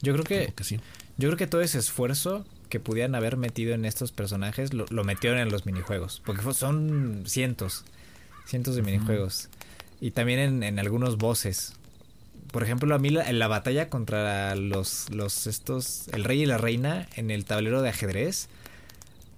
yo 0.00 0.12
creo 0.12 0.24
que, 0.24 0.52
sí. 0.62 0.80
Yo 1.18 1.28
creo 1.28 1.36
que 1.36 1.46
todo 1.46 1.60
ese 1.60 1.78
esfuerzo 1.78 2.46
que 2.68 2.80
pudieran 2.80 3.14
haber 3.14 3.36
metido 3.36 3.74
en 3.74 3.84
estos 3.84 4.12
personajes 4.12 4.72
lo, 4.72 5.04
metieron 5.04 5.38
en 5.38 5.50
los 5.50 5.66
minijuegos, 5.66 6.22
porque 6.24 6.42
son 6.54 7.24
cientos, 7.26 7.84
cientos 8.46 8.76
de 8.76 8.82
minijuegos. 8.82 9.48
Y 10.00 10.12
también 10.12 10.40
en, 10.40 10.62
en 10.62 10.78
algunos 10.78 11.16
voces 11.16 11.74
por 12.52 12.62
ejemplo, 12.62 12.94
a 12.94 12.98
mí 12.98 13.08
la, 13.08 13.32
la 13.32 13.48
batalla 13.48 13.88
contra 13.88 14.54
los, 14.54 15.08
los 15.10 15.46
estos, 15.46 16.08
el 16.08 16.22
rey 16.22 16.42
y 16.42 16.46
la 16.46 16.58
reina 16.58 17.08
en 17.16 17.30
el 17.30 17.46
tablero 17.46 17.80
de 17.80 17.88
ajedrez, 17.88 18.48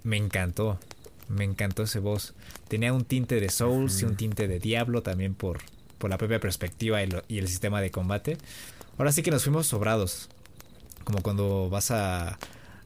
me 0.03 0.17
encantó. 0.17 0.81
Me 1.29 1.45
encantó 1.45 1.85
ese 1.85 1.99
boss. 1.99 2.35
Tenía 2.69 2.93
un 2.93 3.05
tinte 3.05 3.41
de 3.41 3.49
Souls 3.49 4.03
y 4.03 4.05
un 4.05 4.17
tinte 4.17 4.49
de 4.49 4.59
Diablo 4.59 5.03
también 5.03 5.35
por, 5.35 5.61
por 5.99 6.11
la 6.11 6.19
propia 6.19 6.41
perspectiva 6.41 7.03
y, 7.03 7.39
el 7.39 7.49
sistema 7.49 7.81
de 7.81 7.91
combate. 7.91 8.39
Ahora 8.99 9.13
sí 9.13 9.23
que 9.23 9.31
nos 9.31 9.45
fuimos 9.45 9.67
sobrados. 9.67 10.29
Como 11.05 11.23
cuando 11.23 11.69
vas 11.69 11.91
a, 11.91 12.39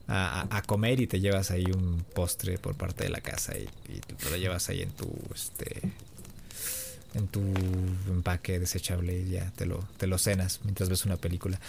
a, 0.07 0.61
comer 0.65 0.99
y 0.99 1.07
te 1.07 1.21
llevas 1.21 1.51
ahí 1.51 1.65
un 1.65 2.03
postre 2.13 2.57
por 2.57 2.75
parte 2.75 3.05
de 3.05 3.09
la 3.09 3.21
casa 3.21 3.57
y, 3.57 3.69
y 3.87 3.99
te 3.99 4.29
lo 4.29 4.35
llevas 4.35 4.67
ahí 4.69 4.81
en 4.81 4.91
tu 4.91 5.09
este 5.33 5.81
en 7.13 7.27
tu 7.27 7.41
empaque 8.07 8.59
desechable 8.59 9.21
y 9.21 9.29
ya 9.31 9.51
te 9.51 9.65
lo, 9.65 9.79
te 9.97 10.07
lo 10.07 10.17
cenas 10.17 10.59
mientras 10.63 10.89
ves 10.89 11.05
una 11.05 11.17
película. 11.17 11.59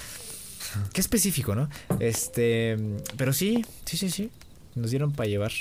Qué 0.92 1.00
específico, 1.00 1.54
¿no? 1.54 1.68
Este, 1.98 2.76
pero 3.16 3.32
sí, 3.32 3.64
sí, 3.84 3.96
sí, 3.96 4.10
sí. 4.10 4.30
Nos 4.74 4.90
dieron 4.90 5.12
para 5.12 5.28
llevar. 5.28 5.52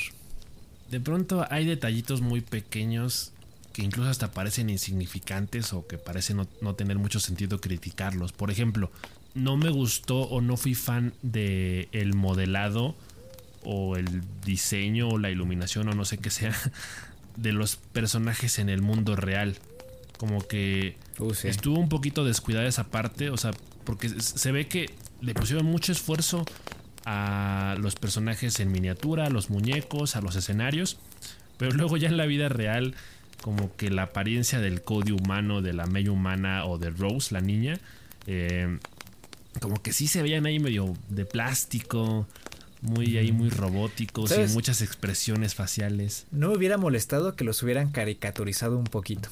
De 0.90 1.00
pronto 1.00 1.46
hay 1.50 1.66
detallitos 1.66 2.22
muy 2.22 2.42
pequeños 2.42 3.32
que 3.74 3.84
incluso 3.84 4.10
hasta 4.10 4.32
parecen 4.32 4.70
insignificantes 4.70 5.74
o 5.74 5.86
que 5.86 5.98
parece 5.98 6.34
no, 6.34 6.48
no 6.62 6.76
tener 6.76 6.98
mucho 6.98 7.20
sentido 7.20 7.62
criticarlos. 7.62 8.32
Por 8.32 8.50
ejemplo, 8.50 8.92
no 9.36 9.58
me 9.58 9.70
gustó 9.70 10.22
o 10.22 10.42
no 10.42 10.58
fui 10.58 10.74
fan 10.74 11.14
de 11.22 11.88
el 11.92 12.14
modelado 12.16 12.96
o 13.64 13.96
el 13.96 14.24
diseño 14.44 15.10
o 15.10 15.18
la 15.18 15.30
iluminación 15.30 15.88
o 15.90 15.94
no 15.94 16.06
sé 16.06 16.18
qué 16.18 16.30
sea 16.30 16.56
de 17.38 17.52
los 17.54 17.76
personajes 17.76 18.60
en 18.60 18.70
el 18.70 18.82
mundo 18.82 19.16
real. 19.16 19.58
Como 20.18 20.46
que 20.46 20.98
uh, 21.20 21.32
estuvo 21.44 21.80
un 21.80 21.88
poquito 21.88 22.26
descuidada 22.26 22.68
esa 22.68 22.88
parte, 22.88 23.30
o 23.30 23.38
sea, 23.38 23.52
porque 23.86 24.10
se 24.10 24.52
ve 24.52 24.68
que 24.68 24.90
le 25.22 25.34
pusieron 25.34 25.66
mucho 25.66 25.92
esfuerzo 25.92 26.46
a 27.12 27.76
los 27.80 27.96
personajes 27.96 28.60
en 28.60 28.72
miniatura, 28.72 29.26
a 29.26 29.30
los 29.32 29.50
muñecos, 29.50 30.16
a 30.16 30.22
los 30.22 30.36
escenarios, 30.36 31.00
pero 31.58 31.72
luego 31.72 31.98
ya 31.98 32.08
en 32.08 32.18
la 32.18 32.28
vida 32.28 32.50
real, 32.50 32.94
como 33.42 33.76
que 33.76 33.90
la 33.90 34.04
apariencia 34.04 34.60
del 34.60 34.84
Cody 34.84 35.12
humano, 35.12 35.64
de 35.64 35.74
la 35.74 35.88
May 35.88 36.08
humana 36.08 36.66
o 36.66 36.78
de 36.78 36.92
Rose, 36.92 37.34
la 37.34 37.42
niña, 37.42 37.80
eh, 38.28 38.78
como 39.60 39.82
que 39.82 39.92
sí 39.92 40.08
se 40.08 40.22
veían 40.22 40.46
ahí 40.46 40.60
medio 40.60 40.96
de 41.10 41.26
plástico, 41.26 42.28
muy 42.82 43.18
ahí 43.18 43.32
muy 43.32 43.50
robóticos, 43.50 44.30
sin 44.30 44.54
muchas 44.54 44.84
expresiones 44.84 45.56
faciales. 45.56 46.28
No 46.30 46.50
me 46.50 46.58
hubiera 46.58 46.78
molestado 46.78 47.36
que 47.36 47.44
los 47.44 47.64
hubieran 47.64 47.92
caricaturizado 47.92 48.78
un 48.78 48.84
poquito. 48.84 49.30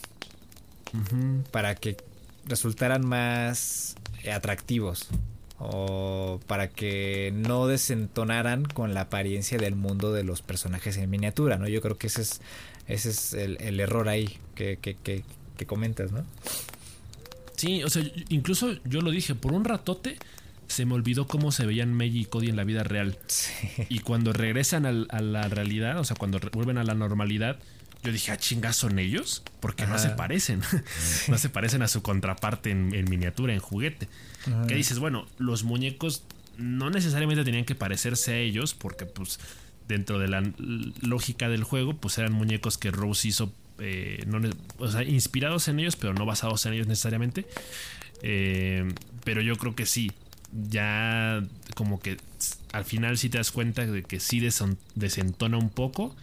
Para 1.51 1.75
que 1.75 1.95
resultaran 2.47 3.05
más 3.05 3.95
atractivos. 4.34 5.09
O 5.60 6.39
para 6.45 6.70
que 6.70 7.34
no 7.36 7.66
desentonaran 7.68 8.66
con 8.66 8.93
la 8.93 9.01
apariencia 9.01 9.58
del 9.58 9.76
mundo 9.76 10.14
de 10.14 10.24
los 10.24 10.41
personajes 10.41 10.97
en 10.97 11.10
miniatura, 11.10 11.58
¿no? 11.58 11.68
Yo 11.68 11.82
creo 11.82 11.97
que 11.97 12.08
ese 12.08 12.22
es, 12.22 12.41
ese 12.88 13.10
es 13.10 13.34
el, 13.34 13.80
error 13.80 14.08
ahí 14.08 14.38
que, 14.53 14.78
que, 14.78 14.95
que, 14.95 15.24
que 15.58 15.66
comentas, 15.66 16.12
¿no? 16.12 16.24
Sí, 17.55 17.84
o 17.84 17.89
sea, 17.89 18.03
incluso 18.30 18.76
yo 18.84 19.01
lo 19.01 19.10
dije, 19.10 19.34
por 19.34 19.53
un 19.53 19.66
ratote 19.66 20.18
se 20.68 20.86
me 20.86 20.93
olvidó 20.93 21.28
cómo 21.28 21.51
se 21.51 21.66
veían 21.66 21.93
Meiji 21.93 22.22
y 22.22 22.26
Cody 22.26 22.49
en 22.49 22.55
la 22.55 22.64
vida 22.64 22.84
real. 22.84 23.18
Y 23.89 23.99
cuando 23.99 24.34
regresan 24.34 24.86
a 24.86 25.22
la 25.22 25.47
realidad, 25.47 25.99
o 25.99 26.03
sea, 26.03 26.16
cuando 26.16 26.39
vuelven 26.51 26.78
a 26.78 26.84
la 26.84 26.93
normalidad, 26.93 27.58
yo 28.08 28.14
dije, 28.14 28.32
ah, 28.32 28.38
chingas, 28.38 28.78
¿son 28.78 28.99
ellos? 28.99 29.43
Porque 29.60 29.86
no 29.86 29.99
se 29.99 30.10
parecen. 30.12 30.62
no 31.28 31.38
se 31.38 31.49
parecen 31.49 31.82
a 31.82 31.89
su 31.89 32.01
contraparte 32.01 32.72
en, 32.72 33.10
miniatura, 33.10 33.53
en 33.53 33.60
juguete. 33.60 34.08
Que 34.70 34.76
dices, 34.76 34.99
bueno, 34.99 35.28
los 35.38 35.64
muñecos 35.66 36.24
no 36.55 36.89
necesariamente 36.89 37.43
tenían 37.43 37.66
que 37.66 37.76
parecerse 37.76 38.32
a 38.32 38.38
ellos, 38.38 38.74
porque 38.74 39.05
pues 39.05 39.41
dentro 39.89 40.20
de 40.20 40.30
la 40.30 40.41
lógica 41.01 41.49
del 41.49 41.66
juego, 41.66 41.97
pues 41.97 42.18
eran 42.18 42.32
muñecos 42.32 42.78
que 42.78 42.91
Rose 42.91 43.28
hizo, 43.28 43.51
eh, 43.80 44.26
o 44.78 44.88
sea, 44.88 45.03
inspirados 45.03 45.68
en 45.68 45.82
ellos, 45.82 45.97
pero 45.97 46.14
no 46.14 46.26
basados 46.26 46.66
en 46.66 46.74
ellos 46.74 46.88
necesariamente. 46.88 47.45
Eh, 48.22 48.88
pero 49.26 49.41
yo 49.41 49.58
creo 49.58 49.76
que 49.76 49.86
sí, 49.86 50.14
ya 50.70 51.43
como 51.76 51.99
que 51.99 52.16
al 52.72 52.86
final 52.86 53.18
sí 53.18 53.28
te 53.28 53.38
das 53.38 53.51
cuenta 53.51 53.86
de 53.86 54.03
que 54.03 54.22
sí 54.22 54.39
desentona 54.95 55.58
un 55.58 55.70
poco 55.70 56.16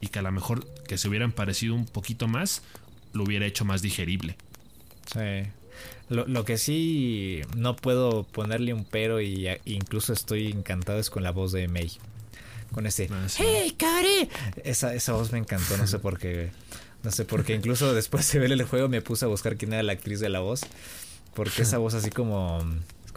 y 0.00 0.08
que 0.08 0.18
a 0.18 0.22
lo 0.22 0.32
mejor 0.32 0.66
que 0.86 0.98
se 0.98 1.08
hubieran 1.08 1.32
parecido 1.32 1.74
un 1.74 1.86
poquito 1.86 2.28
más 2.28 2.62
lo 3.12 3.24
hubiera 3.24 3.46
hecho 3.46 3.64
más 3.64 3.82
digerible. 3.82 4.36
Sí. 5.12 5.50
Lo, 6.08 6.44
que 6.44 6.58
sí 6.58 7.42
no 7.56 7.76
puedo 7.76 8.24
ponerle 8.24 8.74
un 8.74 8.84
pero 8.84 9.20
y 9.20 9.48
incluso 9.64 10.12
estoy 10.12 10.48
encantado 10.48 10.98
es 10.98 11.08
con 11.08 11.22
la 11.22 11.30
voz 11.30 11.52
de 11.52 11.68
May. 11.68 11.92
Con 12.72 12.86
ese 12.86 13.08
ah, 13.10 13.26
¡Hey, 13.36 13.74
cabrón! 13.76 14.28
Esa, 14.64 14.94
esa 14.94 15.12
voz 15.12 15.32
me 15.32 15.38
encantó, 15.38 15.76
no 15.76 15.86
sé 15.86 15.98
por 15.98 16.18
qué. 16.18 16.50
No 17.02 17.10
sé 17.10 17.24
por 17.24 17.44
qué. 17.44 17.54
Incluso 17.54 17.94
después 17.94 18.30
de 18.32 18.38
ver 18.38 18.52
el 18.52 18.62
juego 18.64 18.88
me 18.88 19.02
puse 19.02 19.24
a 19.24 19.28
buscar 19.28 19.56
quién 19.56 19.72
era 19.72 19.82
la 19.82 19.92
actriz 19.92 20.20
de 20.20 20.28
la 20.28 20.40
voz. 20.40 20.62
Porque 21.34 21.62
esa 21.62 21.78
voz 21.78 21.94
así 21.94 22.10
como 22.10 22.64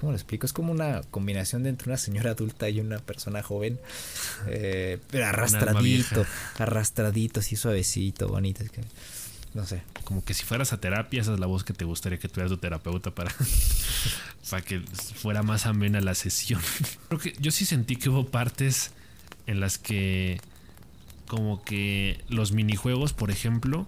¿Cómo 0.04 0.12
lo 0.12 0.18
explico? 0.18 0.45
Es 0.45 0.51
como 0.51 0.74
una 0.74 0.99
combinación 1.12 1.64
de 1.64 1.70
entre 1.70 1.89
una 1.89 1.97
señora 1.97 2.32
adulta 2.32 2.68
y 2.68 2.82
una 2.82 2.99
persona 2.99 3.41
joven. 3.41 3.80
Eh, 4.47 4.99
pero 5.10 5.26
arrastradito. 5.28 6.26
Arrastradito, 6.58 7.39
así 7.39 7.56
suavecito, 7.56 8.28
bonito. 8.28 8.66
no 9.54 9.66
sé. 9.66 9.82
Como 10.04 10.22
que 10.22 10.34
si 10.34 10.43
fueras 10.43 10.74
a 10.74 10.82
terapia, 10.82 11.22
esa 11.22 11.36
es 11.36 11.39
la 11.39 11.45
voz 11.45 11.64
que 11.64 11.72
te 11.72 11.86
gustaría 11.86 12.20
que 12.20 12.28
tuvieras 12.28 12.51
tu 12.51 12.58
terapeuta 12.58 13.12
para, 13.12 13.34
para 14.49 14.62
que 14.62 14.82
fuera 14.82 15.41
más 15.41 15.68
amena 15.68 16.01
la 16.01 16.16
sesión. 16.16 16.60
Creo 17.08 17.22
que 17.22 17.34
yo 17.39 17.51
sí 17.51 17.64
sentí 17.64 17.95
que 17.95 18.10
hubo 18.10 18.26
partes 18.26 18.91
en 19.47 19.62
las 19.62 19.78
que 19.78 20.41
como 21.28 21.64
que 21.64 22.20
los 22.28 22.51
minijuegos, 22.51 23.14
por 23.14 23.32
ejemplo, 23.32 23.88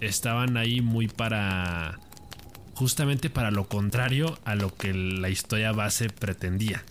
estaban 0.00 0.58
ahí 0.58 0.82
muy 0.82 1.08
para 1.08 1.98
justamente 2.74 3.30
para 3.30 3.50
lo 3.50 3.68
contrario 3.68 4.38
a 4.44 4.54
lo 4.54 4.74
que 4.74 4.92
la 4.92 5.28
historia 5.28 5.72
base 5.72 6.10
pretendía. 6.10 6.82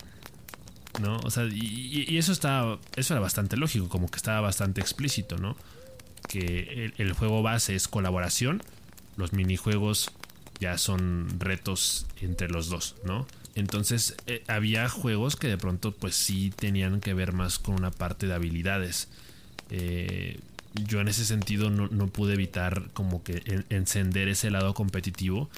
¿No? 1.00 1.18
O 1.24 1.30
sea, 1.30 1.44
y, 1.44 2.16
eso 2.16 2.32
estaba. 2.32 2.78
Eso 2.96 3.14
era 3.14 3.20
bastante 3.20 3.56
lógico, 3.56 3.88
como 3.88 4.08
que 4.08 4.16
estaba 4.16 4.40
bastante 4.40 4.80
explícito, 4.80 5.38
¿no? 5.38 5.56
Que 6.28 6.92
el, 6.96 7.12
juego 7.12 7.42
base 7.42 7.74
es 7.74 7.88
colaboración. 7.88 8.62
Los 9.16 9.32
minijuegos 9.32 10.12
ya 10.60 10.78
son 10.78 11.40
retos 11.40 12.06
entre 12.20 12.48
los 12.48 12.68
dos, 12.68 12.94
¿no? 13.04 13.26
Entonces 13.56 14.16
eh, 14.26 14.42
había 14.46 14.88
juegos 14.88 15.36
que 15.36 15.48
de 15.48 15.58
pronto 15.58 15.92
pues 15.92 16.14
sí 16.14 16.52
tenían 16.54 17.00
que 17.00 17.14
ver 17.14 17.32
más 17.32 17.58
con 17.58 17.74
una 17.74 17.90
parte 17.90 18.26
de 18.26 18.34
habilidades. 18.34 19.08
Eh, 19.70 20.38
yo 20.74 21.00
en 21.00 21.08
ese 21.08 21.24
sentido 21.24 21.70
no, 21.70 21.88
no, 21.88 22.06
pude 22.08 22.34
evitar 22.34 22.90
como 22.92 23.22
que 23.22 23.64
encender 23.68 24.28
ese 24.28 24.50
lado 24.50 24.74
competitivo 24.74 25.48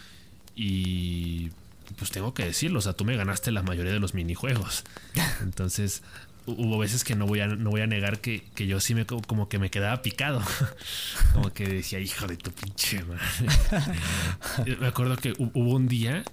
y 0.56 1.50
pues 1.98 2.10
tengo 2.10 2.34
que 2.34 2.44
decirlo, 2.44 2.80
o 2.80 2.82
sea, 2.82 2.94
tú 2.94 3.04
me 3.04 3.16
ganaste 3.16 3.52
la 3.52 3.62
mayoría 3.62 3.92
de 3.92 4.00
los 4.00 4.14
minijuegos. 4.14 4.84
Entonces, 5.42 6.02
hubo 6.46 6.78
veces 6.78 7.04
que 7.04 7.14
no 7.14 7.26
voy 7.26 7.40
a, 7.40 7.46
no 7.46 7.70
voy 7.70 7.80
a 7.80 7.86
negar 7.86 8.20
que, 8.20 8.42
yo 8.56 8.80
sí 8.80 8.94
me 8.94 9.06
como 9.06 9.48
que 9.48 9.58
me 9.58 9.70
quedaba 9.70 10.02
picado. 10.02 10.42
Como 11.32 11.52
que 11.52 11.68
decía, 11.68 12.00
hijo 12.00 12.26
de 12.26 12.36
tu 12.36 12.50
pinche 12.50 13.04
madre. 13.04 14.76
me 14.80 14.86
acuerdo 14.86 15.16
que 15.16 15.34
hubo 15.38 15.74
un 15.74 15.86
día 15.86 16.24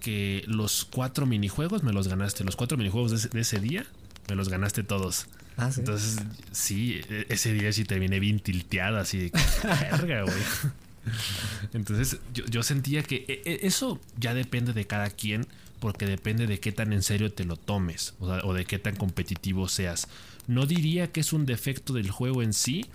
que 0.00 0.44
los 0.46 0.84
cuatro 0.84 1.26
minijuegos 1.26 1.82
me 1.82 1.92
los 1.92 2.08
ganaste. 2.08 2.44
Los 2.44 2.56
cuatro 2.56 2.76
minijuegos 2.76 3.30
de 3.30 3.40
ese, 3.40 3.60
día 3.60 3.86
me 4.28 4.34
los 4.34 4.48
ganaste 4.48 4.82
todos. 4.82 5.26
Ah, 5.56 5.70
Entonces, 5.76 6.18
sí, 6.50 7.00
e, 7.08 7.26
ese 7.28 7.52
día 7.52 7.72
sí 7.72 7.84
terminé 7.84 8.20
bien 8.20 8.40
tilteado, 8.40 8.98
así 8.98 9.18
de 9.18 9.32
verga, 9.62 10.22
güey. 10.22 10.72
Entonces 11.72 12.18
yo, 12.32 12.62
sentía 12.62 13.02
que 13.02 13.24
e, 13.28 13.42
e, 13.44 13.66
eso 13.66 14.00
ya 14.18 14.34
depende 14.34 14.72
de 14.72 14.86
cada 14.86 15.10
quien, 15.10 15.46
porque 15.80 16.06
depende 16.06 16.46
de 16.46 16.60
qué 16.60 16.70
tan 16.70 16.92
en 16.92 17.02
serio 17.02 17.32
te 17.32 17.44
lo 17.44 17.56
tomes 17.56 18.14
o, 18.20 18.54
de 18.54 18.64
qué 18.64 18.78
tan 18.78 18.94
competitivo 18.94 19.68
seas. 19.68 20.08
No 20.46 20.66
diría 20.66 21.10
que 21.10 21.20
es 21.20 21.32
un 21.32 21.44
defecto 21.44 21.92
del 21.92 22.10
juego 22.10 22.42
en 22.42 22.52
sí, 22.52 22.86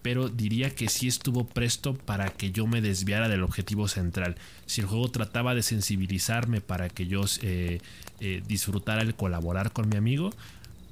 pero 0.00 0.30
diría 0.30 0.74
que 0.74 0.88
sí 0.88 1.06
estuvo 1.06 1.46
presto 1.46 1.94
para 1.94 2.30
que 2.30 2.50
yo 2.50 2.66
me 2.66 2.80
desviara 2.80 3.28
del 3.28 3.42
objetivo 3.42 3.88
central. 3.88 4.36
Si 4.64 4.80
el 4.80 4.86
juego 4.86 5.10
trataba 5.10 5.54
de 5.54 5.62
sensibilizarme 5.62 6.62
para 6.62 6.88
que 6.88 7.06
yo 7.06 7.24
eh, 7.42 7.80
eh, 8.20 8.42
disfrutara 8.46 9.02
el 9.02 9.14
colaborar 9.14 9.72
con 9.72 9.90
mi 9.90 9.98
amigo, 9.98 10.30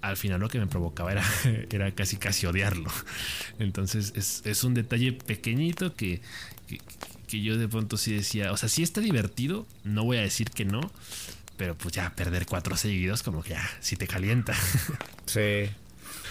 al 0.03 0.17
final 0.17 0.41
lo 0.41 0.49
que 0.49 0.59
me 0.59 0.67
provocaba 0.67 1.13
era, 1.13 1.25
era 1.71 1.91
casi 1.93 2.17
casi 2.17 2.47
odiarlo. 2.47 2.91
Entonces 3.59 4.43
es, 4.45 4.65
un 4.65 4.75
detalle 4.75 5.13
pequeñito 5.13 5.95
que, 5.95 6.21
que, 7.27 7.43
yo 7.43 7.59
de 7.59 7.69
pronto 7.69 7.97
sí 7.97 8.15
decía, 8.15 8.53
o 8.53 8.57
sea, 8.57 8.69
si 8.69 8.83
está 8.83 9.01
divertido, 9.01 9.67
no 9.85 10.05
voy 10.05 10.19
a 10.19 10.23
decir 10.23 10.51
que 10.51 10.65
no, 10.65 10.81
pero 11.57 11.77
pues 11.77 11.95
ya 11.95 12.15
perder 12.15 12.47
cuatro 12.47 12.77
seguidos 12.77 13.23
como 13.23 13.43
que 13.43 13.51
ya, 13.51 13.69
si 13.81 13.97
te 13.97 14.07
calienta. 14.07 14.55
Sí. 15.27 15.69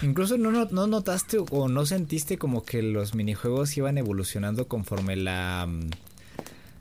Incluso 0.02 0.40
no, 0.40 0.52
no, 0.52 0.88
notaste 0.88 1.38
o 1.38 1.68
no 1.68 1.86
sentiste 1.86 2.40
como 2.40 2.66
que 2.66 2.82
los 2.82 3.14
minijuegos 3.14 3.78
iban 3.78 4.00
evolucionando 4.00 4.68
conforme 4.68 5.16
la, 5.16 5.68
mm, 5.68 5.90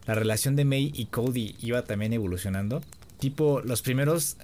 la 0.06 0.14
relación 0.14 0.56
de 0.56 0.64
May 0.64 0.92
y 0.94 1.06
Cody 1.06 1.54
iba 1.60 1.82
también 1.82 2.14
evolucionando. 2.14 2.82
Tipo, 3.18 3.60
los 3.60 3.82
primeros 3.82 4.38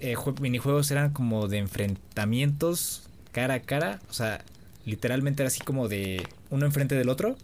eh, 0.00 0.16
minijuegos 0.40 0.90
eran 0.90 1.10
como 1.10 1.48
de 1.48 1.58
enfrentamientos 1.58 3.02
cara 3.32 3.54
a 3.54 3.60
cara. 3.60 4.00
O 4.10 4.12
sea, 4.12 4.44
literalmente 4.84 5.42
era 5.42 5.48
así 5.48 5.60
como 5.60 5.88
de 5.88 6.26
uno 6.50 6.66
enfrente 6.66 6.94
del 6.94 7.08
otro. 7.08 7.36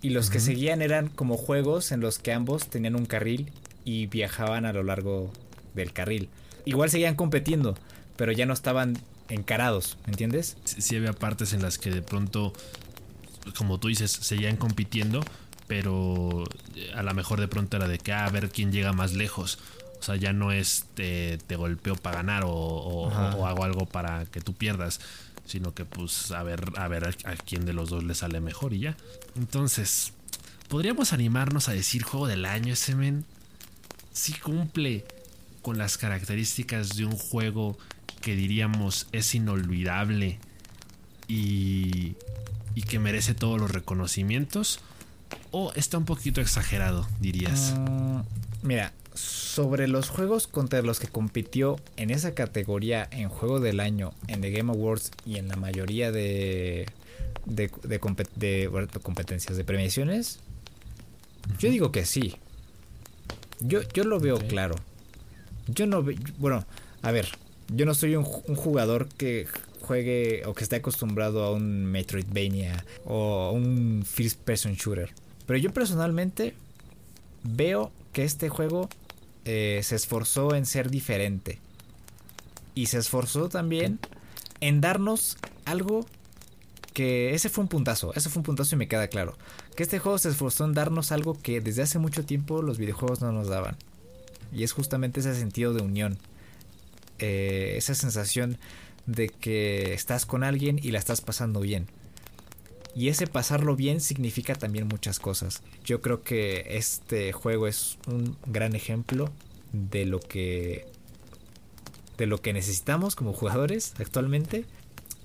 Y 0.00 0.10
los 0.10 0.30
que 0.30 0.38
seguían 0.38 0.80
eran 0.80 1.08
como 1.08 1.36
juegos 1.36 1.90
en 1.90 2.00
los 2.00 2.18
que 2.18 2.32
ambos 2.32 2.68
tenían 2.68 2.94
un 2.94 3.06
carril 3.06 3.50
y 3.84 4.06
viajaban 4.06 4.64
a 4.64 4.72
lo 4.72 4.84
largo 4.84 5.32
del 5.74 5.92
carril. 5.92 6.28
Igual 6.64 6.88
seguían 6.88 7.16
compitiendo, 7.16 7.76
pero 8.16 8.30
ya 8.30 8.46
no 8.46 8.52
estaban 8.52 8.96
encarados, 9.28 9.98
¿me 10.06 10.12
entiendes? 10.12 10.56
Sí, 10.64 10.96
había 10.96 11.12
partes 11.12 11.52
en 11.52 11.62
las 11.62 11.78
que 11.78 11.90
de 11.90 12.02
pronto, 12.02 12.52
como 13.56 13.78
tú 13.80 13.88
dices, 13.88 14.12
seguían 14.12 14.56
compitiendo, 14.56 15.24
pero 15.66 16.44
a 16.94 17.02
lo 17.02 17.14
mejor 17.14 17.40
de 17.40 17.48
pronto 17.48 17.76
era 17.76 17.88
de 17.88 17.98
que 17.98 18.12
ah, 18.12 18.26
a 18.26 18.30
ver 18.30 18.50
quién 18.50 18.70
llega 18.70 18.92
más 18.92 19.14
lejos. 19.14 19.58
O 19.98 20.02
sea, 20.02 20.16
ya 20.16 20.32
no 20.32 20.52
es 20.52 20.86
te, 20.94 21.38
golpeo 21.56 21.96
para 21.96 22.16
ganar 22.16 22.44
o, 22.46 23.10
hago 23.46 23.64
algo 23.64 23.86
para 23.86 24.26
que 24.26 24.40
tú 24.40 24.54
pierdas, 24.54 25.00
sino 25.44 25.74
que 25.74 25.84
pues 25.84 26.30
a 26.30 26.42
ver, 26.42 26.62
a 26.76 26.88
ver 26.88 27.16
a, 27.24 27.36
quién 27.36 27.64
de 27.64 27.72
los 27.72 27.90
dos 27.90 28.04
le 28.04 28.14
sale 28.14 28.40
mejor 28.40 28.72
y 28.72 28.80
ya. 28.80 28.96
Entonces, 29.36 30.12
podríamos 30.68 31.12
animarnos 31.12 31.68
a 31.68 31.72
decir 31.72 32.02
juego 32.02 32.26
del 32.26 32.44
año 32.44 32.74
ese 32.74 32.94
men. 32.94 33.24
Si 34.12 34.34
cumple 34.34 35.04
con 35.62 35.78
las 35.78 35.98
características 35.98 36.96
de 36.96 37.04
un 37.04 37.16
juego 37.16 37.78
que 38.20 38.34
diríamos 38.34 39.06
es 39.12 39.34
inolvidable 39.34 40.38
y, 41.28 42.14
y 42.74 42.82
que 42.82 42.98
merece 42.98 43.34
todos 43.34 43.60
los 43.60 43.70
reconocimientos. 43.70 44.80
¿O 45.50 45.72
está 45.74 45.98
un 45.98 46.04
poquito 46.04 46.40
exagerado, 46.40 47.06
dirías? 47.20 47.74
Mm, 47.78 48.20
mira, 48.62 48.92
sobre 49.18 49.88
los 49.88 50.08
juegos 50.08 50.46
contra 50.46 50.82
los 50.82 51.00
que 51.00 51.08
compitió 51.08 51.80
en 51.96 52.10
esa 52.10 52.32
categoría 52.32 53.08
en 53.10 53.28
Juego 53.28 53.58
del 53.58 53.80
Año, 53.80 54.12
en 54.28 54.40
The 54.40 54.52
Game 54.52 54.70
Awards 54.72 55.10
y 55.26 55.38
en 55.38 55.48
la 55.48 55.56
mayoría 55.56 56.12
de, 56.12 56.86
de, 57.44 57.98
competencias, 57.98 59.56
de 59.56 59.64
premiaciones, 59.64 60.38
yo 61.58 61.70
digo 61.70 61.90
que 61.90 62.06
sí. 62.06 62.36
Yo, 63.60 63.80
yo 63.92 64.04
lo 64.04 64.20
veo 64.20 64.38
claro. 64.38 64.76
Yo 65.66 65.86
no 65.86 66.04
veo. 66.04 66.16
Bueno, 66.38 66.64
a 67.02 67.10
ver. 67.10 67.26
Yo 67.68 67.84
no 67.84 67.94
soy 67.94 68.14
un, 68.14 68.26
un, 68.46 68.54
jugador 68.54 69.08
que 69.08 69.46
juegue 69.82 70.42
o 70.46 70.54
que 70.54 70.62
esté 70.62 70.76
acostumbrado 70.76 71.42
a 71.42 71.52
un 71.52 71.84
Metroidvania 71.84 72.84
o 73.04 73.50
un 73.52 74.04
First 74.06 74.40
Person 74.40 74.74
Shooter. 74.74 75.10
Pero 75.46 75.58
yo 75.58 75.72
personalmente 75.72 76.54
veo 77.42 77.90
que 78.12 78.24
este 78.24 78.48
juego 78.48 78.88
eh, 79.44 79.80
se 79.82 79.96
esforzó 79.96 80.54
en 80.54 80.66
ser 80.66 80.90
diferente. 80.90 81.58
Y 82.74 82.86
se 82.86 82.98
esforzó 82.98 83.48
también 83.48 83.98
en 84.60 84.80
darnos 84.80 85.36
algo 85.64 86.06
que 86.92 87.34
ese 87.34 87.48
fue 87.48 87.62
un 87.62 87.68
puntazo, 87.68 88.12
ese 88.14 88.28
fue 88.28 88.40
un 88.40 88.44
puntazo 88.44 88.74
y 88.74 88.78
me 88.78 88.88
queda 88.88 89.08
claro. 89.08 89.36
Que 89.76 89.84
este 89.84 89.98
juego 89.98 90.18
se 90.18 90.30
esforzó 90.30 90.64
en 90.64 90.74
darnos 90.74 91.12
algo 91.12 91.38
que 91.40 91.60
desde 91.60 91.82
hace 91.82 91.98
mucho 91.98 92.24
tiempo 92.24 92.62
los 92.62 92.78
videojuegos 92.78 93.20
no 93.20 93.32
nos 93.32 93.48
daban. 93.48 93.76
Y 94.52 94.64
es 94.64 94.72
justamente 94.72 95.20
ese 95.20 95.34
sentido 95.34 95.74
de 95.74 95.82
unión. 95.82 96.18
Eh, 97.18 97.74
esa 97.76 97.94
sensación 97.94 98.58
de 99.06 99.28
que 99.28 99.94
estás 99.94 100.26
con 100.26 100.44
alguien 100.44 100.78
y 100.82 100.90
la 100.90 100.98
estás 100.98 101.20
pasando 101.20 101.60
bien. 101.60 101.86
Y 102.94 103.08
ese 103.08 103.26
pasarlo 103.26 103.76
bien 103.76 104.00
significa 104.00 104.54
también 104.54 104.88
muchas 104.88 105.20
cosas. 105.20 105.62
Yo 105.84 106.00
creo 106.00 106.22
que 106.22 106.66
este 106.70 107.32
juego 107.32 107.66
es 107.66 107.98
un 108.06 108.36
gran 108.46 108.74
ejemplo 108.74 109.30
de 109.72 110.06
lo 110.06 110.20
que 110.20 110.86
de 112.16 112.26
lo 112.26 112.42
que 112.42 112.52
necesitamos 112.52 113.14
como 113.14 113.32
jugadores 113.32 113.94
actualmente. 113.98 114.64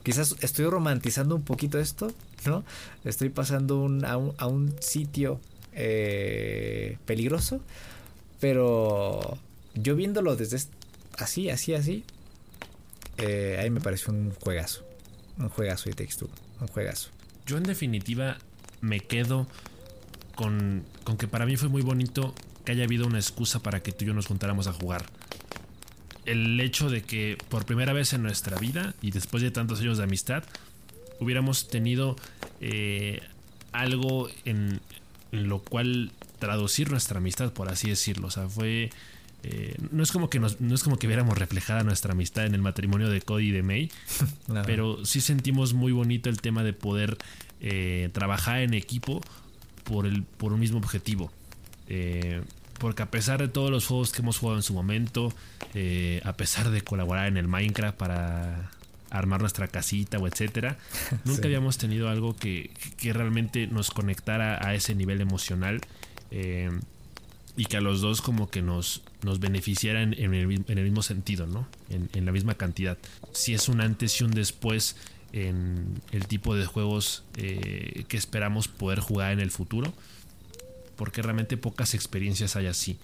Quizás 0.04 0.36
estoy 0.42 0.66
romantizando 0.66 1.36
un 1.36 1.44
poquito 1.44 1.80
esto, 1.80 2.12
¿no? 2.46 2.64
Estoy 3.04 3.30
pasando 3.30 3.90
a, 4.06 4.48
un, 4.48 4.76
sitio 4.80 5.40
eh, 5.72 6.98
peligroso, 7.06 7.62
pero 8.40 9.38
yo 9.74 9.96
viéndolo 9.96 10.36
desde 10.36 10.60
así, 11.18 11.50
así, 11.50 11.74
así, 11.74 12.04
eh, 13.18 13.58
ahí 13.60 13.70
me 13.70 13.82
pareció 13.82 14.14
un 14.14 14.32
juegazo. 14.32 14.86
Un 15.38 15.50
juegazo 15.50 15.90
de 15.90 15.96
textura, 15.96 16.34
un 16.62 16.68
juegazo. 16.68 17.10
Yo 17.46 17.58
en 17.58 17.64
definitiva 17.64 18.38
me 18.82 19.00
quedo 19.00 19.48
con, 20.36 20.84
con 21.04 21.18
que 21.18 21.28
para 21.28 21.46
mí 21.46 21.58
fue 21.58 21.70
muy 21.70 21.82
bonito 21.82 22.34
que 22.66 22.72
haya 22.72 22.84
habido 22.84 23.06
una 23.08 23.18
excusa 23.18 23.62
para 23.62 23.82
que 23.82 23.92
tú 23.92 24.06
y 24.06 24.08
yo 24.08 24.14
nos 24.14 24.28
juntáramos 24.28 24.68
a 24.68 24.74
jugar. 24.74 25.06
El 26.26 26.60
hecho 26.60 26.90
de 26.90 27.02
que 27.02 27.38
por 27.50 27.66
primera 27.66 27.92
vez 27.92 28.14
en 28.14 28.24
nuestra 28.24 28.58
vida 28.58 28.94
y 29.02 29.12
después 29.12 29.44
de 29.44 29.52
tantos 29.52 29.82
años 29.82 29.98
de 29.98 30.06
amistad 30.06 30.44
hubiéramos 31.20 31.68
tenido 31.68 32.16
eh, 32.62 33.22
algo 33.72 34.30
en, 34.46 34.80
lo 35.32 35.60
cual 35.60 36.12
traducir 36.40 36.92
nuestra 36.92 37.18
amistad, 37.18 37.52
por 37.52 37.70
así 37.70 37.90
decirlo. 37.90 38.28
O 38.28 38.32
sea, 38.32 38.48
fue... 38.48 38.90
Eh, 39.44 39.76
no, 39.92 40.04
es 40.04 40.12
como 40.12 40.30
que 40.30 40.40
no 40.40 40.48
es 40.48 40.84
como 40.84 40.98
que 40.98 41.08
viéramos 41.08 41.38
reflejada 41.38 41.84
nuestra 41.84 42.14
amistad 42.14 42.46
en 42.46 42.56
el 42.56 42.62
matrimonio 42.62 43.10
de 43.10 43.22
Cody 43.22 43.50
y 43.50 43.52
de 43.52 43.62
May, 43.62 43.92
pero 44.66 45.06
sí 45.06 45.20
sentimos 45.20 45.74
muy 45.74 45.92
bonito 45.92 46.30
el 46.30 46.40
tema 46.40 46.64
de 46.64 46.74
poder 46.74 47.18
eh, 47.66 48.10
trabajar 48.12 48.60
en 48.60 48.74
equipo 48.74 49.22
por, 49.86 50.06
el, 50.06 50.24
por 50.24 50.52
un 50.52 50.60
mismo 50.60 50.78
objetivo. 50.78 51.32
Eh, 51.88 52.42
porque 52.78 53.04
a 53.04 53.10
pesar 53.10 53.40
de 53.40 53.48
todos 53.48 53.72
los 53.72 53.88
juegos 53.88 54.12
que 54.12 54.22
hemos 54.22 54.38
jugado 54.38 54.58
en 54.58 54.64
su 54.64 54.74
momento, 54.74 55.34
eh, 55.74 56.22
a 56.26 56.34
pesar 56.34 56.72
de 56.72 56.82
colaborar 56.82 57.28
en 57.28 57.38
el 57.38 57.48
Minecraft 57.48 57.98
para 57.98 58.72
armar 59.10 59.40
nuestra 59.40 59.70
casita 59.70 60.18
o 60.18 60.28
etcétera, 60.28 60.78
nunca 61.24 61.46
habíamos 61.46 61.78
tenido 61.78 62.10
algo 62.10 62.36
que, 62.36 62.72
realmente 63.02 63.68
nos 63.68 63.92
conectara 63.92 64.66
a 64.68 64.76
ese 64.76 64.96
nivel 64.96 65.22
emocional 65.22 65.80
y 67.56 67.66
que 67.66 67.78
a 67.78 67.82
los 67.82 68.02
dos 68.02 68.22
como 68.22 68.50
que 68.50 68.62
nos, 68.62 69.04
nos 69.22 69.40
beneficiara 69.40 70.02
en, 70.02 70.14
el, 70.14 70.48
mismo 70.48 71.04
sentido, 71.04 71.46
¿no? 71.46 71.68
En, 71.90 72.26
la 72.26 72.32
misma 72.32 72.56
cantidad. 72.56 72.98
Si 73.32 73.54
es 73.54 73.70
un 73.70 73.82
antes 73.82 74.20
y 74.20 74.24
un 74.24 74.32
después 74.32 74.96
en 75.34 76.02
el 76.12 76.28
tipo 76.28 76.56
de 76.56 76.66
juegos 76.66 77.24
que 77.34 78.06
esperamos 78.12 78.68
poder 78.68 79.00
jugar 79.00 79.34
en 79.34 79.40
el 79.40 79.52
futuro 79.52 79.94
porque 80.96 81.22
realmente 81.22 81.58
pocas 81.58 81.94
experiencias 81.94 82.56
hay 82.56 82.68
así. 82.68 82.98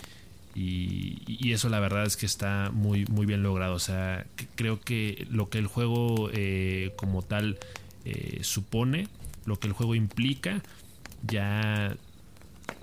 Y, 0.56 1.52
eso 1.52 1.70
la 1.70 1.80
verdad 1.80 2.06
es 2.06 2.18
que 2.18 2.26
está 2.26 2.70
muy, 2.74 3.06
muy 3.06 3.26
bien 3.26 3.43
logrado. 3.43 3.76
O 3.76 3.80
sea, 3.80 4.26
creo 4.56 4.80
que 4.80 5.28
lo 5.30 5.50
que 5.50 5.58
el 5.58 5.68
juego 5.68 6.30
eh, 6.34 6.93
como 6.95 7.22
tal 7.22 7.58
eh, 8.06 8.39
supone, 8.41 9.08
lo 9.45 9.60
que 9.60 9.68
el 9.68 9.74
juego 9.74 9.95
implica, 9.95 10.62
ya, 11.28 11.95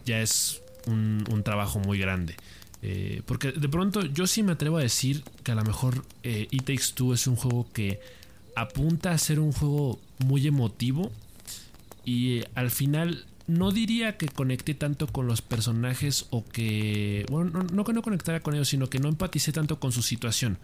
ya 0.04 0.20
es 0.20 0.62
un, 0.86 1.42
trabajo 1.44 1.78
muy 1.78 1.98
grande. 1.98 2.36
Eh, 2.82 3.22
porque 3.26 3.52
de 3.52 3.68
pronto 3.68 4.04
yo 4.04 4.26
sí 4.26 4.42
me 4.42 4.52
atrevo 4.52 4.78
a 4.78 4.82
decir 4.82 5.24
que 5.42 5.52
a 5.52 5.54
lo 5.54 5.64
mejor 5.64 6.04
It 6.22 6.64
Takes 6.64 6.92
Two 6.94 7.14
es 7.14 7.26
un 7.26 7.36
juego 7.36 7.66
que 7.72 8.00
apunta 8.54 9.12
a 9.12 9.18
ser 9.18 9.40
un 9.40 9.52
juego 9.52 9.98
muy 10.18 10.46
emotivo 10.46 11.10
y 12.04 12.42
al 12.54 12.70
final 12.70 13.26
no 13.46 13.70
diría 13.70 14.16
que 14.16 14.28
conecté 14.28 14.74
tanto 14.74 15.06
con 15.06 15.26
los 15.26 15.42
personajes 15.42 16.26
o 16.30 16.44
que. 16.44 17.26
Bueno, 17.30 17.64
no, 17.72 17.84
que 17.84 17.92
no 17.92 18.02
conectara 18.02 18.40
con 18.40 18.54
ellos, 18.54 18.68
sino 18.68 18.88
que 18.88 18.98
no 18.98 19.08
empaticé 19.08 19.52
tanto 19.52 19.78
con 19.78 19.92
su 19.92 20.02
situación. 20.02 20.58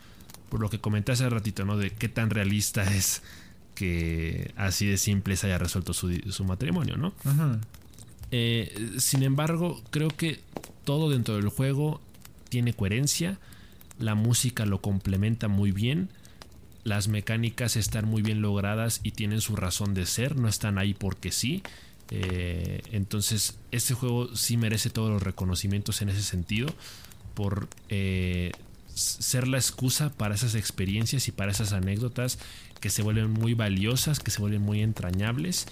Por 0.48 0.60
lo 0.60 0.68
que 0.68 0.80
comenté 0.80 1.12
hace 1.12 1.28
ratito, 1.28 1.64
¿no? 1.64 1.76
De 1.76 1.90
qué 1.90 2.08
tan 2.08 2.30
realista 2.30 2.82
es 2.94 3.22
que 3.74 4.52
así 4.56 4.86
de 4.86 4.98
simple 4.98 5.36
se 5.36 5.46
haya 5.46 5.58
resuelto 5.58 5.92
su, 5.94 6.44
matrimonio, 6.44 6.96
¿no? 6.96 7.14
Eh, 8.32 8.94
sin 8.98 9.22
embargo, 9.22 9.80
creo 9.90 10.08
que 10.08 10.40
todo 10.84 11.10
dentro 11.10 11.36
del 11.36 11.48
juego 11.48 12.00
tiene 12.48 12.72
coherencia, 12.72 13.38
la 13.98 14.14
música 14.14 14.66
lo 14.66 14.80
complementa 14.80 15.48
muy 15.48 15.70
bien, 15.70 16.08
las 16.82 17.08
mecánicas 17.08 17.76
están 17.76 18.06
muy 18.06 18.22
bien 18.22 18.42
logradas 18.42 19.00
y 19.02 19.12
tienen 19.12 19.40
su 19.40 19.54
razón 19.54 19.94
de 19.94 20.06
ser, 20.06 20.36
no 20.36 20.48
están 20.48 20.78
ahí 20.78 20.94
porque 20.94 21.30
sí. 21.30 21.62
Eh, 22.10 22.82
entonces, 22.90 23.58
este 23.70 23.94
juego 23.94 24.34
sí 24.34 24.56
merece 24.56 24.90
todos 24.90 25.10
los 25.10 25.22
reconocimientos 25.22 26.02
en 26.02 26.08
ese 26.08 26.22
sentido 26.22 26.74
por 27.34 27.68
eh, 27.88 28.52
ser 28.94 29.46
la 29.46 29.58
excusa 29.58 30.10
para 30.10 30.34
esas 30.34 30.54
experiencias 30.54 31.28
y 31.28 31.32
para 31.32 31.52
esas 31.52 31.72
anécdotas 31.72 32.38
que 32.80 32.90
se 32.90 33.02
vuelven 33.02 33.30
muy 33.30 33.54
valiosas, 33.54 34.20
que 34.20 34.30
se 34.30 34.40
vuelven 34.40 34.62
muy 34.62 34.82
entrañables. 34.82 35.66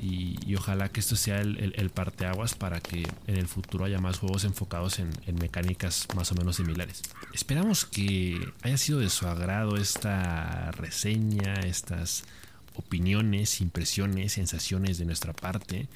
Y, 0.00 0.54
ojalá 0.54 0.88
que 0.90 1.00
esto 1.00 1.16
sea 1.16 1.40
el, 1.40 1.90
parteaguas 1.90 2.54
para 2.54 2.80
que 2.80 3.02
en 3.26 3.36
el 3.36 3.48
futuro 3.48 3.84
haya 3.84 3.98
más 3.98 4.18
juegos 4.18 4.44
enfocados 4.44 4.98
en, 4.98 5.10
mecánicas 5.40 6.06
más 6.14 6.30
o 6.32 6.34
menos 6.34 6.56
similares. 6.56 7.02
Esperamos 7.32 7.84
que 7.84 8.52
haya 8.62 8.78
sido 8.78 9.00
de 9.00 9.10
su 9.10 9.26
agrado 9.26 9.76
esta 9.76 10.70
reseña, 10.72 11.54
estas 11.60 12.24
opiniones, 12.76 13.60
impresiones, 13.60 14.32
sensaciones 14.32 14.98
de 14.98 15.04
nuestra 15.04 15.32
parte. 15.32 15.88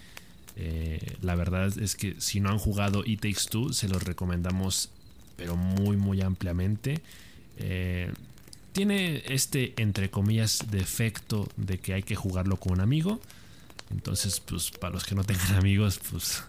Eh, 0.56 1.16
la 1.22 1.34
verdad 1.34 1.76
es 1.78 1.94
que 1.94 2.16
si 2.20 2.40
no 2.40 2.50
han 2.50 2.58
jugado 2.58 3.04
It 3.06 3.20
Takes 3.20 3.48
Two, 3.50 3.72
se 3.72 3.88
los 3.88 4.02
recomendamos, 4.02 4.90
pero 5.36 5.56
muy, 5.56 5.96
muy 5.96 6.20
ampliamente. 6.22 7.00
Eh, 7.58 8.12
tiene 8.72 9.22
este, 9.26 9.74
entre 9.76 10.10
comillas, 10.10 10.66
defecto 10.70 11.48
de 11.56 11.78
que 11.78 11.94
hay 11.94 12.02
que 12.02 12.16
jugarlo 12.16 12.56
con 12.56 12.72
un 12.72 12.80
amigo. 12.80 13.20
Entonces, 13.92 14.40
pues 14.40 14.70
para 14.70 14.94
los 14.94 15.04
que 15.04 15.14
no 15.14 15.24
tengan 15.24 15.54
amigos, 15.56 16.00
pues 16.10 16.44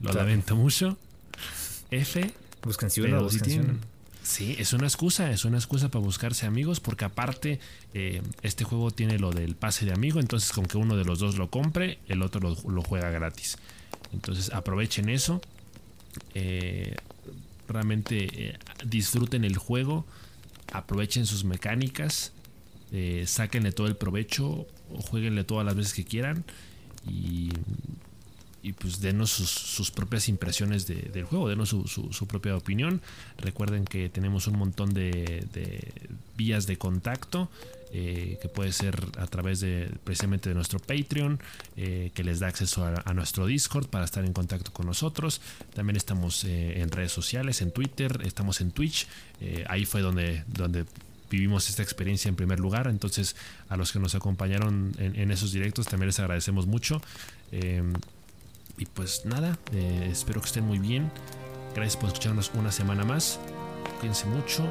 lo 0.00 0.12
lamento 0.12 0.56
mucho. 0.56 0.98
F. 1.90 2.32
Buscan 2.62 2.90
ciudad, 2.90 3.20
Sí, 4.22 4.54
es 4.58 4.72
una 4.72 4.86
excusa, 4.86 5.32
es 5.32 5.44
una 5.44 5.58
excusa 5.58 5.88
para 5.88 6.04
buscarse 6.04 6.46
amigos, 6.46 6.78
porque 6.78 7.04
aparte 7.04 7.58
eh, 7.92 8.22
este 8.42 8.62
juego 8.62 8.92
tiene 8.92 9.18
lo 9.18 9.32
del 9.32 9.56
pase 9.56 9.84
de 9.84 9.92
amigo, 9.92 10.20
entonces 10.20 10.52
con 10.52 10.66
que 10.66 10.78
uno 10.78 10.96
de 10.96 11.04
los 11.04 11.18
dos 11.18 11.36
lo 11.36 11.50
compre, 11.50 11.98
el 12.06 12.22
otro 12.22 12.40
lo, 12.40 12.82
juega 12.82 13.10
gratis. 13.10 13.58
Entonces 14.12 14.52
aprovechen 14.52 15.08
eso, 15.08 15.42
eh, 16.34 16.94
realmente 17.66 18.50
eh, 18.50 18.58
disfruten 18.86 19.44
el 19.44 19.56
juego, 19.56 20.06
aprovechen 20.72 21.26
sus 21.26 21.44
mecánicas, 21.44 22.32
sáquenle 23.24 23.72
todo 23.72 23.86
el 23.88 23.96
provecho 23.96 24.66
o 24.90 25.00
jueguenle 25.00 25.44
todas 25.44 25.64
las 25.64 25.74
veces 25.74 25.94
que 25.94 26.04
quieran 26.04 26.44
y, 27.06 27.50
pues 28.78 29.00
denos 29.00 29.30
sus, 29.30 29.90
propias 29.90 30.28
impresiones 30.28 30.86
del 30.86 31.24
juego, 31.24 31.48
denos 31.48 31.70
su, 31.70 32.26
propia 32.28 32.56
opinión. 32.56 33.00
Recuerden 33.38 33.84
que 33.84 34.08
tenemos 34.08 34.46
un 34.46 34.58
montón 34.58 34.94
de, 34.94 35.46
vías 36.36 36.66
de 36.66 36.78
contacto. 36.78 37.48
Eh, 37.94 38.38
que 38.40 38.48
puede 38.48 38.72
ser 38.72 38.98
a 39.18 39.26
través 39.26 39.60
de 39.60 39.90
precisamente 40.02 40.48
de 40.48 40.54
nuestro 40.54 40.78
Patreon, 40.78 41.38
eh, 41.76 42.10
que 42.14 42.24
les 42.24 42.40
da 42.40 42.48
acceso 42.48 42.86
a, 42.86 43.12
nuestro 43.12 43.44
Discord 43.44 43.88
para 43.88 44.06
estar 44.06 44.24
en 44.24 44.32
contacto 44.32 44.72
con 44.72 44.86
nosotros. 44.86 45.42
También 45.74 45.96
estamos 45.96 46.42
eh, 46.44 46.80
en 46.80 46.90
redes 46.90 47.12
sociales, 47.12 47.60
en 47.60 47.70
Twitter, 47.70 48.20
estamos 48.24 48.62
en 48.62 48.70
Twitch. 48.70 49.08
ahí 49.68 49.84
fue 49.84 50.00
donde, 50.00 50.42
donde 50.46 50.86
vivimos 51.32 51.70
esta 51.70 51.82
experiencia 51.82 52.28
en 52.28 52.36
primer 52.36 52.60
lugar. 52.60 52.86
Entonces, 52.88 53.36
a 53.70 53.76
los 53.76 53.90
que 53.90 53.98
nos 53.98 54.14
acompañaron 54.14 54.92
en, 54.98 55.30
esos 55.30 55.50
directos 55.52 55.86
también 55.86 56.08
les 56.08 56.20
agradecemos 56.20 56.66
mucho. 56.66 57.00
Em, 57.50 57.94
y 58.76 58.84
pues 58.84 59.24
nada, 59.24 59.58
eh, 59.72 60.08
espero 60.10 60.40
que 60.42 60.46
estén 60.48 60.64
muy 60.64 60.78
bien. 60.78 61.10
Gracias 61.74 61.96
por 61.96 62.08
escucharnos 62.08 62.50
una 62.54 62.70
semana 62.70 63.04
más. 63.04 63.40
Cuídense 64.00 64.26
mucho. 64.26 64.62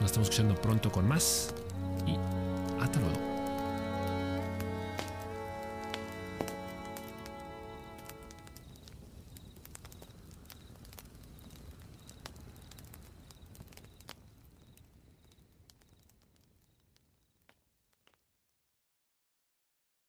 Nos 0.00 0.06
estamos 0.06 0.28
escuchando 0.28 0.60
pronto 0.60 0.90
con 0.90 1.06
más. 1.06 1.54
Y 2.04 2.16
hasta 2.82 2.98
luego. 2.98 3.37